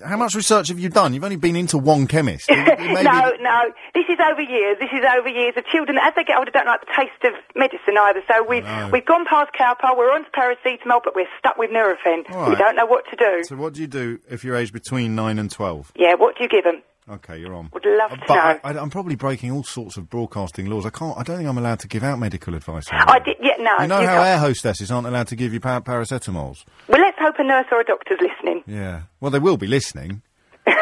How 0.02 0.16
much 0.16 0.34
research 0.34 0.68
have 0.68 0.78
you 0.78 0.88
done? 0.88 1.12
You've 1.12 1.24
only 1.24 1.36
been 1.36 1.56
into 1.56 1.76
one 1.76 2.06
chemist. 2.06 2.48
It- 2.54 2.58
it 2.58 2.78
may 2.80 2.96
be- 2.96 3.02
no, 3.04 3.32
no. 3.40 3.60
This 3.94 4.04
is 4.08 4.18
over 4.20 4.40
years. 4.40 4.78
This 4.80 4.88
is 4.92 5.04
over 5.18 5.28
years 5.28 5.54
of 5.56 5.64
children 5.66 5.98
as 6.02 6.14
they 6.16 6.24
get 6.24 6.38
older 6.38 6.50
don't 6.50 6.66
like 6.66 6.80
the 6.80 6.92
taste 6.96 7.22
of 7.24 7.32
medicine 7.54 7.96
either. 8.00 8.22
So 8.28 8.42
we've 8.42 8.64
we've 8.92 9.04
gone 9.04 9.24
past 9.28 9.50
Calpol. 9.58 9.96
We're 9.96 10.10
on 10.12 10.24
to 10.24 10.30
paracetamol, 10.30 11.00
but 11.04 11.14
we're 11.14 11.28
stuck 11.38 11.56
with 11.58 11.70
Nurofen. 11.70 12.24
All 12.30 12.48
We 12.50 12.56
don't 12.56 12.76
know 12.76 12.86
what 12.86 13.04
to 13.10 13.16
do. 13.16 13.44
So 13.44 13.56
what 13.56 13.74
do 13.74 13.80
you 13.82 13.86
do 13.86 14.18
if 14.30 14.42
you're 14.44 14.56
aged 14.56 14.72
between 14.72 15.14
nine 15.14 15.38
and 15.38 15.50
twelve? 15.50 15.92
Yeah, 15.96 16.14
what 16.14 16.36
do 16.36 16.44
you 16.44 16.48
give 16.48 16.64
them? 16.64 16.82
Okay, 17.06 17.36
you're 17.38 17.52
on. 17.54 17.68
Would 17.74 17.84
love 17.84 18.12
uh, 18.12 18.16
to 18.16 18.22
But 18.26 18.34
know. 18.34 18.60
I, 18.64 18.82
I'm 18.82 18.88
probably 18.88 19.14
breaking 19.14 19.50
all 19.50 19.62
sorts 19.62 19.98
of 19.98 20.08
broadcasting 20.08 20.66
laws. 20.70 20.86
I 20.86 20.90
can't. 20.90 21.16
I 21.18 21.22
don't 21.22 21.36
think 21.36 21.48
I'm 21.48 21.58
allowed 21.58 21.80
to 21.80 21.88
give 21.88 22.02
out 22.02 22.18
medical 22.18 22.54
advice. 22.54 22.86
I 22.90 23.18
did. 23.18 23.36
Yeah, 23.42 23.56
no. 23.58 23.76
you 23.82 23.88
know 23.88 24.00
how 24.06 24.22
air 24.22 24.38
hostesses 24.38 24.90
aren't 24.90 25.06
allowed 25.06 25.26
to 25.28 25.36
give 25.36 25.52
you 25.52 25.60
pa- 25.60 25.80
paracetamols. 25.80 26.64
Well, 26.88 27.03
let's 27.18 27.20
hope 27.20 27.38
a 27.38 27.44
nurse 27.44 27.66
or 27.72 27.80
a 27.80 27.84
doctor's 27.84 28.18
listening. 28.20 28.62
Yeah. 28.66 29.02
Well, 29.20 29.30
they 29.30 29.38
will 29.38 29.56
be 29.56 29.66
listening. 29.66 30.22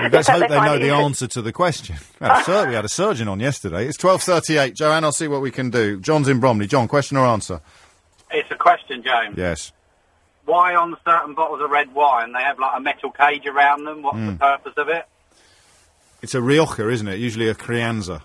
Let's 0.00 0.12
Let's 0.12 0.28
hope 0.28 0.40
hope 0.42 0.48
they 0.50 0.58
they 0.58 0.64
know 0.64 0.78
the 0.78 0.90
answer 0.90 1.28
to 1.28 1.40
the 1.42 1.52
question. 1.52 1.96
We 2.20 2.26
had, 2.26 2.40
a 2.40 2.44
sur- 2.44 2.68
we 2.68 2.74
had 2.74 2.84
a 2.84 2.88
surgeon 2.88 3.28
on 3.28 3.38
yesterday. 3.38 3.86
It's 3.86 3.96
twelve 3.96 4.22
thirty-eight. 4.22 4.74
Joanne, 4.74 5.04
I'll 5.04 5.12
see 5.12 5.28
what 5.28 5.40
we 5.40 5.52
can 5.52 5.70
do. 5.70 6.00
John's 6.00 6.26
in 6.28 6.40
Bromley. 6.40 6.66
John, 6.66 6.88
question 6.88 7.16
or 7.16 7.24
answer? 7.26 7.60
It's 8.32 8.50
a 8.50 8.56
question, 8.56 9.04
James. 9.04 9.38
Yes. 9.38 9.72
Why 10.46 10.74
on 10.74 10.96
certain 11.06 11.34
bottles 11.34 11.60
of 11.62 11.70
red 11.70 11.94
wine 11.94 12.32
they 12.32 12.40
have 12.40 12.58
like 12.58 12.72
a 12.76 12.80
metal 12.80 13.12
cage 13.12 13.46
around 13.46 13.84
them? 13.84 14.02
What's 14.02 14.16
the 14.18 14.32
Mm. 14.32 14.38
purpose 14.40 14.74
of 14.76 14.88
it? 14.88 15.04
It's 16.22 16.34
a 16.34 16.42
Rioja, 16.42 16.88
isn't 16.90 17.06
it? 17.06 17.20
Usually 17.20 17.48
a 17.48 17.54
Crianza. 17.54 18.20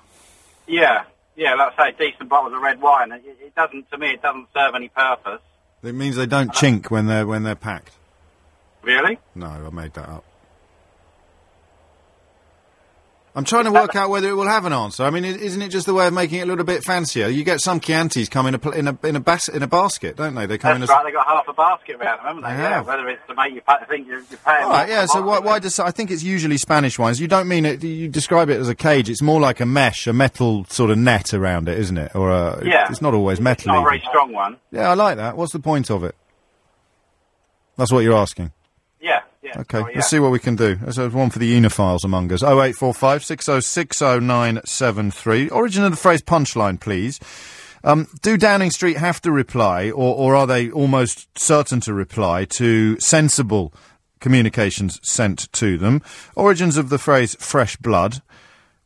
Yeah, 0.67 1.03
yeah. 1.35 1.53
Let's 1.53 1.77
say 1.77 1.91
decent 1.97 2.29
bottles 2.29 2.55
of 2.55 2.61
red 2.63 2.81
wine. 2.81 3.11
It, 3.11 3.23
it 3.25 3.53
doesn't, 3.55 3.91
to 3.91 3.97
me, 3.99 4.09
it 4.11 4.21
doesn't 4.23 4.47
serve 4.55 4.73
any 4.73 4.89
purpose. 4.89 5.41
It 5.81 5.95
means 5.95 6.15
they 6.15 6.25
don't 6.25 6.51
chink 6.51 6.91
when 6.91 7.07
they're 7.07 7.25
when 7.25 7.43
they're 7.43 7.55
packed. 7.55 7.93
Really? 8.81 9.19
No, 9.35 9.47
I 9.47 9.69
made 9.69 9.93
that 9.93 10.09
up. 10.09 10.25
I'm 13.39 13.45
trying 13.45 13.63
to 13.63 13.71
work 13.71 13.95
uh, 13.95 13.99
out 13.99 14.09
whether 14.09 14.27
it 14.27 14.33
will 14.33 14.49
have 14.49 14.65
an 14.65 14.73
answer. 14.73 15.05
I 15.05 15.11
mean, 15.11 15.23
isn't 15.23 15.61
it 15.61 15.69
just 15.69 15.85
the 15.85 15.93
way 15.93 16.05
of 16.05 16.13
making 16.13 16.39
it 16.39 16.41
a 16.41 16.45
little 16.45 16.65
bit 16.65 16.83
fancier? 16.83 17.29
You 17.29 17.45
get 17.45 17.61
some 17.61 17.79
Chiantis 17.79 18.29
come 18.29 18.47
in 18.47 18.53
a 18.55 18.59
pl- 18.59 18.73
in 18.73 18.89
a 18.89 18.97
in 19.03 19.15
a, 19.15 19.21
bas- 19.21 19.47
in 19.47 19.63
a 19.63 19.67
basket, 19.67 20.17
don't 20.17 20.35
they? 20.35 20.45
They 20.45 20.57
come 20.57 20.75
in 20.75 20.81
That's 20.81 20.91
as 20.91 20.95
right. 20.97 21.05
They 21.05 21.13
got 21.13 21.25
half 21.25 21.47
a 21.47 21.53
basket 21.53 21.95
around 21.95 22.17
them, 22.17 22.25
haven't 22.25 22.43
they? 22.43 22.49
They 22.49 22.63
yeah. 22.63 22.69
have. 22.69 22.87
Whether 22.87 23.07
it's 23.07 23.25
to 23.27 23.35
make 23.35 23.53
you 23.53 23.61
pay, 23.61 23.75
think 23.87 24.07
you're, 24.07 24.19
you're 24.29 24.39
paying. 24.45 24.65
All 24.65 24.71
right, 24.71 24.89
yeah. 24.89 25.05
So 25.05 25.21
why, 25.21 25.39
why 25.39 25.59
does 25.59 25.79
I 25.79 25.91
think 25.91 26.11
it's 26.11 26.21
usually 26.21 26.57
Spanish 26.57 26.99
wines? 26.99 27.21
You 27.21 27.29
don't 27.29 27.47
mean 27.47 27.63
it. 27.63 27.81
You 27.81 28.09
describe 28.09 28.49
it 28.49 28.59
as 28.59 28.67
a 28.67 28.75
cage. 28.75 29.09
It's 29.09 29.21
more 29.21 29.39
like 29.39 29.61
a 29.61 29.65
mesh, 29.65 30.05
a 30.05 30.11
metal 30.11 30.65
sort 30.65 30.91
of 30.91 30.97
net 30.97 31.33
around 31.33 31.69
it, 31.69 31.77
isn't 31.79 31.97
it? 31.97 32.13
Or 32.15 32.31
a, 32.31 32.61
Yeah. 32.65 32.87
it's 32.89 33.01
not 33.01 33.13
always 33.13 33.39
metal. 33.39 33.61
It's 33.61 33.67
not 33.67 33.77
a 33.77 33.89
very 33.89 34.01
strong 34.01 34.33
one. 34.33 34.57
Yeah, 34.71 34.89
I 34.89 34.95
like 34.95 35.15
that. 35.15 35.37
What's 35.37 35.53
the 35.53 35.59
point 35.59 35.89
of 35.89 36.03
it? 36.03 36.13
That's 37.77 37.93
what 37.93 37.99
you're 37.99 38.17
asking. 38.17 38.51
Yeah, 38.99 39.21
yeah. 39.49 39.59
Okay, 39.61 39.79
sorry, 39.79 39.93
yeah. 39.93 39.97
let's 39.97 40.09
see 40.09 40.19
what 40.19 40.31
we 40.31 40.39
can 40.39 40.55
do. 40.55 40.75
There's 40.75 40.97
one 40.97 41.29
for 41.29 41.39
the 41.39 41.59
oenophiles 41.59 42.03
among 42.03 42.31
us. 42.31 42.43
0845 42.43 43.23
6060973. 43.23 45.51
Origin 45.51 45.83
of 45.83 45.91
the 45.91 45.97
phrase 45.97 46.21
punchline, 46.21 46.79
please. 46.79 47.19
Um, 47.83 48.07
do 48.21 48.37
Downing 48.37 48.71
Street 48.71 48.97
have 48.97 49.21
to 49.21 49.31
reply, 49.31 49.89
or, 49.89 50.15
or 50.15 50.35
are 50.35 50.47
they 50.47 50.69
almost 50.69 51.37
certain 51.37 51.79
to 51.81 51.93
reply 51.93 52.45
to 52.45 52.99
sensible 52.99 53.73
communications 54.19 54.99
sent 55.01 55.51
to 55.53 55.77
them? 55.77 56.01
Origins 56.35 56.77
of 56.77 56.89
the 56.89 56.97
phrase 56.97 57.35
fresh 57.39 57.77
blood. 57.77 58.21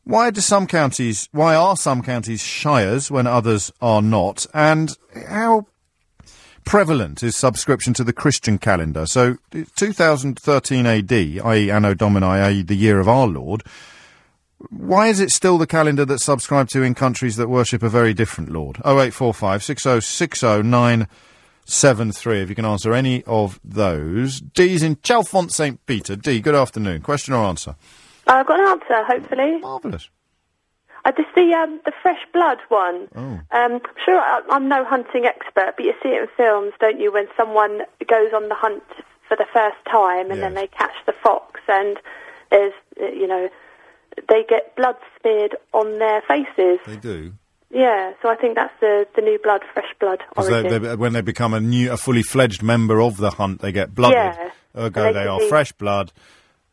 Why 0.04 0.30
do 0.30 0.40
some 0.40 0.66
counties, 0.66 1.28
why 1.32 1.54
are 1.54 1.76
some 1.76 2.02
counties 2.02 2.42
shires 2.42 3.10
when 3.10 3.26
others 3.26 3.72
are 3.80 4.02
not? 4.02 4.46
And 4.52 4.96
how 5.28 5.66
prevalent 6.64 7.22
is 7.22 7.36
subscription 7.36 7.94
to 7.94 8.04
the 8.04 8.12
Christian 8.12 8.58
calendar. 8.58 9.06
So, 9.06 9.36
2013 9.76 10.86
AD, 10.86 11.12
i.e., 11.12 11.70
Anno 11.70 11.94
Domini, 11.94 12.26
i.e., 12.26 12.62
the 12.62 12.76
year 12.76 13.00
of 13.00 13.08
our 13.08 13.26
Lord, 13.26 13.62
why 14.70 15.08
is 15.08 15.20
it 15.20 15.30
still 15.30 15.58
the 15.58 15.66
calendar 15.66 16.04
that's 16.04 16.24
subscribed 16.24 16.70
to 16.72 16.82
in 16.82 16.94
countries 16.94 17.36
that 17.36 17.48
worship 17.48 17.82
a 17.82 17.88
very 17.88 18.14
different 18.14 18.50
Lord? 18.50 18.76
0845 18.78 19.62
6060 19.62 20.62
973, 20.62 22.42
if 22.42 22.48
you 22.48 22.54
can 22.54 22.64
answer 22.64 22.92
any 22.92 23.22
of 23.24 23.60
those. 23.64 24.40
D's 24.40 24.82
in 24.82 24.96
Chalfont 24.96 25.50
St. 25.52 25.84
Peter. 25.86 26.16
D, 26.16 26.40
good 26.40 26.54
afternoon. 26.54 27.02
Question 27.02 27.34
or 27.34 27.44
answer? 27.44 27.76
I've 28.26 28.46
got 28.46 28.60
an 28.60 28.66
answer, 28.66 29.04
hopefully. 29.04 29.58
Marvellous. 29.58 30.08
Uh, 31.04 31.12
this 31.16 31.26
the 31.34 31.52
um, 31.52 31.80
the 31.84 31.92
fresh 32.02 32.20
blood 32.32 32.58
one. 32.68 33.08
Oh. 33.14 33.40
Um, 33.50 33.80
sure 34.04 34.18
I, 34.18 34.40
I'm 34.50 34.68
no 34.68 34.84
hunting 34.84 35.26
expert, 35.26 35.74
but 35.76 35.84
you 35.84 35.92
see 36.02 36.10
it 36.10 36.22
in 36.22 36.28
films, 36.36 36.72
don't 36.80 36.98
you? 36.98 37.12
When 37.12 37.26
someone 37.36 37.82
goes 38.08 38.32
on 38.34 38.48
the 38.48 38.54
hunt 38.54 38.82
for 39.28 39.36
the 39.36 39.46
first 39.52 39.76
time, 39.90 40.30
and 40.30 40.42
then 40.42 40.54
they 40.54 40.66
catch 40.66 40.94
the 41.06 41.12
fox, 41.12 41.60
and 41.68 41.98
there's 42.50 42.72
uh, 43.00 43.06
you 43.06 43.26
know 43.26 43.48
they 44.28 44.44
get 44.48 44.74
blood 44.76 44.96
smeared 45.20 45.56
on 45.72 45.98
their 45.98 46.22
faces. 46.22 46.78
They 46.86 46.96
do. 46.96 47.32
Yeah, 47.70 48.12
so 48.22 48.28
I 48.28 48.36
think 48.36 48.54
that's 48.54 48.72
the 48.80 49.06
the 49.16 49.20
new 49.20 49.38
blood, 49.42 49.62
fresh 49.72 49.92
blood 49.98 50.22
Because 50.28 50.48
they, 50.48 50.78
they, 50.78 50.94
when 50.96 51.12
they 51.12 51.22
become 51.22 51.52
a 51.52 51.60
new, 51.60 51.92
a 51.92 51.96
fully 51.96 52.22
fledged 52.22 52.62
member 52.62 53.00
of 53.00 53.16
the 53.16 53.30
hunt, 53.30 53.60
they 53.60 53.72
get 53.72 53.94
blooded. 53.94 54.16
Yeah. 54.16 54.50
Ergo, 54.76 55.04
they 55.04 55.12
they 55.12 55.26
are 55.26 55.38
be- 55.38 55.48
fresh 55.48 55.72
blood. 55.72 56.12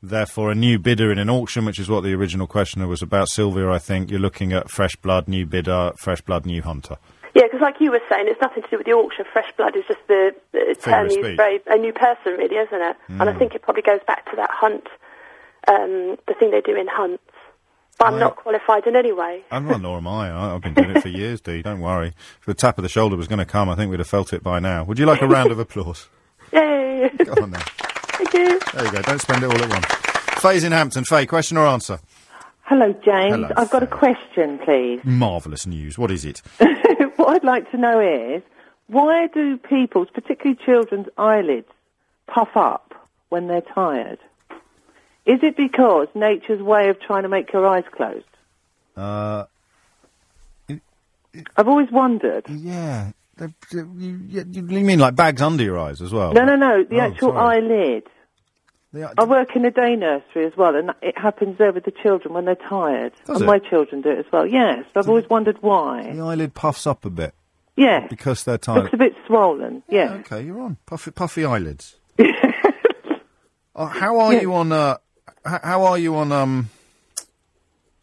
Therefore, 0.04 0.50
a 0.52 0.56
new 0.56 0.80
bidder 0.80 1.12
in 1.12 1.20
an 1.20 1.30
auction, 1.30 1.66
which 1.66 1.78
is 1.80 1.88
what 1.90 2.02
the 2.02 2.14
original 2.14 2.48
questioner 2.48 2.88
was 2.88 3.02
about, 3.04 3.30
Sylvia. 3.30 3.70
I 3.70 3.78
think 3.78 4.10
you're 4.10 4.20
looking 4.20 4.52
at 4.52 4.70
fresh 4.70 4.96
blood, 4.96 5.28
new 5.28 5.46
bidder, 5.46 5.92
fresh 5.98 6.22
blood, 6.22 6.46
new 6.46 6.62
hunter. 6.64 6.98
Yeah, 7.36 7.44
because 7.44 7.62
like 7.62 7.76
you 7.80 7.92
were 7.92 8.02
saying, 8.10 8.26
it's 8.28 8.42
nothing 8.42 8.64
to 8.64 8.70
do 8.70 8.78
with 8.78 8.88
the 8.88 8.94
auction. 8.94 9.26
Fresh 9.32 9.54
blood 9.58 9.76
is 9.76 9.84
just 9.88 10.00
the, 10.08 10.32
term 10.82 11.06
used 11.10 11.20
for 11.38 11.46
a, 11.72 11.78
new 11.78 11.94
person, 11.94 12.34
really, 12.34 12.56
isn't 12.56 12.82
it? 12.82 12.98
And 13.10 13.22
I 13.24 13.32
Mm. 13.32 13.38
think 13.40 13.54
it 13.56 13.62
probably 13.62 13.84
goes 13.84 14.02
back 14.08 14.30
to 14.32 14.36
that 14.38 14.50
hunt, 14.52 14.88
um, 15.68 16.18
the 16.28 16.34
thing 16.38 16.50
they 16.52 16.62
do 16.62 16.76
in 16.76 16.88
hunts. 16.88 17.22
But 18.00 18.08
I'm 18.08 18.14
Right. 18.16 18.20
not 18.22 18.36
qualified 18.38 18.88
in 18.88 18.96
any 18.96 19.12
way. 19.14 19.44
I'm 19.52 19.66
not, 19.68 19.82
nor 19.82 19.98
am 19.98 20.08
I. 20.08 20.32
I. 20.32 20.56
I've 20.56 20.62
been 20.62 20.74
doing 20.74 20.90
it 20.90 21.02
for 21.04 21.10
years, 21.10 21.40
Dee. 21.40 21.62
Don't 21.62 21.80
worry. 21.82 22.14
If 22.40 22.46
the 22.48 22.54
tap 22.56 22.80
of 22.80 22.82
the 22.84 22.90
shoulder 22.90 23.16
was 23.16 23.28
going 23.28 23.40
to 23.40 23.46
come, 23.46 23.70
I 23.70 23.76
think 23.76 23.92
we'd 23.92 24.00
have 24.00 24.08
felt 24.10 24.34
it 24.34 24.42
by 24.42 24.60
now. 24.60 24.84
Would 24.84 24.98
you 24.98 25.06
like 25.06 25.22
a 25.22 25.28
round 25.28 25.52
of 25.52 25.60
applause? 25.66 26.10
Yay! 26.52 27.12
Go 27.24 27.34
on 27.44 27.52
now. 27.52 27.62
Thank 28.22 28.34
you. 28.34 28.60
There 28.74 28.86
you 28.86 28.92
go. 28.92 29.02
Don't 29.02 29.22
spend 29.22 29.44
it 29.44 29.48
all 29.48 29.62
at 29.64 29.70
once. 29.70 29.86
Faye's 30.42 30.64
in 30.64 30.72
Hampton. 30.72 31.04
Faye, 31.06 31.26
question 31.26 31.58
or 31.58 31.66
answer? 31.66 32.00
Hello, 32.64 32.94
James. 32.94 33.34
Hello, 33.34 33.50
I've 33.58 33.72
got 33.72 33.82
a 33.82 33.88
question, 33.88 34.60
please. 34.60 35.02
Marvellous 35.04 35.66
news. 35.66 35.98
What 35.98 36.12
is 36.12 36.24
it? 36.24 36.42
what 37.18 37.30
I'd 37.30 37.44
like 37.44 37.72
to 37.72 37.78
know 37.78 38.00
is 38.00 38.44
why 38.88 39.28
do 39.34 39.58
people's, 39.58 40.10
particularly 40.14 40.60
children's 40.64 41.08
eyelids, 41.18 41.68
puff 42.28 42.50
up 42.56 42.94
when 43.30 43.48
they're 43.48 43.62
tired? 43.62 44.20
Is 45.26 45.40
it 45.42 45.58
because 45.58 46.08
nature's 46.14 46.62
way 46.62 46.90
of 46.90 47.00
trying 47.00 47.24
to 47.24 47.30
make 47.30 47.52
your 47.52 47.66
eyes 47.68 47.86
closed? 47.92 48.26
Uh, 48.96 49.46
I've 51.58 51.68
always 51.68 51.92
wondered. 51.92 52.46
Yeah. 52.50 53.12
You, 53.72 53.90
you, 54.28 54.46
you 54.52 54.62
mean 54.64 55.00
like 55.00 55.16
bags 55.16 55.42
under 55.42 55.64
your 55.64 55.80
eyes 55.80 56.02
as 56.02 56.12
well? 56.14 56.34
No, 56.34 56.44
no, 56.46 56.56
no. 56.56 56.84
The 56.84 56.98
Oh, 56.98 57.00
actual 57.02 57.30
sorry. 57.34 57.58
eyelid. 57.58 58.04
I 59.18 59.24
work 59.24 59.56
in 59.56 59.64
a 59.64 59.72
day 59.72 59.96
nursery 59.96 60.46
as 60.46 60.52
well, 60.58 60.76
and 60.76 60.92
it 61.02 61.18
happens 61.18 61.58
there 61.58 61.72
with 61.72 61.86
the 61.86 61.92
children 62.04 62.34
when 62.34 62.44
they're 62.46 62.56
tired. 62.56 63.14
Does 63.26 63.38
and 63.38 63.44
it? 63.44 63.48
my 63.48 63.60
children 63.60 64.02
do 64.02 64.10
it 64.10 64.20
as 64.20 64.26
well. 64.34 64.46
Yes, 64.46 64.84
I've 64.96 65.08
always 65.08 65.30
wondered 65.30 65.58
why. 65.62 66.12
The 66.14 66.22
eyelid 66.22 66.54
puffs 66.54 66.86
up 66.86 67.06
a 67.06 67.10
bit. 67.10 67.34
Yeah. 67.78 68.06
Because 68.08 68.44
they're 68.44 68.58
tired. 68.58 68.82
Looks 68.84 68.94
a 68.94 68.98
bit 68.98 69.14
swollen. 69.28 69.82
Yeah. 69.88 70.16
Okay, 70.26 70.44
you're 70.44 70.60
on. 70.60 70.76
Puffy, 70.86 71.12
puffy 71.12 71.46
eyelids. 71.46 71.96
uh, 72.20 73.86
how 73.88 74.20
are 74.20 74.34
Yeah. 74.34 74.42
you 74.42 74.54
on, 74.54 74.74
uh, 74.74 74.98
how 75.46 75.86
are 75.86 75.98
you 75.98 76.16
on, 76.18 76.34
um, 76.34 76.70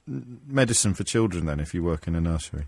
medicine 0.07 0.94
for 0.94 1.05
children 1.05 1.44
then, 1.44 1.61
if 1.61 1.74
you 1.74 1.83
work 1.85 2.07
in 2.09 2.14
a 2.14 2.20
nursery? 2.20 2.64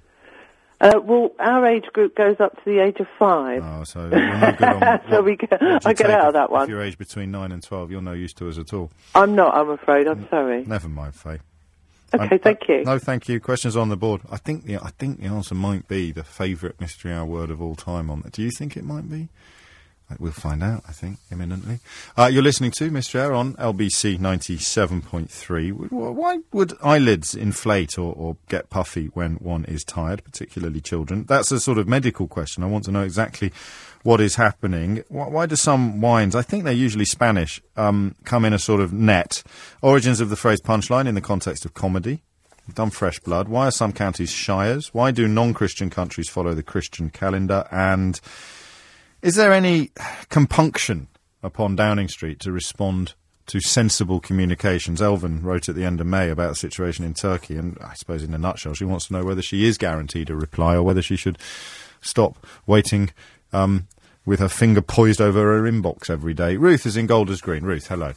Uh, 0.80 0.98
well, 1.02 1.30
our 1.38 1.66
age 1.66 1.84
group 1.92 2.16
goes 2.16 2.36
up 2.40 2.56
to 2.56 2.62
the 2.64 2.78
age 2.82 2.98
of 3.00 3.06
five. 3.18 3.62
Oh, 3.62 3.84
so 3.84 4.08
you're 4.08 4.38
no 4.38 4.52
good 4.52 4.68
on 4.68 5.00
so 5.10 5.22
we 5.22 5.36
get, 5.36 5.50
what 5.50 5.60
do 5.60 5.66
you 5.66 5.78
I 5.84 5.92
get 5.92 6.10
out 6.10 6.28
of 6.28 6.32
that 6.34 6.50
one. 6.50 6.62
If 6.62 6.68
you're 6.70 6.82
aged 6.82 6.96
between 6.96 7.30
9 7.30 7.52
and 7.52 7.62
12, 7.62 7.90
you're 7.90 8.00
no 8.00 8.12
use 8.12 8.32
to 8.34 8.48
us 8.48 8.56
at 8.58 8.72
all. 8.72 8.90
I'm 9.14 9.34
not, 9.34 9.54
I'm 9.54 9.68
afraid. 9.68 10.06
I'm 10.06 10.26
sorry. 10.30 10.64
Never 10.64 10.88
mind, 10.88 11.14
Faye. 11.14 11.40
Okay, 12.14 12.24
I'm- 12.24 12.38
thank 12.38 12.68
you. 12.68 12.84
No, 12.84 12.98
thank 12.98 13.28
you. 13.28 13.40
Questions 13.40 13.76
on 13.76 13.88
the 13.90 13.96
board. 13.96 14.22
I 14.30 14.36
think 14.38 14.64
the 14.64 14.76
I 14.78 14.90
think 14.98 15.20
the 15.20 15.26
answer 15.26 15.54
might 15.54 15.86
be 15.86 16.12
the 16.12 16.24
favourite 16.24 16.80
mystery 16.80 17.12
hour 17.12 17.26
word 17.26 17.50
of 17.50 17.60
all 17.60 17.76
time. 17.76 18.10
On 18.10 18.22
that, 18.22 18.32
do 18.32 18.42
you 18.42 18.50
think 18.50 18.76
it 18.76 18.82
might 18.84 19.08
be? 19.08 19.28
We'll 20.18 20.32
find 20.32 20.62
out. 20.62 20.84
I 20.88 20.92
think 20.92 21.18
imminently. 21.30 21.80
Uh, 22.16 22.26
you're 22.26 22.42
listening 22.42 22.72
to 22.72 22.90
Mystery 22.90 23.20
Hour 23.20 23.34
on 23.34 23.54
LBC 23.54 24.18
ninety 24.18 24.58
seven 24.58 25.02
point 25.02 25.30
three. 25.30 25.70
Why 25.70 26.40
would 26.52 26.74
eyelids 26.82 27.34
inflate 27.34 27.98
or, 27.98 28.14
or 28.14 28.36
get 28.48 28.70
puffy 28.70 29.06
when 29.06 29.34
one 29.36 29.64
is 29.66 29.84
tired, 29.84 30.24
particularly 30.24 30.80
children? 30.80 31.24
That's 31.24 31.52
a 31.52 31.60
sort 31.60 31.78
of 31.78 31.88
medical 31.88 32.26
question. 32.26 32.64
I 32.64 32.66
want 32.66 32.84
to 32.84 32.90
know 32.90 33.02
exactly 33.02 33.52
what 34.02 34.20
is 34.20 34.36
happening. 34.36 35.04
Why, 35.08 35.28
why 35.28 35.46
do 35.46 35.56
some 35.56 36.00
wines, 36.00 36.34
I 36.34 36.42
think 36.42 36.64
they're 36.64 36.72
usually 36.72 37.04
Spanish, 37.04 37.60
um, 37.76 38.14
come 38.24 38.44
in 38.44 38.52
a 38.52 38.58
sort 38.58 38.80
of 38.80 38.92
net? 38.92 39.42
Origins 39.82 40.20
of 40.20 40.30
the 40.30 40.36
phrase 40.36 40.60
punchline 40.60 41.06
in 41.06 41.14
the 41.14 41.20
context 41.20 41.64
of 41.64 41.74
comedy. 41.74 42.22
Done 42.74 42.90
fresh 42.90 43.18
blood. 43.20 43.48
Why 43.48 43.66
are 43.66 43.72
some 43.72 43.92
counties 43.92 44.30
shires? 44.30 44.94
Why 44.94 45.10
do 45.10 45.26
non-Christian 45.26 45.90
countries 45.90 46.28
follow 46.28 46.54
the 46.54 46.62
Christian 46.62 47.10
calendar? 47.10 47.66
And 47.72 48.20
is 49.22 49.34
there 49.34 49.52
any 49.52 49.90
compunction 50.28 51.08
upon 51.42 51.76
Downing 51.76 52.08
Street 52.08 52.40
to 52.40 52.52
respond 52.52 53.14
to 53.46 53.60
sensible 53.60 54.20
communications? 54.20 55.02
Elvin 55.02 55.42
wrote 55.42 55.68
at 55.68 55.74
the 55.74 55.84
end 55.84 56.00
of 56.00 56.06
May 56.06 56.30
about 56.30 56.50
the 56.50 56.56
situation 56.56 57.04
in 57.04 57.14
Turkey, 57.14 57.56
and 57.56 57.76
I 57.80 57.94
suppose 57.94 58.22
in 58.22 58.34
a 58.34 58.38
nutshell, 58.38 58.74
she 58.74 58.84
wants 58.84 59.08
to 59.08 59.12
know 59.12 59.24
whether 59.24 59.42
she 59.42 59.66
is 59.66 59.78
guaranteed 59.78 60.30
a 60.30 60.36
reply 60.36 60.74
or 60.74 60.82
whether 60.82 61.02
she 61.02 61.16
should 61.16 61.38
stop 62.00 62.46
waiting 62.66 63.10
um, 63.52 63.88
with 64.24 64.40
her 64.40 64.48
finger 64.48 64.82
poised 64.82 65.20
over 65.20 65.40
her 65.40 65.70
inbox 65.70 66.08
every 66.08 66.34
day. 66.34 66.56
Ruth 66.56 66.86
is 66.86 66.96
in 66.96 67.06
Golders 67.06 67.40
Green. 67.40 67.64
Ruth, 67.64 67.88
hello. 67.88 68.14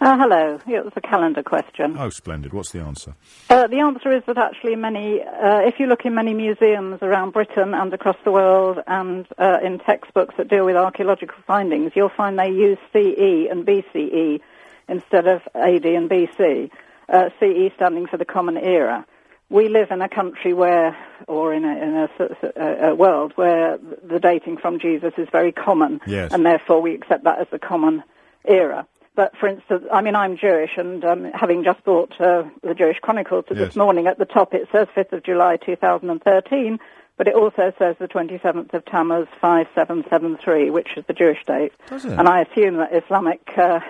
Uh, 0.00 0.16
hello. 0.16 0.58
It 0.66 0.82
was 0.82 0.94
a 0.96 1.00
calendar 1.02 1.42
question. 1.42 1.96
Oh, 1.98 2.08
splendid. 2.08 2.54
What's 2.54 2.72
the 2.72 2.80
answer? 2.80 3.14
Uh, 3.50 3.66
the 3.66 3.80
answer 3.80 4.10
is 4.16 4.22
that 4.26 4.38
actually 4.38 4.74
many, 4.76 5.20
uh, 5.20 5.60
if 5.60 5.78
you 5.78 5.86
look 5.86 6.06
in 6.06 6.14
many 6.14 6.32
museums 6.32 7.00
around 7.02 7.32
Britain 7.34 7.74
and 7.74 7.92
across 7.92 8.16
the 8.24 8.30
world 8.30 8.78
and 8.86 9.26
uh, 9.36 9.58
in 9.62 9.78
textbooks 9.78 10.34
that 10.38 10.48
deal 10.48 10.64
with 10.64 10.76
archaeological 10.76 11.36
findings, 11.46 11.92
you'll 11.94 12.08
find 12.08 12.38
they 12.38 12.48
use 12.48 12.78
CE 12.94 13.50
and 13.50 13.66
BCE 13.66 14.40
instead 14.88 15.26
of 15.26 15.42
AD 15.54 15.84
and 15.84 16.08
BC. 16.08 16.70
Uh, 17.06 17.28
CE 17.38 17.70
standing 17.76 18.06
for 18.06 18.16
the 18.16 18.24
Common 18.24 18.56
Era. 18.56 19.04
we 19.50 19.68
live 19.68 19.90
in 19.90 20.00
a 20.00 20.08
country 20.08 20.54
where, 20.54 20.96
or 21.28 21.52
in 21.52 21.64
a, 21.66 21.76
in 21.76 21.94
a, 21.96 22.04
s- 22.04 22.30
s- 22.42 22.52
a- 22.56 22.88
a 22.90 22.94
world 22.94 23.32
where 23.34 23.76
the 24.02 24.18
dating 24.18 24.56
from 24.56 24.78
Jesus 24.78 25.12
is 25.18 25.28
very 25.30 25.52
common, 25.52 26.00
Yes. 26.06 26.32
and 26.32 26.46
therefore 26.46 26.80
we 26.80 26.94
accept 26.94 27.24
that 27.24 27.38
as 27.40 27.48
the 27.50 27.58
common 27.58 28.02
era. 28.46 28.86
But 29.20 29.36
for 29.36 29.48
instance, 29.48 29.84
I 29.92 30.00
mean, 30.00 30.16
I'm 30.16 30.38
Jewish, 30.38 30.70
and 30.78 31.04
um, 31.04 31.30
having 31.34 31.62
just 31.62 31.84
bought 31.84 32.18
uh, 32.18 32.44
the 32.62 32.72
Jewish 32.72 32.96
Chronicle 33.02 33.42
to 33.42 33.54
Yes. 33.54 33.66
this 33.66 33.76
morning, 33.76 34.06
at 34.06 34.16
the 34.18 34.24
top 34.24 34.54
it 34.54 34.66
says 34.72 34.88
5th 34.96 35.12
of 35.12 35.22
July 35.22 35.58
2013, 35.58 36.78
but 37.18 37.28
it 37.28 37.34
also 37.34 37.70
says 37.78 37.96
the 38.00 38.08
27th 38.08 38.72
of 38.72 38.82
Tammuz 38.86 39.28
5773, 39.42 40.70
which 40.70 40.96
is 40.96 41.04
the 41.06 41.12
Jewish 41.12 41.44
date. 41.44 41.72
Does 41.86 42.06
it? 42.06 42.18
And 42.18 42.26
I 42.30 42.40
assume 42.40 42.78
that 42.78 42.94
Islamic 42.94 43.42
uh, 43.58 43.80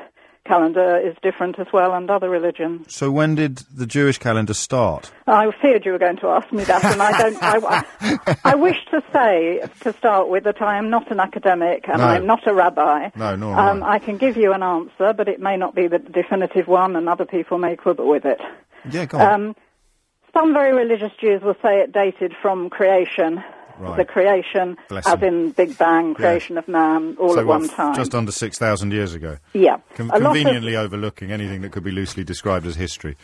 calendar 0.51 0.98
is 0.98 1.14
different 1.22 1.59
as 1.59 1.68
well, 1.72 1.94
and 1.94 2.11
other 2.11 2.28
religions. 2.28 2.92
So 2.92 3.11
when 3.11 3.34
did 3.36 3.62
the 3.74 3.86
Jewish 3.86 4.18
calendar 4.18 4.55
start? 4.55 5.11
I 5.26 5.51
feared 5.62 5.84
you 5.86 5.92
were 5.92 5.98
going 5.98 6.16
to 6.18 6.28
ask 6.28 6.53
me 6.53 6.64
that, 6.64 6.84
and 6.84 7.01
I 7.01 7.12
don't. 7.20 7.38
I, 7.42 7.57
I, 8.01 8.36
I 8.53 8.55
wish 8.57 8.76
to 8.90 9.03
say 9.12 9.61
to 9.84 9.92
start 9.92 10.28
with 10.28 10.44
that 10.44 10.61
I 10.61 10.76
am 10.78 10.90
not 10.90 11.11
an 11.11 11.20
academic 11.20 11.88
and 11.88 11.98
No. 11.98 12.05
I 12.05 12.16
am 12.16 12.26
not 12.26 12.46
a 12.46 12.55
rabbi. 12.55 13.11
No, 13.14 13.36
nor 13.36 13.55
am 13.59 13.82
Um, 13.82 13.82
I 13.84 13.98
can 14.01 14.16
give 14.16 14.36
you 14.36 14.53
an 14.53 14.62
answer, 14.62 15.12
but 15.12 15.28
it 15.28 15.40
may 15.40 15.57
not 15.57 15.74
be 15.74 15.86
the 15.86 15.98
definitive 15.98 16.66
one, 16.66 16.96
and 16.96 17.09
other 17.09 17.26
people 17.26 17.59
may 17.59 17.76
quibble 17.76 18.09
with 18.09 18.24
it. 18.24 18.40
Yeah, 18.90 19.05
go 19.07 19.18
on. 19.18 19.32
Um, 19.32 19.57
some 20.36 20.53
very 20.53 20.72
religious 20.72 21.12
Jews 21.20 21.42
will 21.42 21.57
say 21.62 21.80
it 21.80 21.92
dated 21.92 22.32
from 22.42 22.70
creation, 22.70 23.42
Right. 23.80 23.96
the 23.96 24.04
creation, 24.04 24.76
Bless 24.88 25.06
as 25.06 25.20
them. 25.20 25.24
in 25.46 25.50
Big 25.52 25.76
Bang, 25.78 26.14
creation 26.14 26.58
of 26.58 26.68
man, 26.68 27.16
all 27.18 27.32
so 27.34 27.40
at 27.40 27.46
what, 27.46 27.60
one 27.60 27.68
time. 27.68 27.94
Just 27.94 28.14
under 28.14 28.30
6,000 28.30 28.92
years 28.92 29.14
ago. 29.14 29.38
Yeah. 29.54 29.78
Con- 29.94 30.08
lot 30.08 30.16
of- 30.16 30.22
conveniently 30.22 30.76
overlooking 30.76 31.32
anything 31.32 31.62
that 31.62 31.72
could 31.72 31.84
be 31.84 31.90
loosely 31.90 32.22
described 32.24 32.66
as 32.66 32.76
history 32.76 33.16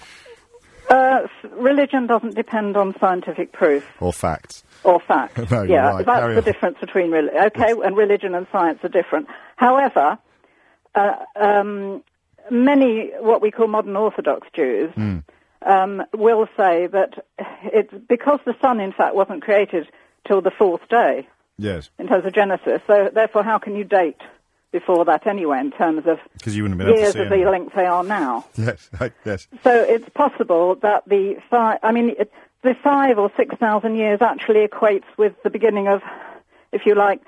Uh, 0.88 1.26
religion 1.58 2.06
doesn't 2.06 2.34
depend 2.36 2.76
on 2.76 2.94
scientific 3.00 3.52
proof. 3.52 3.84
or 4.00 4.12
facts. 4.12 4.62
or 4.84 5.00
fact. 5.00 5.36
No, 5.50 5.62
yeah, 5.62 5.88
right. 5.90 6.06
that's 6.06 6.20
Carry 6.20 6.34
the 6.34 6.40
on. 6.40 6.44
difference 6.44 6.78
between 6.80 7.10
rel- 7.10 7.28
okay, 7.46 7.72
and 7.84 7.96
religion 7.96 8.34
and 8.36 8.46
science 8.52 8.78
are 8.84 8.88
different. 8.88 9.26
However, 9.56 10.16
uh, 10.94 11.16
um, 11.34 12.02
many 12.50 13.10
what 13.18 13.42
we 13.42 13.50
call 13.50 13.66
modern 13.66 13.96
Orthodox 13.96 14.46
Jews 14.54 14.92
Hmm. 14.94 15.18
um, 15.62 16.02
will 16.14 16.46
say 16.56 16.86
that 16.86 17.24
it's 17.64 17.92
because 18.08 18.38
the 18.46 18.54
sun, 18.62 18.78
in 18.78 18.92
fact, 18.92 19.16
wasn't 19.16 19.42
created 19.42 19.88
till 20.26 20.40
the 20.42 20.50
fourth 20.50 20.86
day 20.88 21.28
Yes, 21.58 21.88
in 21.98 22.06
terms 22.06 22.26
of 22.26 22.32
Genesis. 22.34 22.82
So, 22.86 23.10
therefore, 23.12 23.42
how 23.42 23.58
can 23.58 23.76
you 23.76 23.84
date 23.84 24.20
before 24.72 25.04
that 25.06 25.26
anyway, 25.26 25.58
in 25.60 25.70
terms 25.70 26.06
of 26.06 26.18
because 26.34 26.54
you 26.56 26.62
wouldn't 26.64 26.78
have 26.80 26.86
been 26.86 26.94
able 26.94 27.00
years 27.02 27.12
to 27.14 27.18
see 27.18 27.22
of 27.24 27.28
the 27.30 27.34
anything. 27.36 27.52
length 27.52 27.74
they 27.74 27.86
are 27.86 28.04
now? 28.04 28.44
Yes, 28.58 28.90
I- 29.00 29.12
yes. 29.24 29.46
So 29.64 29.70
it's 29.82 30.08
possible 30.10 30.74
that 30.82 31.08
the 31.08 31.36
five, 31.50 31.78
I 31.82 31.92
mean, 31.92 32.10
it, 32.18 32.30
the 32.62 32.74
five 32.84 33.16
or 33.18 33.30
six 33.36 33.54
thousand 33.56 33.96
years 33.96 34.20
actually 34.20 34.66
equates 34.66 35.04
with 35.16 35.32
the 35.44 35.50
beginning 35.50 35.88
of, 35.88 36.02
if 36.72 36.82
you 36.84 36.94
like, 36.94 37.20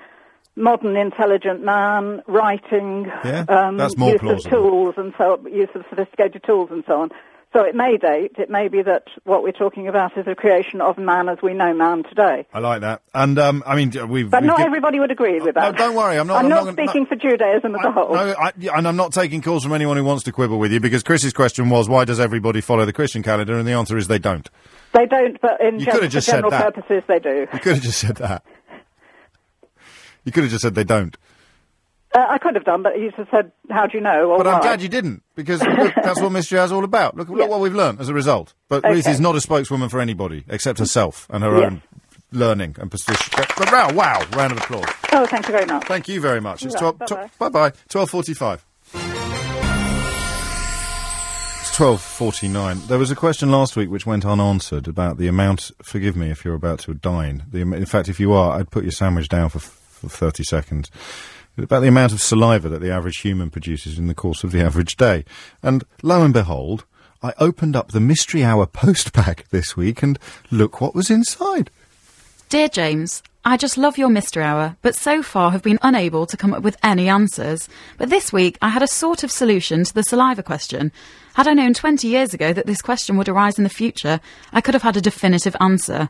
modern 0.55 0.95
intelligent 0.97 1.63
man 1.63 2.21
writing, 2.27 3.05
Yeah, 3.23 3.45
um, 3.47 3.77
that's 3.77 3.95
more 3.97 4.11
use 4.11 4.19
plausible. 4.19 4.45
of 4.57 4.63
tools 4.63 4.93
and 4.97 5.13
so 5.17 5.39
use 5.47 5.69
of 5.73 5.85
sophisticated 5.89 6.43
tools 6.43 6.69
and 6.71 6.83
so 6.85 7.01
on. 7.01 7.09
So 7.51 7.63
it 7.63 7.73
may 7.73 7.97
date. 7.97 8.33
It 8.37 8.51
may 8.51 8.67
be 8.67 8.83
that 8.83 9.05
what 9.23 9.41
we're 9.41 9.51
talking 9.51 9.87
about 9.87 10.15
is 10.15 10.25
the 10.25 10.35
creation 10.35 10.81
of 10.81 10.99
man 10.99 11.27
as 11.29 11.39
we 11.41 11.55
know 11.55 11.73
man 11.73 12.03
today. 12.03 12.45
I 12.53 12.59
like 12.59 12.81
that. 12.81 13.01
And 13.11 13.39
um, 13.39 13.63
I 13.65 13.75
mean, 13.75 13.89
we've. 14.07 14.29
But 14.29 14.41
we've 14.43 14.47
not 14.47 14.59
gi- 14.59 14.65
everybody 14.65 14.99
would 14.99 15.09
agree 15.09 15.41
with 15.41 15.55
that. 15.55 15.71
No, 15.71 15.77
don't 15.77 15.95
worry. 15.95 16.19
I'm 16.19 16.27
not. 16.27 16.37
I'm, 16.37 16.45
I'm 16.45 16.49
not, 16.49 16.65
not 16.65 16.75
gonna- 16.75 16.87
speaking 16.87 17.05
for 17.07 17.15
Judaism 17.15 17.73
as 17.75 17.83
a 17.83 17.91
whole. 17.91 18.13
No, 18.13 18.35
I, 18.39 18.51
and 18.75 18.87
I'm 18.87 18.95
not 18.95 19.13
taking 19.13 19.41
calls 19.41 19.63
from 19.63 19.73
anyone 19.73 19.97
who 19.97 20.03
wants 20.03 20.23
to 20.25 20.31
quibble 20.31 20.59
with 20.59 20.71
you 20.71 20.79
because 20.79 21.01
Chris's 21.01 21.33
question 21.33 21.69
was, 21.69 21.89
why 21.89 22.05
does 22.05 22.19
everybody 22.19 22.61
follow 22.61 22.85
the 22.85 22.93
Christian 22.93 23.23
calendar? 23.23 23.57
And 23.57 23.67
the 23.67 23.71
answer 23.73 23.97
is 23.97 24.07
they 24.07 24.19
don't. 24.19 24.47
They 24.93 25.07
don't, 25.07 25.41
but 25.41 25.59
in 25.59 25.79
You 25.79 25.85
gen- 25.87 26.09
general 26.21 26.51
purposes, 26.51 27.01
they 27.07 27.17
do. 27.17 27.47
You 27.51 27.59
could 27.59 27.73
have 27.75 27.81
just 27.83 27.99
said 27.99 28.17
that. 28.17 28.43
You 30.23 30.31
could 30.31 30.43
have 30.43 30.51
just 30.51 30.61
said 30.61 30.75
they 30.75 30.83
don't. 30.83 31.17
Uh, 32.15 32.25
I 32.27 32.37
could 32.39 32.55
have 32.55 32.63
done, 32.65 32.81
but 32.81 32.97
you 32.99 33.11
just 33.15 33.29
said, 33.29 33.51
"How 33.69 33.85
do 33.85 33.95
you 33.97 34.03
know?" 34.03 34.33
But 34.37 34.47
I'm 34.47 34.53
why? 34.55 34.61
glad 34.61 34.81
you 34.81 34.89
didn't 34.89 35.21
because 35.35 35.61
look, 35.61 35.93
that's 36.03 36.19
what 36.19 36.31
Mystery 36.31 36.57
Hour's 36.59 36.71
all 36.71 36.83
about. 36.83 37.15
Look, 37.15 37.29
look 37.29 37.49
what 37.49 37.59
we've 37.59 37.73
learned 37.75 37.99
as 38.01 38.09
a 38.09 38.13
result. 38.15 38.53
But 38.67 38.83
Okay. 38.83 38.97
is 39.11 39.19
not 39.19 39.35
a 39.35 39.41
spokeswoman 39.41 39.89
for 39.89 39.99
anybody 39.99 40.43
except 40.47 40.79
herself 40.79 41.27
and 41.29 41.43
her 41.43 41.55
own 41.55 41.83
learning 42.31 42.75
and 42.79 42.89
position. 42.89 43.31
But, 43.37 43.71
wow, 43.71 43.91
wow, 43.93 44.25
round 44.35 44.53
of 44.53 44.57
applause. 44.59 44.85
Oh, 45.11 45.25
thank 45.27 45.47
you 45.47 45.51
very 45.51 45.65
much. 45.67 45.85
Thank 45.87 46.07
you 46.07 46.19
very 46.21 46.39
much. 46.41 46.63
It's 46.65 46.73
Right, 46.81 46.95
12, 46.97 46.99
bye-bye. 46.99 47.29
bye 47.37 47.49
bye. 47.69 47.77
Twelve 47.89 48.09
forty-five. 48.09 48.65
It's 51.61 51.75
twelve 51.75 52.01
forty-nine. 52.01 52.81
There 52.87 52.97
was 52.97 53.11
a 53.11 53.15
question 53.15 53.51
last 53.51 53.75
week 53.75 53.89
which 53.89 54.05
went 54.05 54.25
unanswered 54.25 54.87
about 54.87 55.17
the 55.17 55.27
amount. 55.27 55.71
Forgive 55.83 56.15
me 56.15 56.29
if 56.31 56.43
you're 56.43 56.55
about 56.55 56.79
to 56.81 56.93
dine. 56.93 57.43
The, 57.51 57.59
in 57.61 57.85
fact, 57.85 58.09
if 58.09 58.19
you 58.19 58.33
are, 58.33 58.57
I'd 58.59 58.71
put 58.71 58.83
your 58.83 58.91
sandwich 58.91 59.29
down 59.29 59.49
for, 59.49 59.59
for 59.59 60.09
thirty 60.09 60.43
seconds. 60.43 60.89
About 61.63 61.81
the 61.81 61.87
amount 61.87 62.13
of 62.13 62.21
saliva 62.21 62.69
that 62.69 62.79
the 62.79 62.91
average 62.91 63.19
human 63.19 63.49
produces 63.49 63.97
in 63.99 64.07
the 64.07 64.15
course 64.15 64.43
of 64.43 64.51
the 64.51 64.61
average 64.61 64.95
day. 64.95 65.25
And 65.61 65.83
lo 66.01 66.23
and 66.23 66.33
behold, 66.33 66.85
I 67.21 67.33
opened 67.37 67.75
up 67.75 67.91
the 67.91 67.99
Mystery 67.99 68.43
Hour 68.43 68.65
post 68.65 69.11
bag 69.13 69.43
this 69.51 69.75
week 69.75 70.01
and 70.01 70.17
look 70.51 70.79
what 70.79 70.95
was 70.95 71.09
inside. 71.09 71.69
Dear 72.47 72.69
James, 72.69 73.21
I 73.45 73.57
just 73.57 73.77
love 73.77 73.97
your 73.97 74.09
Mystery 74.09 74.43
Hour, 74.43 74.77
but 74.81 74.95
so 74.95 75.21
far 75.21 75.51
have 75.51 75.61
been 75.61 75.79
unable 75.81 76.25
to 76.25 76.37
come 76.37 76.53
up 76.53 76.63
with 76.63 76.77
any 76.83 77.07
answers. 77.09 77.67
But 77.97 78.09
this 78.09 78.33
week 78.33 78.57
I 78.61 78.69
had 78.69 78.83
a 78.83 78.87
sort 78.87 79.23
of 79.23 79.31
solution 79.31 79.83
to 79.83 79.93
the 79.93 80.03
saliva 80.03 80.43
question. 80.43 80.91
Had 81.33 81.47
I 81.47 81.53
known 81.53 81.73
20 81.73 82.07
years 82.07 82.33
ago 82.33 82.53
that 82.53 82.65
this 82.65 82.81
question 82.81 83.17
would 83.17 83.29
arise 83.29 83.57
in 83.57 83.63
the 83.63 83.69
future, 83.69 84.19
I 84.51 84.61
could 84.61 84.73
have 84.73 84.83
had 84.83 84.97
a 84.97 85.01
definitive 85.01 85.55
answer. 85.59 86.09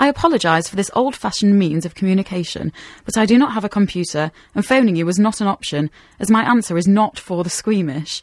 I 0.00 0.08
apologise 0.08 0.66
for 0.66 0.76
this 0.76 0.90
old 0.94 1.14
fashioned 1.14 1.58
means 1.58 1.84
of 1.84 1.94
communication, 1.94 2.72
but 3.04 3.18
I 3.18 3.26
do 3.26 3.36
not 3.36 3.52
have 3.52 3.66
a 3.66 3.68
computer, 3.68 4.32
and 4.54 4.64
phoning 4.64 4.96
you 4.96 5.04
was 5.04 5.18
not 5.18 5.42
an 5.42 5.46
option, 5.46 5.90
as 6.18 6.30
my 6.30 6.42
answer 6.42 6.78
is 6.78 6.88
not 6.88 7.18
for 7.18 7.44
the 7.44 7.50
squeamish. 7.50 8.22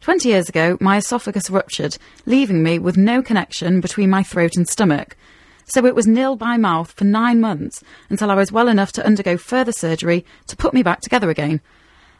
Twenty 0.00 0.28
years 0.28 0.48
ago, 0.48 0.78
my 0.80 0.98
esophagus 0.98 1.50
ruptured, 1.50 1.98
leaving 2.24 2.62
me 2.62 2.78
with 2.78 2.96
no 2.96 3.20
connection 3.20 3.80
between 3.80 4.10
my 4.10 4.22
throat 4.22 4.56
and 4.56 4.68
stomach. 4.68 5.16
So 5.64 5.84
it 5.86 5.96
was 5.96 6.06
nil 6.06 6.36
by 6.36 6.56
mouth 6.56 6.92
for 6.92 7.02
nine 7.02 7.40
months 7.40 7.82
until 8.08 8.30
I 8.30 8.36
was 8.36 8.52
well 8.52 8.68
enough 8.68 8.92
to 8.92 9.04
undergo 9.04 9.36
further 9.36 9.72
surgery 9.72 10.24
to 10.46 10.56
put 10.56 10.72
me 10.72 10.84
back 10.84 11.00
together 11.00 11.30
again. 11.30 11.60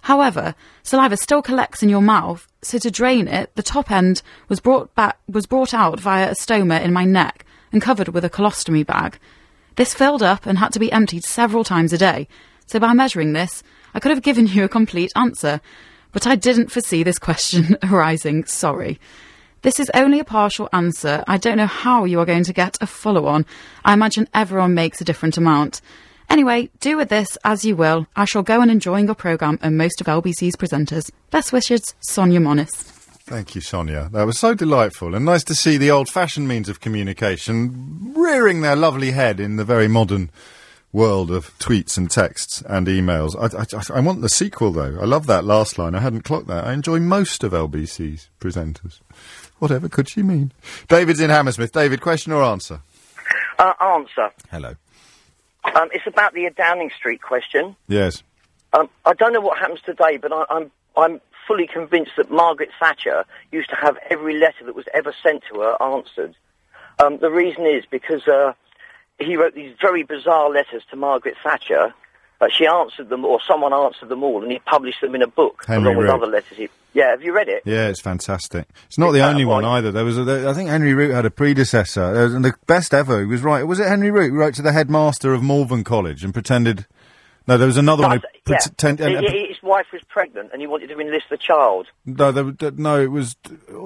However, 0.03 0.57
saliva 0.83 1.17
still 1.19 1.41
collects 1.41 1.85
in 1.85 1.89
your 1.89 2.03
mouth, 2.03 2.49
so 2.63 2.79
to 2.79 2.91
drain 2.91 3.29
it, 3.29 3.55
the 3.55 3.63
top 3.63 3.93
end 3.93 4.23
was 4.49 4.59
brought 4.59 4.93
back 4.97 5.21
was 5.29 5.47
brought 5.47 5.73
out 5.73 6.01
via 6.01 6.33
a 6.33 6.35
stoma 6.35 6.83
in 6.83 6.93
my 6.93 7.05
neck 7.05 7.45
and 7.73 7.83
covered 7.83 8.09
with 8.09 8.25
a 8.25 8.31
colostomy 8.31 8.85
bag. 8.85 9.19
This 9.77 9.95
filled 9.95 10.23
up 10.23 10.47
and 10.47 10.59
had 10.59 10.73
to 10.73 10.79
be 10.79 10.91
emptied 10.91 11.25
several 11.25 11.65
times 11.65 11.93
a 11.93 11.99
day. 11.99 12.29
So 12.67 12.79
by 12.79 12.93
measuring 12.93 13.33
this, 13.33 13.63
I 13.95 14.01
could 14.01 14.11
have 14.11 14.23
given 14.23 14.47
you 14.47 14.65
a 14.65 14.69
complete 14.69 15.13
answer, 15.17 15.61
but 16.13 16.27
I 16.27 16.37
didn't 16.37 16.71
foresee 16.71 17.03
this 17.03 17.19
question 17.19 17.77
arising. 17.83 18.45
Sorry. 18.45 18.99
This 19.63 19.81
is 19.81 19.91
only 19.95 20.21
a 20.21 20.25
partial 20.25 20.69
answer. 20.73 21.25
I 21.27 21.37
don't 21.37 21.57
know 21.57 21.67
how 21.67 22.05
you 22.05 22.21
are 22.21 22.27
going 22.27 22.45
to 22.45 22.53
get 22.53 22.79
a 22.81 22.87
follow 22.87 23.27
on. 23.27 23.45
I 23.85 23.93
imagine 23.93 24.29
everyone 24.33 24.75
makes 24.75 25.01
a 25.01 25.05
different 25.05 25.37
amount. 25.37 25.81
Anyway, 26.31 26.71
do 26.81 26.97
with 26.97 27.09
this 27.09 27.39
as 27.45 27.65
you 27.65 27.75
will. 27.75 28.07
I 28.15 28.25
shall 28.25 28.43
go 28.43 28.61
on 28.61 28.71
enjoying 28.71 29.07
your 29.07 29.15
programme 29.15 29.59
and 29.63 29.79
most 29.79 30.01
of 30.01 30.07
LBC's 30.07 30.57
presenters. 30.57 31.11
Best 31.31 31.53
wishes, 31.53 31.95
Sonia 32.01 32.41
Monis. 32.41 32.98
Thank 33.29 33.55
you, 33.55 33.61
Sonia. 33.61 34.09
That 34.13 34.25
was 34.25 34.39
so 34.39 34.55
delightful 34.55 35.15
and 35.15 35.23
nice 35.23 35.45
to 35.45 35.55
see 35.55 35.77
the 35.77 35.91
old 35.91 36.09
fashioned 36.09 36.49
means 36.49 36.71
of 36.71 36.81
communication 36.81 38.15
rearing 38.17 38.63
their 38.63 38.75
lovely 38.75 39.11
head 39.11 39.39
in 39.39 39.57
the 39.57 39.67
very 39.67 39.87
modern 39.87 40.31
world 40.95 41.31
of 41.31 41.57
tweets 41.59 41.99
and 41.99 42.11
texts 42.11 42.63
and 42.63 42.87
emails. 42.87 43.37
I, 43.37 43.77
I, 43.77 43.99
I 43.99 44.01
want 44.01 44.23
the 44.23 44.31
sequel, 44.31 44.73
though. 44.73 44.99
I 44.99 45.05
love 45.05 45.27
that 45.27 45.45
last 45.45 45.77
line. 45.77 45.95
I 45.95 46.01
hadn't 46.01 46.23
clocked 46.23 46.47
that. 46.47 46.65
I 46.65 46.73
enjoy 46.73 47.01
most 47.01 47.45
of 47.45 47.53
LBC's 47.53 48.31
presenters. 48.41 49.01
Whatever 49.59 49.91
could 49.91 50.09
she 50.09 50.23
mean? 50.23 50.53
David's 50.89 51.21
in 51.21 51.29
Hammersmith. 51.29 51.73
David, 51.73 52.01
question 52.01 52.33
or 52.33 52.43
answer? 52.43 52.81
Uh, 53.59 53.75
answer. 53.79 54.31
Hello. 54.51 54.75
Um, 55.65 55.91
it's 55.93 56.07
about 56.07 56.33
the 56.33 56.49
Downing 56.57 56.91
Street 56.97 57.21
question. 57.21 57.77
Yes. 57.89 58.23
Um, 58.73 58.89
I 59.05 59.13
don't 59.13 59.35
know 59.35 59.43
what 59.43 59.59
happens 59.59 59.83
today, 59.83 60.17
but 60.17 60.33
I, 60.33 60.47
I'm 60.49 60.71
I'm 60.97 61.21
fully 61.49 61.67
convinced 61.67 62.13
that 62.19 62.31
Margaret 62.31 62.69
Thatcher 62.79 63.25
used 63.51 63.71
to 63.71 63.77
have 63.77 63.97
every 64.11 64.39
letter 64.39 64.67
that 64.67 64.77
was 64.77 64.85
ever 64.95 65.15
sent 65.23 65.43
to 65.51 65.61
her 65.61 65.83
answered. 65.83 66.37
Um, 66.99 67.19
the 67.19 67.31
reason 67.31 67.67
is 67.67 67.85
because 67.91 68.29
uh, 68.29 68.53
he 69.19 69.37
wrote 69.37 69.55
these 69.55 69.75
very 69.81 70.03
bizarre 70.03 70.51
letters 70.51 70.83
to 70.91 70.97
Margaret 70.97 71.37
Thatcher. 71.43 71.95
Uh, 72.41 72.47
she 72.57 72.67
answered 72.67 73.09
them, 73.09 73.25
or 73.25 73.41
someone 73.41 73.73
answered 73.73 74.09
them 74.09 74.23
all, 74.23 74.43
and 74.43 74.53
he 74.53 74.61
published 74.61 75.01
them 75.01 75.15
in 75.15 75.23
a 75.23 75.27
book 75.27 75.65
Henry 75.67 75.87
along 75.87 75.97
with 75.97 76.09
other 76.09 76.27
letters. 76.27 76.57
He, 76.57 76.69
yeah, 76.93 77.11
have 77.11 77.23
you 77.23 77.35
read 77.35 77.49
it? 77.49 77.63
Yeah, 77.65 77.89
it's 77.89 78.01
fantastic. 78.01 78.69
It's 78.87 78.99
not 78.99 79.11
the 79.13 79.23
only 79.23 79.45
one 79.45 79.65
either. 79.65 79.91
There 79.91 80.05
was, 80.05 80.19
a, 80.19 80.49
I 80.49 80.55
think 80.55 80.69
Henry 80.69 80.95
Root 80.95 81.13
had 81.13 81.27
a 81.27 81.31
predecessor, 81.31 82.03
and 82.03 82.45
the 82.45 82.55
best 82.67 82.95
ever. 82.95 83.21
He 83.21 83.27
was 83.27 83.43
right. 83.43 83.65
Was 83.65 83.81
it 83.81 83.89
Henry 83.89 84.11
Root 84.11 84.31
who 84.31 84.37
wrote 84.37 84.55
to 84.55 84.63
the 84.63 84.73
headmaster 84.73 85.35
of 85.35 85.43
Malvern 85.43 85.83
College 85.83 86.23
and 86.23 86.33
pretended 86.33 86.87
No, 87.49 87.57
there 87.57 87.67
was 87.67 87.79
another 87.79 88.03
one. 88.05 88.21
Who 88.47 88.53
Yeah. 88.53 88.59
pretend- 88.63 89.01
and- 89.01 89.19
He- 89.27 89.33
he- 89.41 89.47
his 89.49 89.63
wife 89.63 89.87
was 89.93 90.03
pregnant, 90.09 90.51
and 90.53 90.61
he 90.61 90.67
wanted 90.69 90.89
to 90.91 91.01
enlist 91.01 91.27
the 91.31 91.37
child. 91.39 91.87
no, 92.07 92.31
there, 92.31 92.71
no, 92.77 93.01
it 93.01 93.11
was 93.11 93.35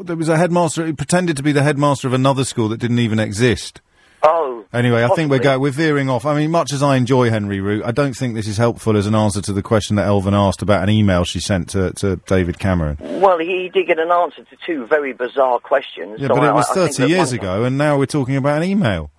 there 0.05 0.17
was 0.17 0.29
a 0.29 0.37
headmaster. 0.37 0.85
He 0.85 0.93
pretended 0.93 1.37
to 1.39 1.43
be 1.43 1.53
the 1.53 1.63
headmaster 1.63 2.07
of 2.09 2.13
another 2.13 2.45
school 2.45 2.69
that 2.69 2.79
didn't 2.79 2.99
even 2.99 3.19
exist. 3.21 3.81
Oh. 4.25 4.65
Anyway, 4.73 5.03
I 5.03 5.09
think 5.09 5.31
we're 5.31 5.39
possibly. 5.39 5.39
go- 5.41 5.59
we're 5.59 5.71
veering 5.73 6.09
off. 6.09 6.25
I 6.25 6.35
mean, 6.37 6.51
much 6.53 6.73
as 6.73 6.81
I 6.81 6.97
enjoy 6.97 7.29
Henry 7.31 7.61
Root, 7.61 7.83
I 7.85 7.91
don't 7.91 8.15
think 8.15 8.35
this 8.37 8.47
is 8.47 8.57
helpful 8.57 8.97
as 8.97 9.07
an 9.09 9.17
answer 9.17 9.41
to 9.43 9.53
the 9.53 9.63
question 9.63 9.97
that 9.97 10.07
Elvin 10.07 10.33
asked 10.35 10.63
about 10.63 10.83
an 10.85 10.91
email 10.91 11.25
she 11.25 11.41
sent 11.41 11.69
to, 11.71 11.93
to 11.95 12.17
David 12.27 12.59
Cameron. 12.61 12.99
Well, 13.01 13.39
he 13.39 13.69
did 13.75 13.89
get 13.89 13.99
an 13.99 14.13
answer 14.13 14.43
to 14.45 14.57
two 14.65 14.87
very 14.87 15.13
bizarre 15.13 15.59
questions. 15.59 16.21
Yeah, 16.21 16.29
so 16.29 16.35
but 16.35 16.45
I- 16.45 16.51
it 16.51 16.55
was 16.55 16.69
30 16.69 17.07
years 17.09 17.33
ago, 17.33 17.65
and 17.65 17.77
now 17.77 17.97
we're 17.99 18.07
talking 18.07 18.37
about 18.37 18.63
an 18.63 18.69
email. 18.69 19.11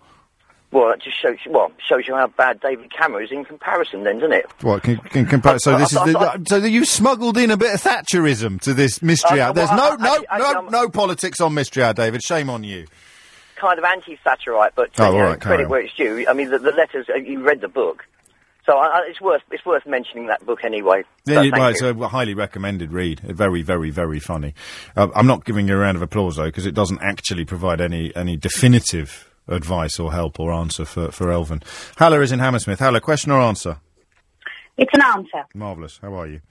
Well, 0.74 0.89
that 0.89 1.01
just 1.03 1.21
shows 1.21 1.38
you, 1.45 1.51
well, 1.51 1.71
shows 1.88 2.07
you 2.07 2.15
how 2.15 2.28
bad 2.28 2.59
David 2.59 2.91
Cameron 2.91 3.26
is 3.26 3.32
in 3.32 3.45
comparison, 3.45 4.03
then, 4.03 4.15
doesn't 4.17 4.34
it? 4.34 4.45
What 4.61 4.82
can, 4.82 4.97
can 4.97 5.26
compare? 5.28 5.59
So 5.59 5.78
this 5.78 5.93
is 5.93 5.99
the, 5.99 6.43
so 6.47 6.59
that 6.59 6.69
you 6.69 6.84
smuggled 6.84 7.38
in 7.38 7.51
a 7.51 7.57
bit 7.57 7.76
of 7.76 7.82
Thatcherism 7.82 8.59
to 8.61 8.74
this 8.74 9.01
mystery 9.03 9.39
Uh, 9.39 9.47
hour. 9.49 9.53
There's 9.53 9.69
well, 9.69 9.97
no 9.99 10.05
I- 10.30 10.38
no 10.39 10.45
I- 10.45 10.53
no 10.61 10.69
no 10.69 10.89
politics 10.89 11.39
on 11.39 11.53
mystery 11.53 11.84
hour, 11.84 11.93
David. 11.93 12.24
Shame 12.24 12.49
on 12.49 12.63
you. 12.63 12.88
Kind 13.55 13.78
of 13.78 13.86
anti-Thatcherite, 13.86 14.71
but 14.76 14.89
Oh, 14.99 15.11
know, 15.11 15.19
right, 15.21 15.39
credit 15.39 15.69
where 15.69 15.82
it's 15.82 15.93
due. 15.93 16.26
I 16.28 16.34
mean, 16.34 16.49
the, 16.49 16.57
the 16.59 16.71
letters. 16.71 17.05
Uh, 17.07 17.17
you 17.17 17.39
read 17.41 17.61
the 17.61 17.67
book, 17.69 18.03
so 18.65 18.82
it's 19.07 19.21
worth 19.21 19.43
it's 19.51 19.65
worth 19.65 19.86
mentioning 19.86 20.26
that 20.28 20.43
book 20.45 20.63
anyway. 20.65 21.03
Yeah, 21.26 21.41
you- 21.43 21.51
well, 21.51 21.67
it's 21.69 21.82
a 21.82 21.93
highly 22.09 22.34
recommended 22.34 22.91
read. 22.91 23.19
Very, 23.19 23.61
very, 23.61 23.91
very 23.91 24.19
funny. 24.19 24.53
Uh, 24.97 25.09
I'm 25.15 25.28
not 25.28 25.45
giving 25.45 25.67
you 25.67 25.76
a 25.76 25.78
round 25.78 25.97
of 25.97 26.01
applause 26.01 26.38
though, 26.38 26.45
because 26.45 26.65
it 26.65 26.74
doesn't 26.74 26.99
actually 27.01 27.45
provide 27.45 27.80
any 27.80 28.13
any 28.15 28.36
definitive 28.38 29.30
advice 29.47 29.99
or 29.99 30.11
help 30.11 30.39
or 30.39 30.51
answer 30.53 30.85
for 30.85 31.11
for 31.11 31.31
Elvin. 31.31 31.61
Haller 31.97 32.21
is 32.21 32.31
in 32.31 32.39
Hammersmith. 32.39 32.79
Haller, 32.79 32.99
question 32.99 33.31
or 33.31 33.41
answer? 33.41 33.77
It's 34.77 34.93
an 34.93 35.01
answer. 35.01 35.45
Marvelous. 35.53 35.99
How 36.01 36.13
are 36.15 36.27
you? 36.27 36.41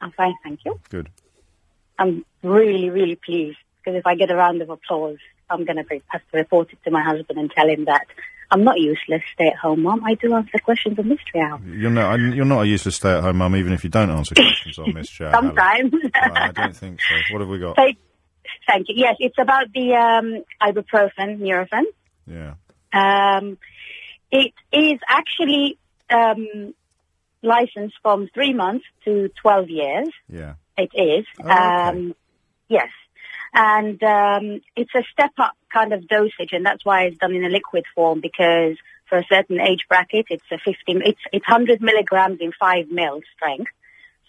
I'm 0.00 0.12
fine, 0.12 0.34
thank 0.42 0.60
you. 0.64 0.80
Good. 0.88 1.10
I'm 1.98 2.24
really, 2.42 2.90
really 2.90 3.16
pleased 3.16 3.58
because 3.78 3.98
if 3.98 4.06
I 4.06 4.14
get 4.14 4.30
a 4.30 4.36
round 4.36 4.62
of 4.62 4.70
applause, 4.70 5.18
I'm 5.48 5.64
going 5.64 5.76
to 5.76 6.00
have 6.08 6.22
to 6.32 6.38
report 6.38 6.72
it 6.72 6.78
to 6.84 6.90
my 6.90 7.02
husband 7.02 7.38
and 7.38 7.50
tell 7.50 7.68
him 7.68 7.84
that 7.86 8.06
I'm 8.50 8.62
not 8.64 8.78
useless 8.78 9.22
stay-at-home 9.32 9.82
mum. 9.82 10.04
I 10.04 10.14
do 10.14 10.34
answer 10.34 10.58
questions 10.62 10.98
on 10.98 11.08
Mystery 11.08 11.40
Hour. 11.40 11.60
You're 11.66 11.90
not. 11.90 12.18
You're 12.18 12.44
not 12.44 12.62
a 12.62 12.66
useless 12.66 12.96
stay-at-home 12.96 13.36
mum, 13.36 13.56
even 13.56 13.72
if 13.72 13.82
you 13.84 13.90
don't 13.90 14.10
answer 14.10 14.34
questions 14.36 14.78
on 14.78 14.94
mystery 14.94 15.26
hour. 15.26 15.32
Sometimes. 15.34 15.92
Well, 15.92 16.32
I 16.34 16.52
don't 16.52 16.76
think 16.76 17.00
so. 17.00 17.34
What 17.34 17.40
have 17.40 17.48
we 17.48 17.58
got? 17.58 17.76
Thank, 17.76 17.98
thank 18.66 18.88
you. 18.88 18.94
Yes, 18.96 19.16
it's 19.18 19.38
about 19.38 19.72
the 19.72 19.94
um, 19.94 20.44
ibuprofen, 20.62 21.38
Nurofen. 21.38 21.84
Yeah. 22.26 22.54
Um, 22.92 23.58
it 24.30 24.52
is 24.72 24.98
actually 25.08 25.78
um, 26.10 26.74
licensed 27.42 27.96
from 28.02 28.28
three 28.34 28.52
months 28.52 28.84
to 29.04 29.30
12 29.42 29.70
years. 29.70 30.08
Yeah. 30.28 30.54
It 30.76 30.90
is. 30.94 31.26
Oh, 31.40 31.44
okay. 31.44 31.52
um, 31.52 32.14
yes. 32.68 32.88
And 33.54 34.02
um, 34.02 34.60
it's 34.74 34.94
a 34.94 35.02
step 35.12 35.32
up 35.38 35.56
kind 35.72 35.92
of 35.92 36.06
dosage, 36.08 36.52
and 36.52 36.66
that's 36.66 36.84
why 36.84 37.04
it's 37.04 37.18
done 37.18 37.34
in 37.34 37.44
a 37.44 37.48
liquid 37.48 37.84
form 37.94 38.20
because 38.20 38.76
for 39.08 39.18
a 39.18 39.24
certain 39.30 39.60
age 39.60 39.86
bracket, 39.88 40.26
it's 40.30 40.44
a 40.50 40.58
50, 40.58 40.74
it's, 40.86 41.20
it's 41.32 41.48
100 41.48 41.80
milligrams 41.80 42.38
in 42.40 42.52
5 42.58 42.90
mil 42.90 43.20
strength. 43.34 43.70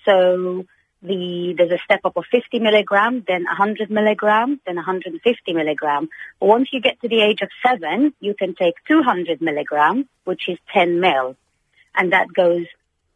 So 0.05 0.65
the, 1.02 1.54
there's 1.58 1.72
a 1.72 1.78
step 1.84 2.02
up 2.06 2.18
of 2.18 2.26
50 2.32 2.60
milligram, 2.60 3.24
then 3.28 3.43
100 3.43 3.91
milligram, 3.91 4.60
then 4.66 4.76
150 4.76 5.54
milligram. 5.54 6.10
But 6.39 6.48
once 6.48 6.70
you 6.72 6.82
get 6.82 7.00
to 7.02 7.08
the 7.08 7.22
age 7.22 7.41
of 7.41 7.50
seven, 7.66 8.14
you 8.20 8.34
can 8.34 8.56
take 8.56 8.76
200 8.88 9.41
milligram, 9.41 10.08
which 10.24 10.50
is 10.50 10.58
10 10.74 11.00
mil. 11.00 11.36
And 11.95 12.14
that 12.14 12.34
goes 12.34 12.66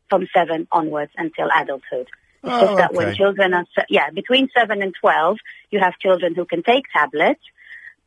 from 0.09 0.27
seven 0.35 0.67
onwards 0.71 1.11
until 1.17 1.49
adulthood. 1.55 2.07
It's 2.43 2.53
Oh, 2.53 2.61
just 2.65 2.77
that 2.77 2.93
when 2.93 3.13
children 3.15 3.53
are, 3.53 3.65
yeah, 3.89 4.09
between 4.09 4.49
seven 4.55 4.81
and 4.81 4.93
12, 4.99 5.37
you 5.69 5.79
have 5.79 5.97
children 5.99 6.33
who 6.35 6.45
can 6.45 6.63
take 6.63 6.85
tablets, 6.91 7.41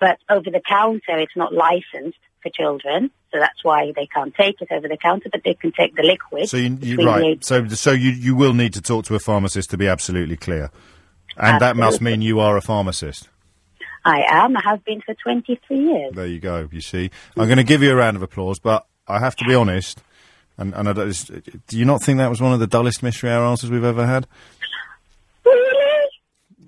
but 0.01 0.19
over 0.29 0.51
the 0.51 0.61
counter, 0.61 1.19
it's 1.19 1.37
not 1.37 1.53
licensed 1.55 2.19
for 2.45 2.51
children. 2.51 3.11
So 3.33 3.41
that's 3.41 3.65
why 3.65 3.93
they 3.97 4.07
can't 4.07 4.33
take 4.33 4.61
it 4.61 4.69
over 4.71 4.87
the 4.87 4.97
counter, 4.97 5.29
but 5.33 5.43
they 5.45 5.55
can 5.55 5.73
take 5.73 5.97
the 5.97 6.05
liquid. 6.05 6.49
So 6.49 6.57
you, 6.57 6.79
you 6.81 6.97
right. 7.05 7.45
So 7.45 7.67
so 7.69 7.91
you 7.91 8.11
you 8.11 8.37
will 8.37 8.55
need 8.55 8.75
to 8.75 8.81
talk 8.81 9.07
to 9.07 9.17
a 9.17 9.19
pharmacist 9.19 9.71
to 9.71 9.77
be 9.77 9.89
absolutely 9.89 10.37
clear, 10.37 10.71
and 11.37 11.61
that 11.61 11.77
must 11.77 12.01
mean 12.01 12.23
you 12.23 12.39
are 12.39 12.57
a 12.57 12.63
pharmacist. 12.63 13.29
I 14.05 14.23
am. 14.29 14.57
I 14.57 14.61
have 14.63 14.85
been 14.85 15.01
for 15.01 15.15
23 15.15 15.79
years. 15.79 16.15
There 16.15 16.27
you 16.27 16.39
go. 16.39 16.69
You 16.71 16.83
see, 16.83 17.11
I'm 17.37 17.47
going 17.47 17.57
to 17.57 17.65
give 17.65 17.83
you 17.83 17.91
a 17.91 17.97
round 17.97 18.19
of 18.19 18.23
applause, 18.23 18.59
but 18.59 18.87
I 19.09 19.19
have 19.19 19.35
to 19.37 19.45
be 19.47 19.55
honest. 19.55 20.03
And, 20.57 20.75
and 20.75 20.87
do 21.67 21.79
you 21.79 21.85
not 21.85 22.03
think 22.03 22.19
that 22.19 22.31
was 22.31 22.41
one 22.41 22.53
of 22.53 22.61
the 22.61 22.67
dullest 22.67 23.03
mystery 23.03 23.31
hour 23.31 23.45
answers 23.45 23.71
we've 23.71 23.83
ever 23.83 24.07
had? 24.07 24.27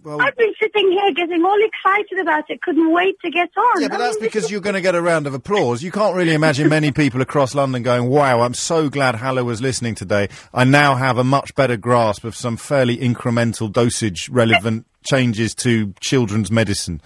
Really? 0.06 0.20
I've 0.20 0.36
been 0.36 0.54
sitting 0.62 0.92
here 0.92 1.12
getting 1.14 1.44
all 1.44 1.58
excited 1.60 2.20
about 2.20 2.48
it. 2.48 2.62
Couldn't 2.62 2.92
wait 2.92 3.16
to 3.24 3.30
get 3.30 3.48
on. 3.56 3.82
Yeah, 3.82 3.88
but 3.88 3.98
that's 3.98 4.16
because 4.18 4.52
you're 4.52 4.60
going 4.60 4.76
to 4.76 4.80
get 4.80 4.94
a 4.94 5.02
round 5.02 5.26
of 5.26 5.34
applause. 5.34 5.82
You 5.82 5.90
can't 5.90 6.14
really 6.14 6.32
imagine 6.32 6.68
many 6.68 6.92
people 6.92 7.20
across 7.22 7.56
London 7.56 7.82
going, 7.82 8.08
wow, 8.08 8.42
I'm 8.42 8.54
so 8.54 8.88
glad 8.88 9.16
Haller 9.16 9.42
was 9.42 9.60
listening 9.60 9.96
today. 9.96 10.28
I 10.54 10.62
now 10.62 10.94
have 10.94 11.18
a 11.18 11.24
much 11.24 11.56
better 11.56 11.76
grasp 11.76 12.22
of 12.22 12.36
some 12.36 12.56
fairly 12.56 12.96
incremental 12.98 13.72
dosage 13.72 14.28
relevant 14.28 14.86
changes 15.04 15.56
to 15.56 15.92
children's 15.98 16.52
medicine. 16.52 17.02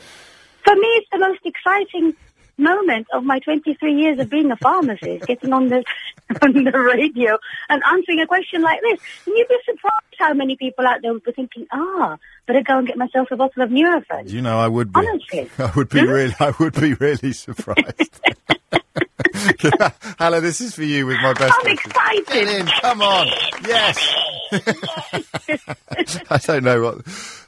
For 0.62 0.74
me, 0.74 0.88
it's 0.88 1.08
the 1.10 1.20
most 1.20 1.40
exciting 1.46 2.14
moment 2.60 3.06
of 3.12 3.24
my 3.24 3.38
23 3.40 3.92
years 3.94 4.18
of 4.18 4.30
being 4.30 4.50
a 4.50 4.56
pharmacist, 4.56 5.26
getting 5.26 5.52
on 5.52 5.68
the 5.68 5.82
on 6.42 6.52
the 6.52 6.70
radio 6.70 7.36
and 7.68 7.82
answering 7.90 8.20
a 8.20 8.26
question 8.26 8.62
like 8.62 8.80
this. 8.82 9.00
And 9.26 9.36
you'd 9.36 9.48
be 9.48 9.56
surprised 9.64 9.94
how 10.18 10.34
many 10.34 10.56
people 10.56 10.86
out 10.86 11.02
there 11.02 11.12
would 11.12 11.24
be 11.24 11.32
thinking, 11.32 11.66
ah, 11.72 12.16
better 12.46 12.62
go 12.62 12.78
and 12.78 12.86
get 12.86 12.96
myself 12.96 13.28
a 13.30 13.36
bottle 13.36 13.62
of 13.62 13.70
Nurofen. 13.70 14.30
You 14.30 14.42
know, 14.42 14.58
I 14.58 14.68
would 14.68 14.92
be. 14.92 15.00
Honestly. 15.00 15.50
I 15.58 15.72
would 15.74 15.88
be 15.88 16.04
really, 16.06 16.34
I 16.38 16.52
would 16.60 16.74
be 16.80 16.94
really 16.94 17.32
surprised. 17.32 18.20
Haller, 20.18 20.40
this 20.40 20.60
is 20.60 20.74
for 20.74 20.82
you 20.82 21.06
with 21.06 21.16
my 21.22 21.32
best 21.32 21.54
I'm 21.58 21.64
wishes. 21.64 21.86
excited. 21.86 22.26
Get 22.26 22.48
in, 22.48 22.66
come 22.80 23.02
on. 23.02 23.26
Yes. 23.66 24.14
I 26.30 26.38
don't 26.38 26.64
know 26.64 26.82
what. 26.82 26.98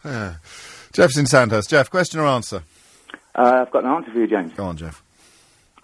Uh, 0.05 0.35
Jeff's 0.93 1.17
in 1.19 1.27
Sandhurst. 1.27 1.71
Jeff, 1.71 1.91
question 1.91 2.21
or 2.21 2.27
answer? 2.27 2.63
Uh, 3.35 3.65
I've 3.67 3.71
got 3.73 3.85
an 3.85 3.91
answer 3.91 4.11
for 4.13 4.19
you, 4.19 4.27
James. 4.27 4.53
Go 4.53 4.65
on, 4.65 4.77
Jeff. 4.77 5.03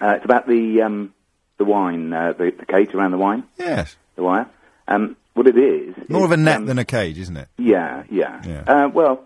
Uh, 0.00 0.14
it's 0.16 0.24
about 0.24 0.46
the 0.46 0.82
um, 0.82 1.14
the 1.58 1.64
wine, 1.64 2.12
uh, 2.12 2.32
the, 2.32 2.50
the 2.56 2.66
cage 2.66 2.94
around 2.94 3.10
the 3.12 3.18
wine. 3.18 3.44
Yes. 3.58 3.96
The 4.16 4.22
wire. 4.22 4.48
Um, 4.86 5.16
what 5.34 5.46
it 5.46 5.56
is? 5.58 5.94
More 6.08 6.24
of 6.24 6.32
a 6.32 6.36
net 6.36 6.56
um, 6.58 6.66
than 6.66 6.78
a 6.78 6.84
cage, 6.84 7.18
isn't 7.18 7.36
it? 7.36 7.48
Yeah, 7.58 8.04
yeah. 8.10 8.42
Yeah. 8.44 8.62
Uh, 8.66 8.88
well, 8.88 9.24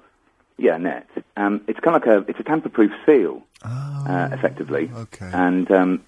yeah, 0.59 0.77
net. 0.77 1.09
Um, 1.37 1.63
it's 1.69 1.81
kind 1.81 1.97
of 1.97 2.03
like 2.07 2.27
a 2.27 2.31
it's 2.31 2.41
a 2.41 2.43
tamper-proof 2.43 2.93
seal, 3.07 3.43
Oh, 3.65 3.69
uh, 4.09 4.29
effectively. 4.33 4.91
okay. 4.95 5.31
And 5.33 5.71
um, 5.71 6.03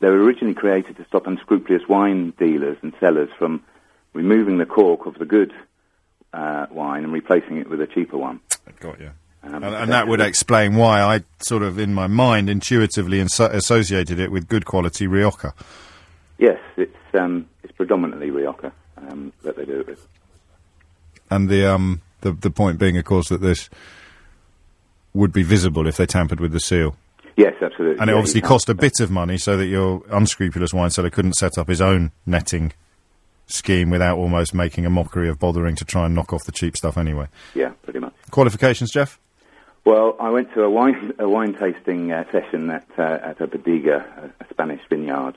they 0.00 0.08
were 0.08 0.22
originally 0.22 0.54
created 0.54 0.96
to 0.96 1.04
stop 1.06 1.26
unscrupulous 1.26 1.82
wine 1.88 2.32
dealers 2.38 2.76
and 2.82 2.92
sellers 3.00 3.30
from 3.38 3.62
removing 4.12 4.58
the 4.58 4.66
cork 4.66 5.06
of 5.06 5.14
the 5.18 5.24
good 5.24 5.52
uh, 6.32 6.66
wine 6.70 7.04
and 7.04 7.12
replacing 7.12 7.58
it 7.58 7.68
with 7.70 7.80
a 7.80 7.86
cheaper 7.86 8.16
one. 8.18 8.40
I 8.66 8.72
Got 8.80 9.00
you. 9.00 9.10
Um, 9.46 9.62
And, 9.62 9.74
and 9.74 9.92
that 9.92 10.08
would 10.08 10.20
explain 10.20 10.74
why 10.74 11.02
I 11.02 11.22
sort 11.38 11.62
of, 11.62 11.78
in 11.78 11.92
my 11.92 12.06
mind, 12.06 12.48
intuitively 12.48 13.18
inso- 13.18 13.50
associated 13.52 14.18
it 14.18 14.30
with 14.30 14.48
good 14.48 14.64
quality 14.64 15.06
Rioja. 15.06 15.52
Yes, 16.38 16.58
it's 16.76 16.96
um, 17.14 17.46
it's 17.62 17.72
predominantly 17.72 18.30
Rioja 18.30 18.72
um, 18.96 19.32
that 19.42 19.56
they 19.56 19.64
do 19.64 19.80
it 19.80 19.86
with. 19.86 20.06
And 21.30 21.48
the 21.48 21.70
um 21.72 22.00
the 22.22 22.32
the 22.32 22.50
point 22.50 22.78
being, 22.78 22.96
of 22.96 23.04
course, 23.04 23.28
that 23.28 23.40
this 23.40 23.68
would 25.12 25.32
be 25.32 25.42
visible 25.42 25.86
if 25.86 25.96
they 25.96 26.06
tampered 26.06 26.40
with 26.40 26.52
the 26.52 26.60
seal. 26.60 26.96
Yes, 27.36 27.54
absolutely. 27.60 28.00
And 28.00 28.08
it 28.10 28.12
Yeah, 28.12 28.18
obviously 28.18 28.40
cost 28.40 28.68
a 28.68 28.74
bit 28.74 29.00
of 29.00 29.10
money 29.10 29.38
so 29.38 29.56
that 29.56 29.66
your 29.66 30.02
unscrupulous 30.10 30.72
wine 30.72 30.90
seller 30.90 31.10
couldn't 31.10 31.34
set 31.34 31.58
up 31.58 31.68
his 31.68 31.80
own 31.80 32.12
netting 32.26 32.72
scheme 33.46 33.90
without 33.90 34.16
almost 34.18 34.54
making 34.54 34.86
a 34.86 34.90
mockery 34.90 35.28
of 35.28 35.38
bothering 35.38 35.76
to 35.76 35.84
try 35.84 36.06
and 36.06 36.14
knock 36.14 36.32
off 36.32 36.44
the 36.44 36.52
cheap 36.52 36.76
stuff 36.76 36.96
anyway. 36.96 37.26
Yeah, 37.54 37.70
pretty 37.82 37.98
much. 37.98 38.14
Qualifications, 38.30 38.90
Jeff? 38.90 39.18
Well, 39.84 40.16
I 40.18 40.30
went 40.30 40.52
to 40.54 40.62
a 40.62 40.70
wine 40.70 41.12
a 41.18 41.28
wine 41.28 41.54
tasting 41.54 42.10
uh, 42.10 42.24
session 42.32 42.70
at 42.70 42.86
uh, 42.98 43.18
at 43.22 43.40
a 43.40 43.46
bodega, 43.46 44.32
a, 44.40 44.44
a 44.44 44.48
Spanish 44.48 44.80
vineyard. 44.88 45.34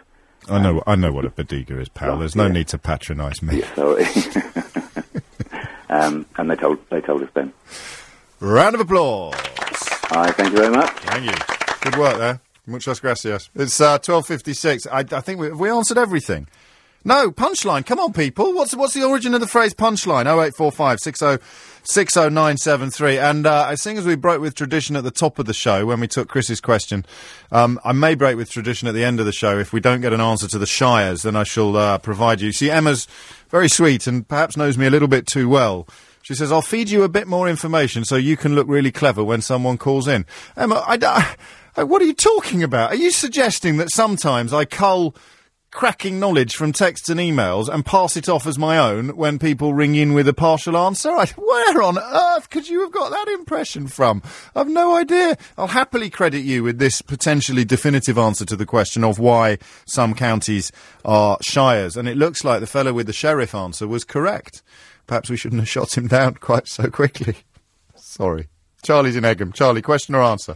I 0.49 0.61
know 0.61 0.81
I 0.87 0.95
know 0.95 1.11
what 1.11 1.25
a 1.25 1.29
bodega 1.29 1.79
is, 1.79 1.89
pal. 1.89 2.11
Right, 2.11 2.19
There's 2.19 2.35
no 2.35 2.45
yeah. 2.45 2.53
need 2.53 2.67
to 2.69 2.77
patronise 2.77 3.41
me. 3.41 3.61
So, 3.75 3.99
um, 5.89 6.25
and 6.37 6.49
they 6.49 6.55
told 6.55 6.79
they 6.89 7.01
told 7.01 7.23
us 7.23 7.29
then. 7.33 7.51
Round 8.39 8.75
of 8.75 8.81
applause. 8.81 9.33
Hi, 9.35 10.31
thank 10.31 10.51
you 10.51 10.57
very 10.57 10.73
much. 10.73 10.91
Thank 10.91 11.25
you. 11.25 11.55
Good 11.81 11.99
work 11.99 12.17
there. 12.17 12.39
Muchas 12.65 13.01
gracias. 13.01 13.49
It's 13.55 13.81
uh, 13.81 13.97
twelve 13.97 14.25
fifty 14.25 14.53
six. 14.53 14.87
I, 14.87 14.99
I 14.99 15.21
think 15.21 15.41
we, 15.41 15.51
we 15.51 15.69
answered 15.69 15.97
everything. 15.97 16.47
No, 17.05 17.31
punchline. 17.31 17.85
Come 17.85 17.99
on, 17.99 18.11
people. 18.11 18.53
What's 18.53 18.75
what's 18.75 18.93
the 18.93 19.03
origin 19.03 19.33
of 19.33 19.39
the 19.39 19.47
phrase 19.47 19.73
punchline? 19.73 20.25
0845 20.25 20.99
60 20.99 21.37
60973. 21.83 23.17
And 23.17 23.47
uh, 23.47 23.75
seeing 23.77 23.97
as 23.97 24.05
we 24.05 24.15
broke 24.15 24.41
with 24.41 24.55
tradition 24.55 24.97
at 24.97 25.05
the 25.05 25.11
top 25.11 25.39
of 25.39 25.45
the 25.45 25.53
show 25.53 25.85
when 25.85 26.01
we 26.01 26.07
took 26.07 26.27
Chris's 26.27 26.59
question, 26.59 27.05
um, 27.51 27.79
I 27.85 27.93
may 27.93 28.13
break 28.13 28.35
with 28.35 28.49
tradition 28.49 28.89
at 28.89 28.93
the 28.93 29.05
end 29.05 29.21
of 29.21 29.25
the 29.25 29.31
show. 29.31 29.57
If 29.57 29.71
we 29.71 29.79
don't 29.79 30.01
get 30.01 30.11
an 30.11 30.19
answer 30.19 30.49
to 30.49 30.57
the 30.57 30.65
Shires, 30.65 31.21
then 31.21 31.37
I 31.37 31.43
shall 31.43 31.77
uh, 31.77 31.97
provide 31.97 32.41
you. 32.41 32.51
See, 32.51 32.69
Emma's 32.69 33.07
very 33.49 33.69
sweet 33.69 34.05
and 34.05 34.27
perhaps 34.27 34.57
knows 34.57 34.77
me 34.77 34.85
a 34.85 34.89
little 34.89 35.07
bit 35.07 35.27
too 35.27 35.47
well. 35.47 35.87
She 36.23 36.35
says, 36.35 36.51
I'll 36.51 36.61
feed 36.61 36.89
you 36.89 37.03
a 37.03 37.09
bit 37.09 37.25
more 37.25 37.47
information 37.47 38.03
so 38.03 38.17
you 38.17 38.35
can 38.35 38.53
look 38.53 38.67
really 38.67 38.91
clever 38.91 39.23
when 39.23 39.41
someone 39.41 39.77
calls 39.77 40.09
in. 40.09 40.25
Emma, 40.57 40.83
I, 40.85 40.97
I, 41.77 41.83
what 41.83 42.01
are 42.01 42.05
you 42.05 42.13
talking 42.13 42.63
about? 42.63 42.91
Are 42.91 42.97
you 42.97 43.11
suggesting 43.11 43.77
that 43.77 43.91
sometimes 43.91 44.51
I 44.51 44.65
cull 44.65 45.15
cracking 45.77 46.19
knowledge 46.19 46.55
from 46.55 46.73
texts 46.73 47.07
and 47.07 47.19
emails 47.19 47.69
and 47.71 47.85
pass 47.85 48.17
it 48.17 48.27
off 48.27 48.47
as 48.47 48.57
my 48.57 48.79
own 48.79 49.09
when 49.15 49.37
people 49.37 49.75
ring 49.75 49.93
in 49.93 50.11
with 50.11 50.27
a 50.27 50.33
partial 50.33 50.75
answer? 50.75 51.11
I, 51.11 51.27
where 51.37 51.83
on 51.83 51.99
earth 51.99 52.49
could 52.49 52.67
you 52.67 52.81
have 52.81 52.91
got 52.91 53.11
that 53.11 53.27
impression 53.27 53.85
from? 53.85 54.23
I've 54.55 54.67
no 54.69 54.97
idea. 54.97 55.37
I'll 55.55 55.67
happily 55.67 56.09
credit 56.09 56.39
you 56.39 56.63
with 56.63 56.79
this 56.79 57.03
potentially 57.03 57.63
definitive 57.63 58.17
answer 58.17 58.43
to 58.45 58.55
the 58.55 58.65
question 58.65 59.03
of 59.03 59.19
why 59.19 59.59
some 59.85 60.15
counties 60.15 60.71
are 61.05 61.37
shires. 61.43 61.95
And 61.95 62.09
it 62.09 62.17
looks 62.17 62.43
like 62.43 62.59
the 62.59 62.65
fellow 62.65 62.91
with 62.91 63.05
the 63.05 63.13
sheriff 63.13 63.53
answer 63.53 63.87
was 63.87 64.03
correct. 64.03 64.63
Perhaps 65.05 65.29
we 65.29 65.37
shouldn't 65.37 65.61
have 65.61 65.69
shot 65.69 65.95
him 65.95 66.07
down 66.17 66.33
quite 66.37 66.67
so 66.67 66.89
quickly. 66.89 67.35
Sorry. 67.95 68.47
Charlie's 68.81 69.15
in 69.15 69.25
Egham. 69.25 69.53
Charlie, 69.53 69.83
question 69.83 70.15
or 70.15 70.23
answer? 70.23 70.55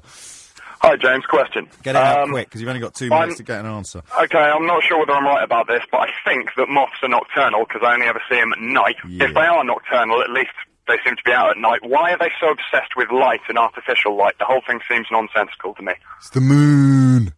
Hi, 0.81 0.95
James. 0.95 1.25
Question. 1.27 1.69
Get 1.83 1.95
it 1.95 2.01
out 2.01 2.21
Um, 2.23 2.29
quick, 2.31 2.47
because 2.47 2.59
you've 2.59 2.69
only 2.69 2.81
got 2.81 2.95
two 2.95 3.09
minutes 3.09 3.33
I'm- 3.33 3.35
to 3.35 3.43
get 3.43 3.59
an 3.59 3.67
answer. 3.67 4.01
Okay, 4.19 4.39
I'm 4.39 4.65
not 4.65 4.83
sure 4.83 4.97
whether 4.99 5.13
I'm 5.13 5.25
right 5.25 5.43
about 5.43 5.67
this, 5.67 5.83
but 5.91 6.01
I 6.01 6.11
think 6.25 6.49
that 6.57 6.69
moths 6.69 6.97
are 7.03 7.07
nocturnal 7.09 7.65
because 7.67 7.83
I 7.85 7.93
only 7.93 8.07
ever 8.07 8.21
see 8.29 8.39
them 8.39 8.51
at 8.53 8.59
night. 8.59 8.95
If 9.03 9.33
they 9.33 9.45
are 9.45 9.63
nocturnal, 9.63 10.21
at 10.23 10.31
least 10.31 10.49
they 10.87 10.97
seem 11.05 11.15
to 11.15 11.21
be 11.23 11.31
out 11.33 11.51
at 11.51 11.57
night. 11.57 11.81
Why 11.83 12.13
are 12.13 12.17
they 12.17 12.31
so 12.39 12.49
obsessed 12.49 12.95
with 12.97 13.11
light 13.11 13.41
and 13.47 13.59
artificial 13.59 14.15
light? 14.17 14.39
The 14.39 14.45
whole 14.45 14.61
thing 14.65 14.81
seems 14.89 15.05
nonsensical 15.11 15.75
to 15.75 15.83
me. 15.83 15.93
It's 16.17 16.31
the 16.31 16.41
moon. 16.41 17.33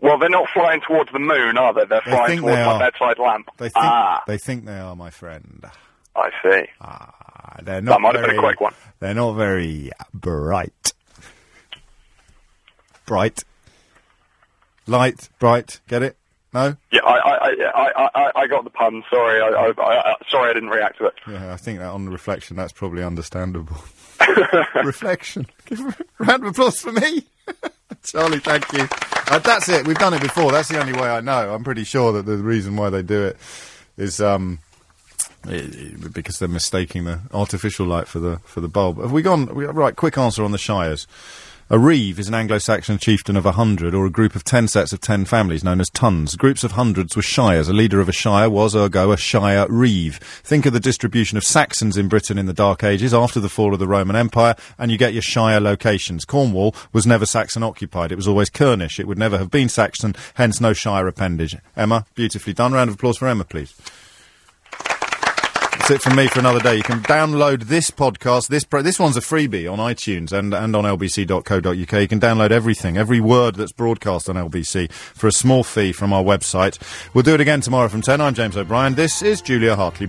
Well, 0.00 0.18
they're 0.18 0.28
not 0.28 0.48
flying 0.52 0.80
towards 0.80 1.12
the 1.12 1.20
moon, 1.20 1.56
are 1.56 1.72
they? 1.72 1.84
They're 1.84 2.02
They 2.04 2.10
flying 2.10 2.40
towards 2.40 2.56
they 2.56 2.64
my 2.66 2.78
bedside 2.78 3.18
lamp. 3.20 3.48
They 3.58 3.68
think, 3.70 3.76
ah, 3.84 4.22
they 4.26 4.38
think 4.38 4.64
they 4.66 4.78
are, 4.78 4.96
my 4.96 5.10
friend. 5.10 5.64
I 6.16 6.30
see. 6.42 6.66
Ah, 6.80 7.54
they're 7.62 7.80
not 7.80 7.92
That 7.92 8.00
might 8.00 8.16
have 8.16 8.26
been 8.26 8.36
a 8.38 8.42
quick 8.42 8.60
one. 8.60 8.74
They're 8.98 9.14
not 9.14 9.32
very 9.34 9.90
bright. 10.12 10.92
Bright. 13.06 13.44
Light, 14.86 15.28
bright. 15.38 15.80
Get 15.88 16.02
it? 16.02 16.16
No? 16.52 16.76
Yeah, 16.92 17.00
I, 17.04 17.16
I, 17.18 17.34
I, 17.48 17.52
I, 17.74 18.10
I, 18.14 18.32
I 18.42 18.46
got 18.46 18.62
the 18.64 18.70
pun. 18.70 19.02
Sorry, 19.10 19.40
I, 19.40 19.48
I, 19.48 19.72
I, 20.10 20.14
sorry, 20.28 20.50
I 20.50 20.54
didn't 20.54 20.68
react 20.68 20.98
to 20.98 21.06
it. 21.06 21.14
Yeah, 21.28 21.52
I 21.52 21.56
think 21.56 21.80
that 21.80 21.88
on 21.90 22.04
the 22.04 22.10
reflection, 22.12 22.56
that's 22.56 22.72
probably 22.72 23.02
understandable. 23.02 23.76
reflection. 24.84 25.46
Give 25.66 25.80
a 25.80 25.96
round 26.18 26.42
of 26.44 26.50
applause 26.50 26.78
for 26.80 26.92
me. 26.92 27.26
Charlie, 28.04 28.38
thank 28.38 28.70
you. 28.72 28.86
Uh, 29.28 29.38
that's 29.40 29.68
it. 29.68 29.86
We've 29.86 29.98
done 29.98 30.14
it 30.14 30.22
before. 30.22 30.52
That's 30.52 30.68
the 30.68 30.78
only 30.80 30.92
way 30.92 31.08
I 31.08 31.20
know. 31.20 31.52
I'm 31.54 31.64
pretty 31.64 31.84
sure 31.84 32.12
that 32.12 32.26
the 32.26 32.36
reason 32.36 32.76
why 32.76 32.90
they 32.90 33.02
do 33.02 33.24
it 33.24 33.36
is 33.96 34.20
um, 34.20 34.58
i- 35.46 35.54
i- 35.54 35.94
because 36.12 36.38
they're 36.38 36.48
mistaking 36.48 37.04
the 37.04 37.20
artificial 37.32 37.86
light 37.86 38.06
for 38.06 38.18
the 38.20 38.38
for 38.44 38.60
the 38.60 38.68
bulb. 38.68 39.00
Have 39.00 39.12
we 39.12 39.22
gone 39.22 39.52
we, 39.54 39.64
right? 39.64 39.96
Quick 39.96 40.18
answer 40.18 40.44
on 40.44 40.52
the 40.52 40.58
shires. 40.58 41.06
A 41.70 41.78
reeve 41.78 42.18
is 42.18 42.28
an 42.28 42.34
Anglo-Saxon 42.34 42.98
chieftain 42.98 43.38
of 43.38 43.46
a 43.46 43.52
hundred 43.52 43.94
or 43.94 44.04
a 44.04 44.10
group 44.10 44.36
of 44.36 44.44
ten 44.44 44.68
sets 44.68 44.92
of 44.92 45.00
ten 45.00 45.24
families 45.24 45.64
known 45.64 45.80
as 45.80 45.88
tons. 45.88 46.36
Groups 46.36 46.62
of 46.62 46.72
hundreds 46.72 47.16
were 47.16 47.22
shires. 47.22 47.70
A 47.70 47.72
leader 47.72 48.00
of 48.00 48.08
a 48.08 48.12
shire 48.12 48.50
was, 48.50 48.76
ergo, 48.76 49.12
a 49.12 49.16
shire 49.16 49.66
reeve. 49.70 50.18
Think 50.18 50.66
of 50.66 50.74
the 50.74 50.78
distribution 50.78 51.38
of 51.38 51.42
Saxons 51.42 51.96
in 51.96 52.08
Britain 52.08 52.36
in 52.36 52.44
the 52.44 52.52
Dark 52.52 52.84
Ages 52.84 53.14
after 53.14 53.40
the 53.40 53.48
fall 53.48 53.72
of 53.72 53.80
the 53.80 53.86
Roman 53.86 54.14
Empire, 54.14 54.56
and 54.76 54.90
you 54.90 54.98
get 54.98 55.14
your 55.14 55.22
shire 55.22 55.58
locations. 55.58 56.26
Cornwall 56.26 56.74
was 56.92 57.06
never 57.06 57.24
Saxon 57.24 57.62
occupied. 57.62 58.12
It 58.12 58.16
was 58.16 58.28
always 58.28 58.50
Kernish. 58.50 59.00
It 59.00 59.08
would 59.08 59.18
never 59.18 59.38
have 59.38 59.50
been 59.50 59.70
Saxon, 59.70 60.14
hence 60.34 60.60
no 60.60 60.74
shire 60.74 61.08
appendage. 61.08 61.56
Emma, 61.78 62.04
beautifully 62.14 62.52
done. 62.52 62.74
Round 62.74 62.90
of 62.90 62.96
applause 62.96 63.16
for 63.16 63.26
Emma, 63.26 63.44
please. 63.44 63.74
That's 65.84 65.96
it 65.96 66.08
from 66.08 66.16
me 66.16 66.28
for 66.28 66.38
another 66.38 66.60
day. 66.60 66.76
You 66.76 66.82
can 66.82 67.00
download 67.00 67.64
this 67.64 67.90
podcast. 67.90 68.48
This 68.48 68.64
pro- 68.64 68.80
this 68.80 68.98
one's 68.98 69.18
a 69.18 69.20
freebie 69.20 69.70
on 69.70 69.78
iTunes 69.78 70.32
and, 70.32 70.54
and 70.54 70.74
on 70.74 70.84
lbc.co.uk. 70.84 71.66
You 71.76 72.08
can 72.08 72.20
download 72.20 72.52
everything, 72.52 72.96
every 72.96 73.20
word 73.20 73.56
that's 73.56 73.72
broadcast 73.72 74.30
on 74.30 74.36
LBC 74.36 74.90
for 74.90 75.26
a 75.26 75.32
small 75.32 75.62
fee 75.62 75.92
from 75.92 76.14
our 76.14 76.24
website. 76.24 76.78
We'll 77.12 77.22
do 77.22 77.34
it 77.34 77.42
again 77.42 77.60
tomorrow 77.60 77.88
from 77.88 78.00
10. 78.00 78.18
I'm 78.22 78.32
James 78.32 78.56
O'Brien. 78.56 78.94
This 78.94 79.20
is 79.20 79.42
Julia 79.42 79.76
Hartley. 79.76 80.06